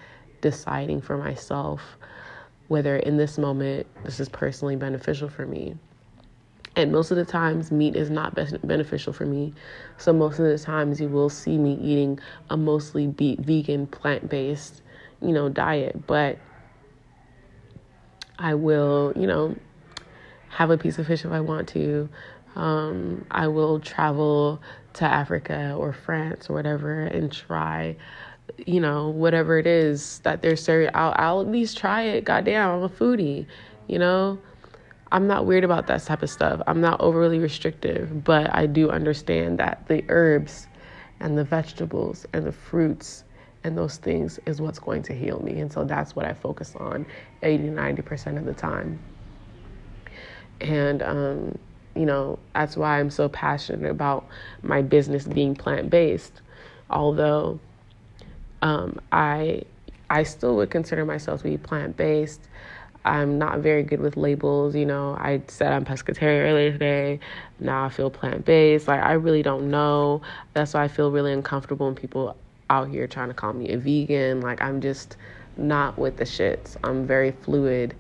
deciding 0.41 1.01
for 1.01 1.17
myself 1.17 1.81
whether 2.69 2.97
in 2.97 3.17
this 3.17 3.37
moment 3.37 3.87
this 4.05 4.21
is 4.21 4.29
personally 4.29 4.77
beneficial 4.77 5.29
for 5.29 5.47
me. 5.47 5.77
And 6.75 6.91
most 6.91 7.11
of 7.11 7.19
the 7.19 7.25
times, 7.25 7.71
meat 7.71 7.97
is 7.97 8.09
not 8.09 8.35
beneficial 8.35 9.13
for 9.13 9.27
me. 9.27 9.53
So, 9.99 10.13
most 10.13 10.39
of 10.39 10.47
the 10.47 10.59
times, 10.59 11.01
you 11.01 11.09
will 11.09 11.29
see 11.29 11.59
me 11.59 11.75
eating 11.75 12.19
a 12.49 12.57
mostly 12.57 13.07
vegan, 13.07 13.87
plant 13.87 14.29
based, 14.29 14.83
you 15.21 15.33
know, 15.33 15.49
diet. 15.51 16.07
But 16.07 16.39
I 18.39 18.55
will, 18.55 19.13
you 19.17 19.27
know, 19.27 19.55
have 20.49 20.71
a 20.71 20.79
piece 20.79 20.99
of 20.99 21.07
fish 21.07 21.25
if 21.25 21.33
I 21.33 21.41
want 21.41 21.69
to. 21.71 22.09
Um, 22.57 23.27
I 23.31 23.49
will 23.49 23.79
travel 23.79 24.63
to 24.95 25.05
Africa 25.05 25.75
or 25.79 25.93
France 25.93 26.49
or 26.49 26.55
whatever 26.55 27.01
and 27.01 27.31
try 27.31 27.97
you 28.67 28.81
know, 28.81 29.09
whatever 29.09 29.59
it 29.59 29.67
is 29.67 30.21
that 30.21 30.43
they're 30.43 30.57
serving, 30.57 30.91
I'll, 30.95 31.15
I'll 31.17 31.41
at 31.41 31.49
least 31.49 31.79
try 31.79 32.03
it. 32.03 32.25
Goddamn, 32.25 32.71
I'm 32.71 32.83
a 32.83 32.89
foodie, 32.89 33.47
you 33.87 33.99
know? 33.99 34.39
I'm 35.13 35.27
not 35.27 35.45
weird 35.45 35.63
about 35.63 35.87
that 35.89 36.03
type 36.03 36.23
of 36.23 36.31
stuff. 36.31 36.63
I'm 36.67 36.81
not 36.81 36.99
overly 37.03 37.39
restrictive, 37.39 38.25
but 38.25 38.53
I 38.55 38.65
do 38.65 38.89
understand 38.91 39.59
that 39.59 39.87
the 39.87 40.03
herbs 40.09 40.69
and 41.21 41.37
the 41.37 41.45
vegetables 41.45 42.27
and 42.33 42.47
the 42.47 42.53
fruits 42.53 43.25
and 43.63 43.77
those 43.77 43.99
things 43.99 44.41
is 44.47 44.61
what's 44.61 44.79
going 44.79 45.03
to 45.03 45.13
heal 45.15 45.39
me. 45.41 45.61
And 45.61 45.71
so 45.71 45.85
that's 45.85 46.17
what 46.17 46.25
I 46.25 46.33
focus 46.33 46.75
on 46.77 47.05
80 47.43 47.65
90% 47.65 48.39
of 48.39 48.47
the 48.47 48.55
time. 48.55 48.99
And, 50.63 51.03
um, 51.03 51.59
you 51.95 52.07
know, 52.07 52.39
that's 52.55 52.79
why 52.79 52.99
I'm 52.99 53.11
so 53.11 53.29
passionate 53.29 53.91
about 53.91 54.27
my 54.63 54.81
business 54.81 55.25
being 55.25 55.55
plant 55.55 55.91
based. 55.91 56.41
Although 56.89 57.61
um, 58.63 58.99
I 59.13 59.65
I 60.09 60.23
still 60.25 60.57
would 60.57 60.71
consider 60.71 61.05
myself 61.05 61.43
to 61.43 61.49
be 61.49 61.59
plant 61.59 61.97
based. 61.97 62.41
I'm 63.05 63.39
not 63.39 63.59
very 63.61 63.83
good 63.83 64.01
with 64.01 64.17
labels. 64.17 64.75
You 64.75 64.87
know, 64.87 65.17
I 65.19 65.43
said 65.49 65.73
I'm 65.73 65.85
pescatarian 65.85 66.45
earlier 66.45 66.73
today. 66.73 67.21
Now 67.59 67.85
I 67.85 67.89
feel 67.89 68.11
plant 68.11 68.45
based. 68.45 68.89
Like, 68.89 69.03
I 69.03 69.13
really 69.13 69.43
don't 69.43 69.71
know. 69.71 70.23
That's 70.55 70.75
why 70.75 70.85
I 70.85 70.89
feel 70.89 71.11
really 71.11 71.33
uncomfortable 71.33 71.87
when 71.87 71.95
people 71.95 72.37
out 72.71 72.89
here 72.89 73.07
trying 73.07 73.29
to 73.29 73.35
call 73.35 73.53
me 73.53 73.71
a 73.71 73.79
vegan. 73.79 74.41
Like, 74.41 74.63
I'm 74.63 74.81
just 74.81 75.17
not 75.57 75.99
with 75.99 76.17
the 76.17 76.25
shits. 76.25 76.77
I'm 76.85 77.07
very 77.07 77.33
fluid 77.33 77.97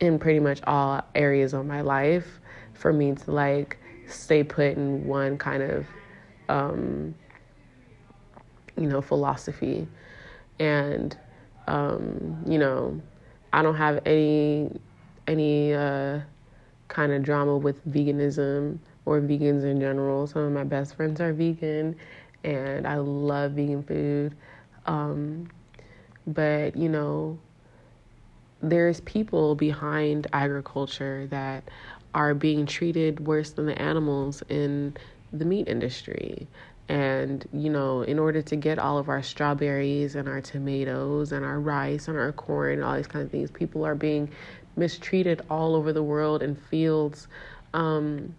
in 0.00 0.18
pretty 0.18 0.40
much 0.40 0.60
all 0.64 1.02
areas 1.14 1.52
of 1.52 1.66
my 1.66 1.80
life 1.80 2.40
for 2.74 2.92
me 2.92 3.14
to 3.14 3.30
like 3.30 3.78
stay 4.06 4.44
put 4.44 4.76
in 4.76 5.06
one 5.06 5.36
kind 5.36 5.62
of 5.62 5.86
um, 6.48 7.14
you 8.76 8.86
know, 8.88 9.00
philosophy. 9.00 9.86
And, 10.58 11.16
um, 11.66 12.42
you 12.46 12.58
know, 12.58 13.00
I 13.52 13.62
don't 13.62 13.76
have 13.76 14.00
any 14.06 14.70
any 15.26 15.74
uh, 15.74 16.20
kind 16.88 17.12
of 17.12 17.22
drama 17.22 17.56
with 17.56 17.86
veganism 17.90 18.78
or 19.04 19.20
vegans 19.20 19.64
in 19.64 19.80
general. 19.80 20.26
Some 20.26 20.42
of 20.42 20.52
my 20.52 20.64
best 20.64 20.94
friends 20.94 21.20
are 21.20 21.32
vegan, 21.32 21.96
and 22.44 22.86
I 22.86 22.96
love 22.96 23.52
vegan 23.52 23.82
food. 23.82 24.34
Um, 24.86 25.48
but 26.26 26.76
you 26.76 26.88
know, 26.88 27.38
there's 28.62 29.00
people 29.02 29.54
behind 29.54 30.26
agriculture 30.32 31.26
that 31.30 31.64
are 32.14 32.34
being 32.34 32.66
treated 32.66 33.26
worse 33.26 33.50
than 33.50 33.66
the 33.66 33.80
animals 33.80 34.42
in 34.48 34.96
the 35.32 35.44
meat 35.44 35.68
industry. 35.68 36.46
And, 36.88 37.46
you 37.52 37.68
know, 37.68 38.02
in 38.02 38.18
order 38.18 38.40
to 38.40 38.56
get 38.56 38.78
all 38.78 38.96
of 38.96 39.08
our 39.08 39.22
strawberries 39.22 40.14
and 40.14 40.28
our 40.28 40.40
tomatoes 40.40 41.32
and 41.32 41.44
our 41.44 41.60
rice 41.60 42.08
and 42.08 42.16
our 42.16 42.32
corn 42.32 42.74
and 42.74 42.84
all 42.84 42.96
these 42.96 43.06
kind 43.06 43.24
of 43.24 43.30
things, 43.30 43.50
people 43.50 43.84
are 43.84 43.94
being 43.94 44.30
mistreated 44.76 45.42
all 45.50 45.74
over 45.74 45.92
the 45.92 46.02
world 46.02 46.42
in 46.42 46.54
fields. 46.54 47.28
Um, 47.74 48.34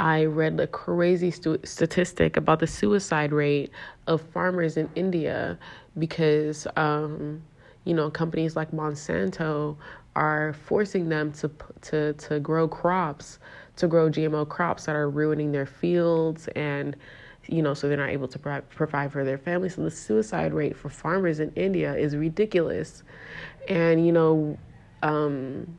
I 0.00 0.24
read 0.24 0.58
a 0.58 0.66
crazy 0.66 1.30
stu- 1.30 1.60
statistic 1.62 2.36
about 2.36 2.58
the 2.58 2.66
suicide 2.66 3.32
rate 3.32 3.70
of 4.08 4.20
farmers 4.20 4.76
in 4.76 4.90
India 4.96 5.56
because, 5.96 6.66
um, 6.76 7.42
you 7.84 7.94
know, 7.94 8.10
companies 8.10 8.56
like 8.56 8.72
Monsanto 8.72 9.76
are 10.16 10.54
forcing 10.66 11.08
them 11.08 11.32
to 11.32 11.50
to 11.82 12.12
to 12.14 12.40
grow 12.40 12.66
crops, 12.66 13.38
to 13.82 13.88
grow 13.88 14.08
GMO 14.08 14.48
crops 14.48 14.86
that 14.86 14.94
are 14.94 15.10
ruining 15.10 15.50
their 15.50 15.66
fields 15.66 16.48
and 16.54 16.96
you 17.48 17.60
know, 17.60 17.74
so 17.74 17.88
they're 17.88 17.96
not 17.96 18.10
able 18.10 18.28
to 18.28 18.38
provide 18.38 19.10
for 19.10 19.24
their 19.24 19.36
families. 19.36 19.74
So 19.74 19.82
the 19.82 19.90
suicide 19.90 20.54
rate 20.54 20.76
for 20.76 20.88
farmers 20.88 21.40
in 21.40 21.52
India 21.56 21.92
is 21.92 22.14
ridiculous. 22.14 23.02
And, 23.68 24.06
you 24.06 24.12
know, 24.12 24.56
um, 25.02 25.76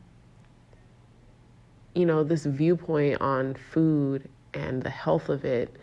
you 1.94 2.04
know, 2.04 2.22
this 2.22 2.44
viewpoint 2.44 3.18
on 3.22 3.54
food 3.54 4.28
and 4.52 4.82
the 4.82 4.90
health 4.90 5.30
of 5.30 5.46
it 5.46 5.74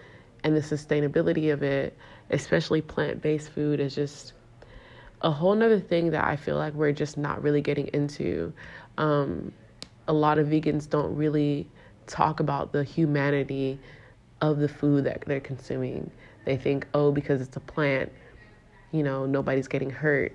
and 0.44 0.56
the 0.56 0.62
sustainability 0.62 1.52
of 1.52 1.64
it, 1.64 1.98
especially 2.30 2.84
plant 2.84 3.20
based 3.20 3.50
food, 3.50 3.80
is 3.80 3.96
just 3.96 4.34
a 5.24 5.32
whole 5.32 5.56
nother 5.56 5.80
thing 5.80 6.12
that 6.12 6.24
I 6.24 6.36
feel 6.36 6.58
like 6.58 6.76
we're 6.76 6.92
just 6.92 7.18
not 7.18 7.42
really 7.42 7.62
getting 7.62 7.88
into. 7.88 8.54
Um, 9.00 9.52
a 10.08 10.14
lot 10.14 10.38
of 10.38 10.48
vegans 10.48 10.88
don't 10.88 11.16
really 11.16 11.68
talk 12.08 12.40
about 12.40 12.72
the 12.72 12.84
humanity 12.84 13.80
of 14.42 14.58
the 14.58 14.68
food 14.68 15.04
that 15.06 15.24
they're 15.26 15.40
consuming. 15.40 16.10
They 16.46 16.58
think, 16.58 16.88
oh, 16.94 17.12
because 17.12 17.42
it's 17.42 17.56
a 17.58 17.60
plant, 17.60 18.12
you 18.92 19.04
know, 19.04 19.26
nobody's 19.26 19.68
getting 19.68 19.90
hurt. 19.90 20.34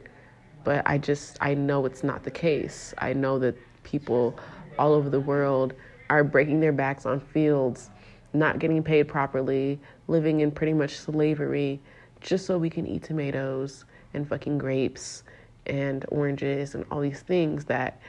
But 0.64 0.82
I 0.86 0.98
just, 0.98 1.38
I 1.40 1.54
know 1.54 1.86
it's 1.86 2.02
not 2.02 2.24
the 2.24 2.30
case. 2.30 2.94
I 2.98 3.12
know 3.12 3.38
that 3.40 3.56
people 3.82 4.38
all 4.78 4.92
over 4.92 5.10
the 5.10 5.20
world 5.20 5.74
are 6.10 6.24
breaking 6.24 6.60
their 6.60 6.72
backs 6.72 7.06
on 7.06 7.20
fields, 7.20 7.90
not 8.32 8.58
getting 8.58 8.82
paid 8.82 9.04
properly, 9.04 9.80
living 10.08 10.40
in 10.40 10.50
pretty 10.50 10.72
much 10.72 10.96
slavery 10.96 11.80
just 12.20 12.46
so 12.46 12.58
we 12.58 12.70
can 12.70 12.86
eat 12.86 13.02
tomatoes 13.02 13.84
and 14.14 14.28
fucking 14.28 14.58
grapes 14.58 15.22
and 15.66 16.04
oranges 16.08 16.74
and 16.74 16.84
all 16.90 17.00
these 17.00 17.20
things 17.20 17.64
that, 17.64 18.00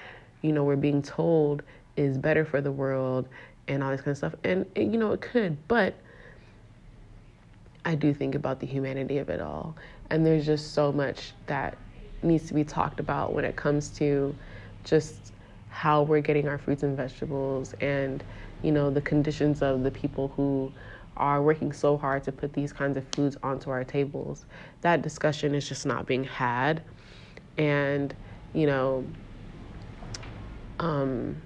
you 0.41 0.51
know, 0.51 0.64
we're 0.64 0.76
being 0.76 1.01
told 1.01 1.64
is 1.98 2.18
better 2.18 2.45
for 2.45 2.62
the 2.62 2.72
world 2.72 3.28
and 3.68 3.84
all 3.84 3.91
this 3.91 4.02
kind 4.02 4.12
of 4.12 4.18
stuff. 4.18 4.36
And, 4.43 4.66
and 4.76 4.93
you 4.93 5.00
know, 5.00 5.12
it 5.12 5.22
could, 5.22 5.58
but 5.68 5.95
I 7.84 7.95
do 7.95 8.14
think 8.14 8.36
about 8.36 8.60
the 8.60 8.68
humanity 8.68 9.18
of 9.18 9.30
it 9.30 9.41
all. 9.41 9.76
And 10.10 10.26
there's 10.26 10.45
just 10.45 10.74
so 10.74 10.91
much 10.91 11.34
that 11.48 11.78
needs 12.24 12.48
to 12.48 12.54
be 12.54 12.64
talked 12.64 13.00
about 13.00 13.34
when 13.34 13.45
it 13.45 13.56
comes 13.56 13.89
to 13.89 14.36
just 14.84 15.34
how 15.70 16.04
we're 16.04 16.22
getting 16.22 16.48
our 16.48 16.58
fruits 16.58 16.84
and 16.84 16.95
vegetables 16.95 17.74
and, 17.82 18.24
you 18.64 18.72
know, 18.72 18.89
the 18.89 19.02
conditions 19.02 19.62
of 19.62 19.84
the 19.84 19.91
people 19.91 20.30
who 20.30 20.72
are 21.18 21.41
working 21.41 21.72
so 21.74 21.98
hard 21.98 22.24
to 22.24 22.32
put 22.32 22.54
these 22.54 22.72
kinds 22.72 22.98
of 22.98 23.06
foods 23.16 23.38
onto 23.43 23.70
our 23.70 23.84
tables. 23.84 24.45
That 24.82 25.02
discussion 25.02 25.56
is 25.56 25.68
just 25.68 25.86
not 25.86 26.06
being 26.06 26.24
had. 26.24 26.84
And, 27.58 28.14
you 28.54 28.68
know, 28.68 29.06
um, 30.80 31.41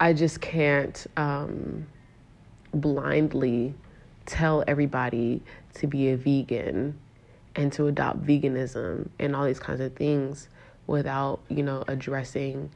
I 0.00 0.12
just 0.12 0.40
can't 0.40 1.06
um, 1.16 1.86
blindly 2.72 3.74
tell 4.26 4.62
everybody 4.66 5.42
to 5.74 5.86
be 5.86 6.10
a 6.10 6.16
vegan 6.16 6.98
and 7.56 7.72
to 7.72 7.86
adopt 7.88 8.24
veganism 8.24 9.08
and 9.18 9.34
all 9.34 9.44
these 9.44 9.58
kinds 9.58 9.80
of 9.80 9.94
things 9.94 10.48
without, 10.86 11.40
you 11.48 11.62
know, 11.62 11.84
addressing 11.88 12.70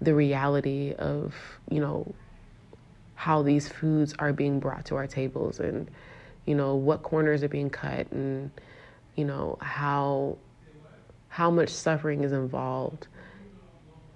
the 0.00 0.14
reality 0.14 0.94
of, 0.98 1.34
you 1.70 1.80
know, 1.80 2.12
how 3.14 3.42
these 3.42 3.68
foods 3.68 4.14
are 4.18 4.32
being 4.32 4.60
brought 4.60 4.84
to 4.84 4.96
our 4.96 5.06
tables 5.06 5.60
and 5.60 5.90
you 6.46 6.54
know 6.54 6.74
what 6.74 7.02
corners 7.02 7.42
are 7.42 7.48
being 7.48 7.70
cut 7.70 8.10
and 8.12 8.50
you 9.16 9.24
know 9.24 9.56
how 9.60 10.36
how 11.28 11.50
much 11.50 11.68
suffering 11.68 12.22
is 12.22 12.32
involved 12.32 13.06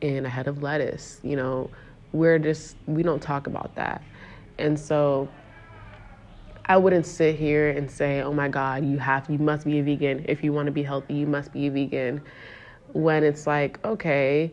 in 0.01 0.27
a 0.27 0.29
head 0.29 0.47
of 0.47 0.63
lettuce 0.63 1.21
you 1.23 1.37
know 1.37 1.71
we're 2.13 2.39
just 2.39 2.77
we 2.87 3.03
don't 3.03 3.23
talk 3.23 3.47
about 3.47 3.75
that 3.75 4.03
and 4.59 4.79
so 4.79 5.29
I 6.71 6.77
wouldn't 6.77 7.07
sit 7.07 7.37
here 7.37 7.71
and 7.71 7.91
say, 7.91 8.21
"Oh 8.21 8.35
my 8.35 8.49
God, 8.49 8.85
you 8.85 8.99
have 8.99 9.31
you 9.31 9.39
must 9.39 9.65
be 9.65 9.79
a 9.79 9.83
vegan 9.83 10.27
if 10.29 10.45
you 10.45 10.53
want 10.53 10.67
to 10.67 10.73
be 10.73 10.83
healthy. 10.83 11.15
You 11.15 11.27
must 11.27 11.51
be 11.51 11.67
a 11.67 11.71
vegan." 11.71 12.21
When 12.93 13.25
it's 13.25 13.47
like, 13.47 13.83
okay, 13.87 14.53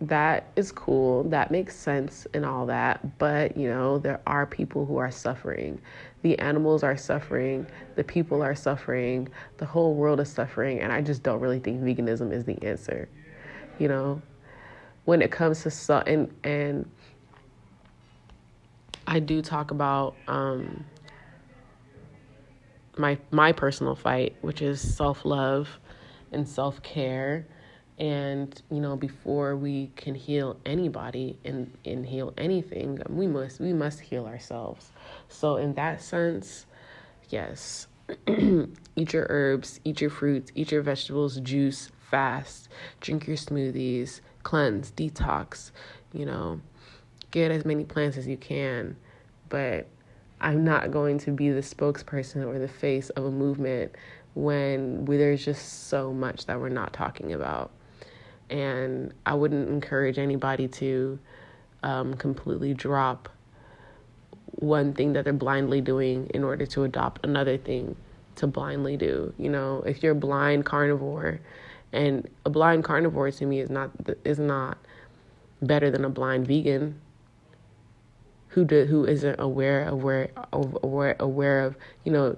that 0.00 0.46
is 0.56 0.72
cool. 0.72 1.24
That 1.24 1.50
makes 1.50 1.74
sense 1.74 2.26
and 2.34 2.44
all 2.44 2.66
that. 2.66 3.18
But, 3.18 3.56
you 3.56 3.68
know, 3.68 3.98
there 3.98 4.20
are 4.26 4.46
people 4.46 4.84
who 4.84 4.98
are 4.98 5.10
suffering. 5.10 5.80
The 6.22 6.38
animals 6.38 6.82
are 6.82 6.96
suffering. 6.96 7.66
The 7.94 8.04
people 8.04 8.42
are 8.42 8.54
suffering. 8.54 9.28
The 9.56 9.64
whole 9.64 9.94
world 9.94 10.20
is 10.20 10.28
suffering. 10.30 10.80
And 10.80 10.92
I 10.92 11.00
just 11.00 11.22
don't 11.22 11.40
really 11.40 11.60
think 11.60 11.82
veganism 11.82 12.32
is 12.32 12.44
the 12.44 12.62
answer. 12.62 13.08
You 13.78 13.88
know, 13.88 14.22
when 15.06 15.22
it 15.22 15.30
comes 15.32 15.62
to, 15.62 15.70
su- 15.70 15.94
and, 15.94 16.32
and 16.44 16.88
I 19.06 19.18
do 19.20 19.40
talk 19.40 19.70
about, 19.70 20.14
um, 20.28 20.84
my 22.98 23.18
my 23.30 23.52
personal 23.52 23.94
fight, 23.94 24.36
which 24.40 24.62
is 24.62 24.80
self 24.80 25.24
love 25.24 25.68
and 26.32 26.48
self 26.48 26.82
care 26.82 27.46
and 27.98 28.60
you 28.70 28.80
know 28.80 28.96
before 28.96 29.56
we 29.56 29.90
can 29.96 30.14
heal 30.14 30.58
anybody 30.66 31.38
and, 31.44 31.72
and 31.86 32.04
heal 32.04 32.34
anything 32.36 32.98
we 33.08 33.26
must 33.26 33.60
we 33.60 33.72
must 33.72 34.00
heal 34.00 34.26
ourselves. 34.26 34.90
So 35.28 35.56
in 35.56 35.74
that 35.74 36.02
sense 36.02 36.66
yes 37.30 37.86
eat 38.28 39.12
your 39.12 39.26
herbs 39.30 39.80
eat 39.84 40.00
your 40.00 40.10
fruits 40.10 40.52
eat 40.54 40.70
your 40.70 40.82
vegetables 40.82 41.40
juice 41.40 41.90
fast 42.08 42.68
drink 43.00 43.26
your 43.26 43.36
smoothies 43.36 44.20
cleanse 44.46 44.92
detox 44.92 45.72
you 46.12 46.24
know 46.24 46.60
get 47.32 47.50
as 47.50 47.64
many 47.64 47.84
plants 47.84 48.16
as 48.16 48.26
you 48.26 48.36
can 48.36 48.96
but 49.48 49.86
i'm 50.40 50.64
not 50.64 50.90
going 50.90 51.18
to 51.18 51.30
be 51.30 51.50
the 51.50 51.60
spokesperson 51.60 52.46
or 52.46 52.58
the 52.58 52.68
face 52.68 53.10
of 53.10 53.24
a 53.24 53.30
movement 53.30 53.92
when 54.34 55.04
there's 55.04 55.44
just 55.44 55.88
so 55.88 56.12
much 56.12 56.46
that 56.46 56.60
we're 56.60 56.68
not 56.68 56.92
talking 56.92 57.32
about 57.32 57.70
and 58.50 59.12
I 59.24 59.34
wouldn't 59.34 59.68
encourage 59.68 60.18
anybody 60.18 60.68
to 60.68 61.18
um, 61.82 62.14
completely 62.14 62.74
drop 62.74 63.28
one 64.56 64.92
thing 64.92 65.12
that 65.14 65.24
they're 65.24 65.32
blindly 65.32 65.80
doing 65.80 66.30
in 66.32 66.44
order 66.44 66.66
to 66.66 66.84
adopt 66.84 67.24
another 67.24 67.56
thing 67.56 67.96
to 68.36 68.46
blindly 68.46 68.96
do. 68.96 69.32
You 69.38 69.50
know, 69.50 69.82
if 69.86 70.02
you're 70.02 70.14
blind 70.14 70.64
carnivore, 70.64 71.40
and 71.96 72.28
a 72.44 72.50
blind 72.50 72.84
carnivore 72.84 73.30
to 73.30 73.46
me 73.46 73.60
is 73.60 73.70
not 73.70 73.90
is 74.24 74.38
not 74.38 74.78
better 75.62 75.90
than 75.90 76.04
a 76.04 76.10
blind 76.10 76.46
vegan 76.46 77.00
who 78.48 78.64
do, 78.64 78.84
who 78.84 79.04
isn't 79.04 79.40
aware 79.40 79.88
aware 79.88 80.30
aware 80.52 81.16
aware 81.18 81.64
of 81.64 81.76
you 82.04 82.12
know 82.12 82.36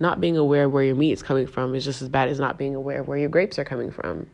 not 0.00 0.20
being 0.20 0.36
aware 0.36 0.64
of 0.64 0.72
where 0.72 0.84
your 0.84 0.94
meat 0.94 1.12
is 1.12 1.22
coming 1.22 1.46
from 1.46 1.74
is 1.74 1.84
just 1.84 2.02
as 2.02 2.08
bad 2.08 2.28
as 2.28 2.38
not 2.38 2.56
being 2.56 2.74
aware 2.74 3.00
of 3.00 3.08
where 3.08 3.18
your 3.18 3.28
grapes 3.28 3.58
are 3.58 3.64
coming 3.64 3.90
from. 3.90 4.28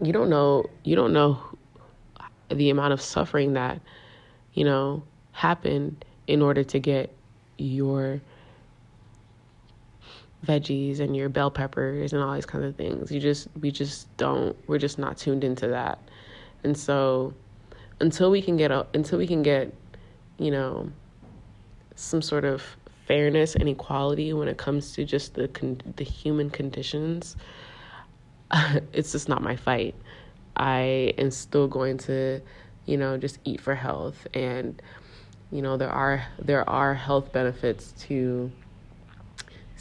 You 0.00 0.12
don't 0.12 0.30
know 0.30 0.64
you 0.82 0.96
don't 0.96 1.12
know 1.12 1.38
the 2.50 2.70
amount 2.70 2.92
of 2.92 3.00
suffering 3.00 3.52
that 3.52 3.80
you 4.54 4.64
know 4.64 5.02
happened 5.32 6.04
in 6.26 6.40
order 6.40 6.64
to 6.64 6.78
get 6.78 7.12
your 7.58 8.20
veggies 10.46 11.00
and 11.00 11.16
your 11.16 11.28
bell 11.28 11.50
peppers 11.50 12.12
and 12.12 12.22
all 12.22 12.34
these 12.34 12.46
kinds 12.46 12.64
of 12.64 12.76
things. 12.76 13.10
You 13.10 13.20
just 13.20 13.48
we 13.60 13.70
just 13.70 14.14
don't 14.16 14.56
we're 14.68 14.78
just 14.78 14.98
not 14.98 15.16
tuned 15.16 15.44
into 15.44 15.68
that. 15.68 15.98
And 16.64 16.76
so 16.76 17.34
until 18.00 18.30
we 18.30 18.42
can 18.42 18.56
get 18.56 18.70
a, 18.70 18.86
until 18.94 19.18
we 19.18 19.26
can 19.26 19.42
get 19.42 19.72
you 20.38 20.50
know 20.50 20.90
some 21.94 22.22
sort 22.22 22.44
of 22.44 22.62
fairness 23.06 23.54
and 23.54 23.68
equality 23.68 24.32
when 24.32 24.48
it 24.48 24.56
comes 24.56 24.92
to 24.92 25.04
just 25.04 25.34
the 25.34 25.48
con- 25.48 25.80
the 25.96 26.04
human 26.04 26.48
conditions 26.50 27.36
it's 28.92 29.12
just 29.12 29.28
not 29.28 29.42
my 29.42 29.56
fight. 29.56 29.94
I 30.56 31.14
am 31.18 31.30
still 31.30 31.68
going 31.68 31.98
to, 31.98 32.40
you 32.86 32.96
know, 32.96 33.16
just 33.16 33.38
eat 33.44 33.60
for 33.60 33.74
health 33.74 34.26
and 34.34 34.80
you 35.50 35.60
know 35.60 35.76
there 35.76 35.90
are 35.90 36.24
there 36.38 36.68
are 36.68 36.94
health 36.94 37.30
benefits 37.30 37.92
to 37.92 38.50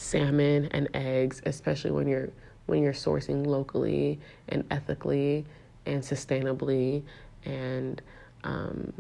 salmon 0.02 0.68
and 0.72 0.90
eggs, 0.94 1.42
especially 1.46 1.92
when 1.92 2.08
you're 2.08 2.30
when 2.66 2.82
you're 2.82 2.94
sourcing 2.94 3.46
locally 3.46 4.20
and 4.50 4.64
ethically 4.72 5.46
and 5.86 6.02
sustainably 6.02 7.04
and 7.46 8.02
um, 8.44 8.94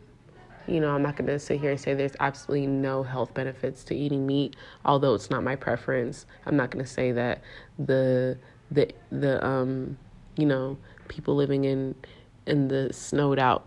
you 0.67 0.79
know, 0.79 0.93
I'm 0.93 1.01
not 1.01 1.15
going 1.15 1.27
to 1.27 1.39
sit 1.39 1.59
here 1.59 1.71
and 1.71 1.79
say 1.79 1.93
there's 1.93 2.15
absolutely 2.19 2.67
no 2.67 3.03
health 3.03 3.33
benefits 3.33 3.83
to 3.85 3.95
eating 3.95 4.27
meat, 4.27 4.55
although 4.85 5.15
it's 5.15 5.29
not 5.29 5.43
my 5.43 5.55
preference. 5.55 6.25
I'm 6.45 6.55
not 6.55 6.69
going 6.69 6.85
to 6.85 6.89
say 6.89 7.11
that 7.11 7.41
the 7.79 8.37
the 8.69 8.91
the 9.11 9.43
um, 9.45 9.97
you 10.37 10.45
know, 10.45 10.77
people 11.07 11.35
living 11.35 11.65
in 11.65 11.95
in 12.45 12.67
the 12.67 12.93
snowed 12.93 13.39
out 13.39 13.65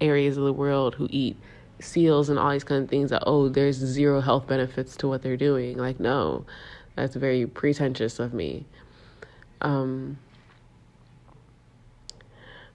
areas 0.00 0.36
of 0.36 0.44
the 0.44 0.52
world 0.52 0.94
who 0.94 1.06
eat 1.10 1.36
seals 1.82 2.28
and 2.28 2.38
all 2.38 2.50
these 2.50 2.64
kind 2.64 2.82
of 2.82 2.90
things 2.90 3.10
that 3.10 3.22
oh, 3.26 3.48
there's 3.48 3.76
zero 3.76 4.20
health 4.20 4.46
benefits 4.46 4.96
to 4.96 5.08
what 5.08 5.22
they're 5.22 5.36
doing. 5.36 5.78
Like 5.78 6.00
no. 6.00 6.44
That's 6.94 7.16
very 7.16 7.46
pretentious 7.46 8.18
of 8.18 8.34
me. 8.34 8.66
Um 9.60 10.18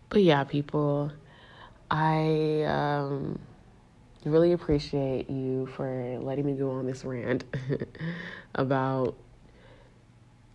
but 0.10 0.24
yeah, 0.24 0.43
people, 0.43 1.12
I 1.91 2.64
um 2.64 3.39
really 4.26 4.51
appreciate 4.51 5.30
you 5.30 5.68
for 5.68 6.18
letting 6.22 6.45
me 6.45 6.53
go 6.53 6.72
on 6.72 6.86
this 6.86 7.05
rant 7.05 7.43
about 8.55 9.16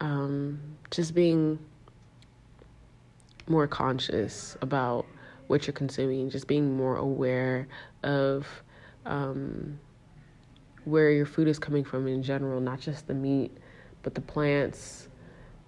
um, 0.00 0.60
just 0.90 1.14
being 1.14 1.58
more 3.46 3.66
conscious 3.66 4.56
about 4.60 5.06
what 5.46 5.66
you're 5.66 5.74
consuming, 5.74 6.30
just 6.30 6.46
being 6.46 6.76
more 6.76 6.96
aware 6.96 7.68
of 8.02 8.46
um, 9.06 9.78
where 10.84 11.10
your 11.10 11.26
food 11.26 11.48
is 11.48 11.58
coming 11.58 11.84
from 11.84 12.06
in 12.06 12.22
general, 12.22 12.60
not 12.60 12.80
just 12.80 13.06
the 13.06 13.14
meat, 13.14 13.56
but 14.02 14.14
the 14.14 14.20
plants, 14.20 15.08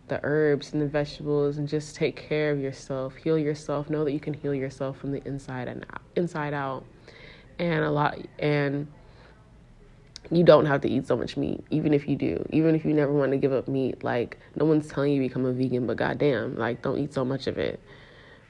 the 0.09 0.21
herbs, 0.23 0.73
and 0.73 0.83
the 0.83 0.89
vegetables, 0.89 1.59
and 1.59 1.69
just 1.69 1.97
take 1.97 2.17
care 2.17 2.51
of 2.51 2.59
yourself, 2.59 3.15
heal 3.17 3.39
yourself, 3.39 3.89
know 3.91 4.05
that 4.05 4.13
you 4.13 4.21
can 4.21 4.35
heal 4.35 4.55
yourself 4.55 4.99
from 4.99 5.13
the 5.13 5.27
inside 5.27 5.69
and 5.69 5.87
out, 5.93 6.03
inside 6.17 6.55
out. 6.55 6.85
And 7.59 7.85
a 7.85 7.91
lot 7.91 8.19
and 8.41 8.89
you 10.31 10.43
don't 10.43 10.67
have 10.67 10.81
to 10.81 10.89
eat 10.89 11.07
so 11.07 11.17
much 11.17 11.37
meat 11.37 11.63
even 11.71 11.95
if 11.95 12.09
you 12.09 12.17
do. 12.17 12.45
Even 12.51 12.75
if 12.75 12.85
you 12.85 12.93
never 12.93 13.13
want 13.13 13.31
to 13.31 13.37
give 13.37 13.53
up 13.53 13.69
meat 13.69 14.03
like 14.03 14.41
no 14.57 14.65
one's 14.65 14.89
telling 14.89 15.13
you 15.13 15.21
become 15.21 15.45
a 15.45 15.53
vegan 15.53 15.87
but 15.87 15.97
goddamn 15.97 16.57
like 16.57 16.83
don't 16.83 16.99
eat 16.99 17.15
so 17.15 17.25
much 17.25 17.47
of 17.47 17.57
it 17.57 17.79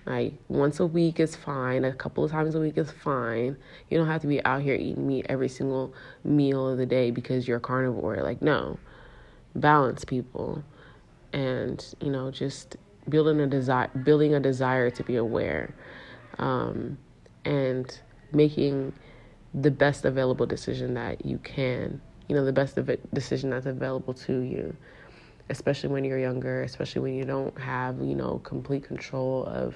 like 0.07 0.34
once 0.48 0.80
a 0.80 0.86
week 0.86 1.18
is 1.18 1.34
fine. 1.34 1.84
A 1.84 1.92
couple 1.92 2.24
of 2.24 2.30
times 2.30 2.55
a 2.55 2.61
week 2.61 2.76
is 2.76 2.90
fine. 2.90 3.57
You 3.88 3.98
don't 3.98 4.07
have 4.07 4.20
to 4.22 4.26
be 4.26 4.44
out 4.44 4.62
here 4.62 4.74
eating 4.74 5.07
meat 5.07 5.26
every 5.28 5.48
single 5.48 5.94
meal 6.24 6.68
of 6.68 6.78
the 6.78 6.86
day 6.86 7.11
because 7.11 7.48
you're 7.48 7.59
a 7.59 7.61
carnivore. 7.61 8.22
Like 8.22 8.42
no. 8.42 8.78
Balance 9.55 10.05
people. 10.05 10.62
And 11.32 11.84
you 12.00 12.11
know 12.11 12.30
just 12.30 12.76
building 13.09 13.40
a 13.40 13.46
desire 13.46 13.88
building 13.88 14.34
a 14.34 14.40
desire 14.40 14.90
to 14.90 15.02
be 15.02 15.16
aware. 15.16 15.74
Um, 16.38 16.98
and 17.44 18.00
making 18.32 18.92
the 19.55 19.70
best 19.70 20.05
available 20.05 20.46
decision 20.46 20.94
that 20.94 21.24
you 21.24 21.38
can, 21.38 22.00
you 22.28 22.34
know, 22.34 22.44
the 22.44 22.52
best 22.52 22.78
decision 23.12 23.50
that's 23.50 23.66
available 23.66 24.12
to 24.12 24.40
you, 24.40 24.76
especially 25.51 25.90
when 25.90 26.05
you're 26.05 26.18
younger, 26.18 26.62
especially 26.62 27.03
when 27.03 27.14
you 27.14 27.24
don't 27.24 27.59
have, 27.59 28.01
you 28.01 28.14
know, 28.14 28.38
complete 28.45 28.84
control 28.84 29.45
of 29.47 29.74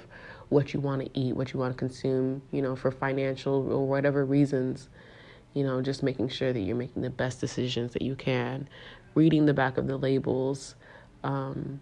what 0.49 0.73
you 0.73 0.81
want 0.81 1.03
to 1.03 1.11
eat, 1.19 1.37
what 1.37 1.53
you 1.53 1.61
want 1.61 1.73
to 1.73 1.79
consume, 1.79 2.41
you 2.53 2.63
know, 2.63 2.75
for 2.75 2.91
financial 2.91 3.71
or 3.71 3.87
whatever 3.87 4.25
reasons, 4.25 4.89
you 5.55 5.63
know, 5.63 5.83
just 5.83 6.03
making 6.03 6.29
sure 6.29 6.53
that 6.53 6.61
you're 6.61 6.77
making 6.77 7.03
the 7.03 7.11
best 7.11 7.41
decisions 7.41 7.93
that 7.93 8.03
you 8.03 8.15
can, 8.15 8.69
reading 9.15 9.45
the 9.45 9.53
back 9.53 9.77
of 9.77 9.87
the 9.87 9.97
labels, 9.97 10.75
um, 11.23 11.81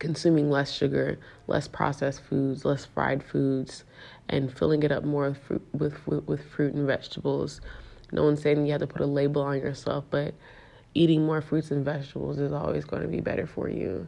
consuming 0.00 0.50
less 0.50 0.72
sugar, 0.72 1.18
less 1.46 1.68
processed 1.68 2.22
foods, 2.24 2.64
less 2.64 2.84
fried 2.84 3.22
foods, 3.22 3.84
and 4.28 4.52
filling 4.56 4.82
it 4.82 4.90
up 4.90 5.04
more 5.04 5.28
with 5.28 5.38
fruit, 5.38 5.62
with, 5.72 6.06
with, 6.06 6.24
with 6.26 6.44
fruit 6.50 6.74
and 6.74 6.86
vegetables. 6.86 7.60
No 8.10 8.24
one's 8.24 8.42
saying 8.42 8.66
you 8.66 8.72
have 8.72 8.80
to 8.80 8.86
put 8.86 9.00
a 9.00 9.06
label 9.06 9.42
on 9.42 9.58
yourself, 9.58 10.04
but 10.10 10.34
eating 10.94 11.24
more 11.24 11.40
fruits 11.40 11.70
and 11.70 11.84
vegetables 11.84 12.38
is 12.38 12.52
always 12.52 12.84
going 12.84 13.02
to 13.02 13.08
be 13.08 13.20
better 13.20 13.46
for 13.46 13.68
you. 13.68 14.06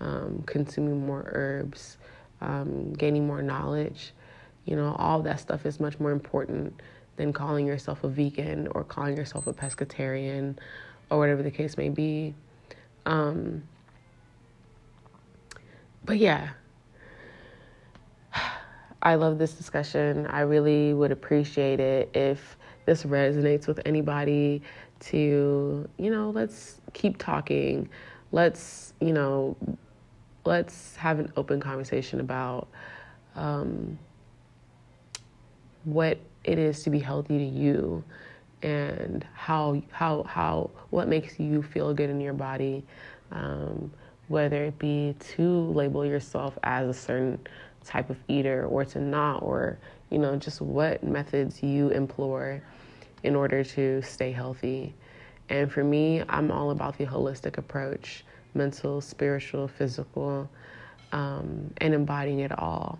Um, 0.00 0.42
consuming 0.46 1.06
more 1.06 1.30
herbs, 1.34 1.96
um, 2.42 2.92
gaining 2.92 3.26
more 3.26 3.42
knowledge, 3.42 4.12
you 4.66 4.76
know, 4.76 4.94
all 4.98 5.22
that 5.22 5.40
stuff 5.40 5.64
is 5.64 5.80
much 5.80 5.98
more 5.98 6.10
important 6.10 6.80
than 7.16 7.32
calling 7.32 7.66
yourself 7.66 8.04
a 8.04 8.08
vegan 8.08 8.68
or 8.68 8.84
calling 8.84 9.16
yourself 9.16 9.46
a 9.46 9.54
pescatarian 9.54 10.56
or 11.08 11.18
whatever 11.18 11.42
the 11.42 11.50
case 11.50 11.78
may 11.78 11.88
be. 11.88 12.34
Um, 13.06 13.62
but 16.04 16.18
yeah, 16.18 16.50
I 19.02 19.14
love 19.14 19.38
this 19.38 19.52
discussion. 19.52 20.26
I 20.26 20.40
really 20.40 20.92
would 20.92 21.12
appreciate 21.12 21.80
it 21.80 22.10
if 22.14 22.56
this 22.84 23.04
resonates 23.04 23.66
with 23.66 23.80
anybody 23.84 24.62
to, 25.00 25.88
you 25.98 26.10
know, 26.10 26.30
let's 26.30 26.80
keep 26.92 27.18
talking. 27.18 27.88
Let's, 28.32 28.92
you 29.00 29.12
know, 29.12 29.56
let's 30.44 30.96
have 30.96 31.18
an 31.18 31.32
open 31.36 31.60
conversation 31.60 32.20
about 32.20 32.68
um, 33.34 33.98
what 35.84 36.18
it 36.44 36.58
is 36.58 36.82
to 36.84 36.90
be 36.90 36.98
healthy 36.98 37.38
to 37.38 37.44
you 37.44 38.02
and 38.62 39.26
how 39.34 39.82
how 39.90 40.22
how 40.22 40.70
what 40.88 41.08
makes 41.08 41.38
you 41.38 41.62
feel 41.62 41.92
good 41.92 42.08
in 42.08 42.20
your 42.20 42.32
body 42.32 42.82
um, 43.32 43.90
whether 44.28 44.64
it 44.64 44.78
be 44.78 45.14
to 45.20 45.70
label 45.72 46.04
yourself 46.04 46.58
as 46.62 46.88
a 46.88 46.94
certain 46.94 47.38
type 47.84 48.10
of 48.10 48.16
eater 48.28 48.66
or 48.66 48.84
to 48.84 49.00
not, 49.00 49.42
or, 49.42 49.78
you 50.10 50.18
know, 50.18 50.36
just 50.36 50.60
what 50.60 51.02
methods 51.04 51.62
you 51.62 51.88
employ 51.90 52.60
in 53.22 53.34
order 53.34 53.64
to 53.64 54.02
stay 54.02 54.32
healthy. 54.32 54.94
And 55.48 55.70
for 55.70 55.84
me, 55.84 56.22
I'm 56.28 56.50
all 56.50 56.70
about 56.70 56.98
the 56.98 57.06
holistic 57.06 57.58
approach 57.58 58.24
mental, 58.54 59.02
spiritual, 59.02 59.68
physical, 59.68 60.48
um, 61.12 61.72
and 61.78 61.92
embodying 61.92 62.40
it 62.40 62.58
all 62.58 62.98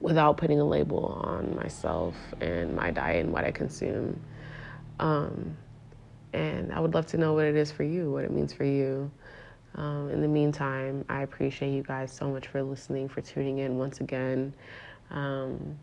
without 0.00 0.36
putting 0.36 0.58
a 0.60 0.64
label 0.64 1.20
on 1.24 1.54
myself 1.54 2.14
and 2.40 2.74
my 2.74 2.90
diet 2.90 3.24
and 3.24 3.32
what 3.32 3.44
I 3.44 3.50
consume. 3.50 4.18
Um, 4.98 5.56
and 6.32 6.72
I 6.72 6.80
would 6.80 6.94
love 6.94 7.06
to 7.06 7.18
know 7.18 7.34
what 7.34 7.44
it 7.44 7.56
is 7.56 7.70
for 7.70 7.82
you, 7.82 8.10
what 8.10 8.24
it 8.24 8.30
means 8.30 8.52
for 8.52 8.64
you. 8.64 9.10
Um, 9.74 10.10
in 10.10 10.22
the 10.22 10.28
meantime, 10.28 11.04
I 11.08 11.22
appreciate 11.22 11.72
you 11.72 11.82
guys 11.82 12.10
so 12.10 12.30
much 12.30 12.48
for 12.48 12.62
listening, 12.62 13.08
for 13.08 13.20
tuning 13.20 13.58
in 13.58 13.78
once 13.78 14.00
again. 14.00 14.54
Um, 15.10 15.78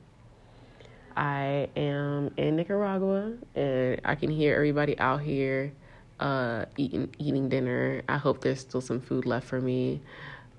I 1.16 1.70
am 1.76 2.34
in 2.38 2.56
Nicaragua, 2.56 3.34
and 3.56 4.02
I 4.04 4.16
can 4.16 4.30
hear 4.30 4.56
everybody 4.56 4.98
out 5.00 5.22
here 5.22 5.74
uh, 6.20 6.66
eating 6.78 7.14
eating 7.20 7.50
dinner. 7.50 8.02
I 8.08 8.18
hope 8.18 8.42
there's 8.42 8.62
still 8.62 8.82
some 8.82 9.02
food 9.02 9.26
left 9.26 9.48
for 9.48 9.62
me. 9.62 10.02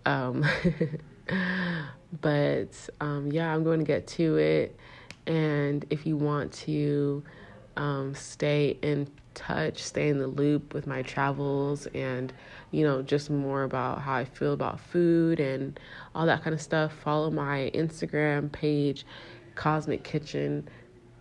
Um, 0.06 0.44
but 2.20 2.88
um, 3.00 3.30
yeah, 3.32 3.52
I'm 3.52 3.64
going 3.64 3.80
to 3.80 3.84
get 3.84 4.06
to 4.08 4.36
it. 4.36 4.78
And 5.26 5.84
if 5.90 6.06
you 6.06 6.16
want 6.16 6.52
to 6.52 7.22
um, 7.76 8.14
stay 8.14 8.78
in 8.82 9.08
touch, 9.34 9.82
stay 9.82 10.08
in 10.08 10.18
the 10.18 10.26
loop 10.26 10.74
with 10.74 10.86
my 10.86 11.02
travels 11.02 11.86
and, 11.94 12.32
you 12.70 12.84
know, 12.84 13.02
just 13.02 13.30
more 13.30 13.62
about 13.64 14.00
how 14.00 14.14
I 14.14 14.24
feel 14.24 14.52
about 14.52 14.78
food 14.78 15.40
and 15.40 15.78
all 16.14 16.26
that 16.26 16.44
kind 16.44 16.54
of 16.54 16.60
stuff, 16.60 16.92
follow 16.92 17.30
my 17.30 17.70
Instagram 17.74 18.52
page, 18.52 19.06
Cosmic 19.54 20.02
Kitchen. 20.02 20.68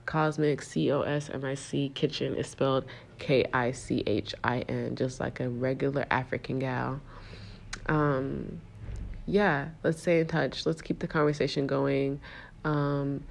Cosmic 0.05 0.61
C 0.61 0.91
O 0.91 1.01
S 1.01 1.29
M 1.29 1.45
I 1.45 1.55
C 1.55 1.89
Kitchen 1.93 2.35
is 2.35 2.47
spelled 2.47 2.85
K 3.19 3.45
I 3.53 3.71
C 3.71 4.03
H 4.05 4.35
I 4.43 4.59
N, 4.61 4.95
just 4.95 5.19
like 5.19 5.39
a 5.39 5.47
regular 5.47 6.05
African 6.11 6.59
gal. 6.59 6.99
Um, 7.85 8.59
yeah, 9.25 9.69
let's 9.83 10.01
stay 10.01 10.19
in 10.19 10.27
touch. 10.27 10.65
Let's 10.65 10.81
keep 10.81 10.99
the 10.99 11.07
conversation 11.07 11.67
going. 11.67 12.19
Um, 12.65 13.23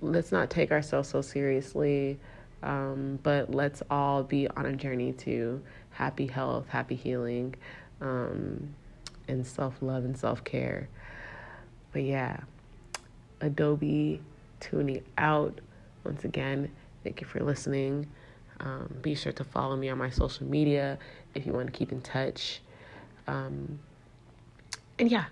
let's 0.00 0.32
not 0.32 0.50
take 0.50 0.72
ourselves 0.72 1.08
so 1.08 1.22
seriously. 1.22 2.18
Um, 2.62 3.20
but 3.22 3.54
let's 3.54 3.82
all 3.88 4.24
be 4.24 4.48
on 4.48 4.66
a 4.66 4.72
journey 4.72 5.12
to 5.12 5.62
happy 5.90 6.26
health, 6.26 6.68
happy 6.68 6.96
healing, 6.96 7.54
um, 8.00 8.74
and 9.28 9.46
self 9.46 9.80
love 9.80 10.04
and 10.04 10.18
self 10.18 10.42
care. 10.42 10.88
But 11.92 12.02
yeah, 12.02 12.40
Adobe 13.40 14.20
tuning 14.60 15.02
out. 15.16 15.60
Once 16.04 16.24
again, 16.24 16.70
thank 17.04 17.20
you 17.20 17.26
for 17.26 17.40
listening. 17.40 18.08
Um, 18.60 18.96
be 19.02 19.14
sure 19.14 19.32
to 19.32 19.44
follow 19.44 19.76
me 19.76 19.88
on 19.88 19.98
my 19.98 20.10
social 20.10 20.46
media 20.46 20.98
if 21.34 21.46
you 21.46 21.52
want 21.52 21.66
to 21.66 21.72
keep 21.72 21.92
in 21.92 22.00
touch. 22.00 22.60
Um, 23.26 23.78
and 24.98 25.10
yeah, 25.10 25.26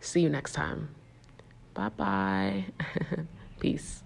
see 0.00 0.20
you 0.20 0.28
next 0.28 0.52
time. 0.52 0.88
Bye 1.74 1.90
bye. 1.90 2.64
Peace. 3.60 4.02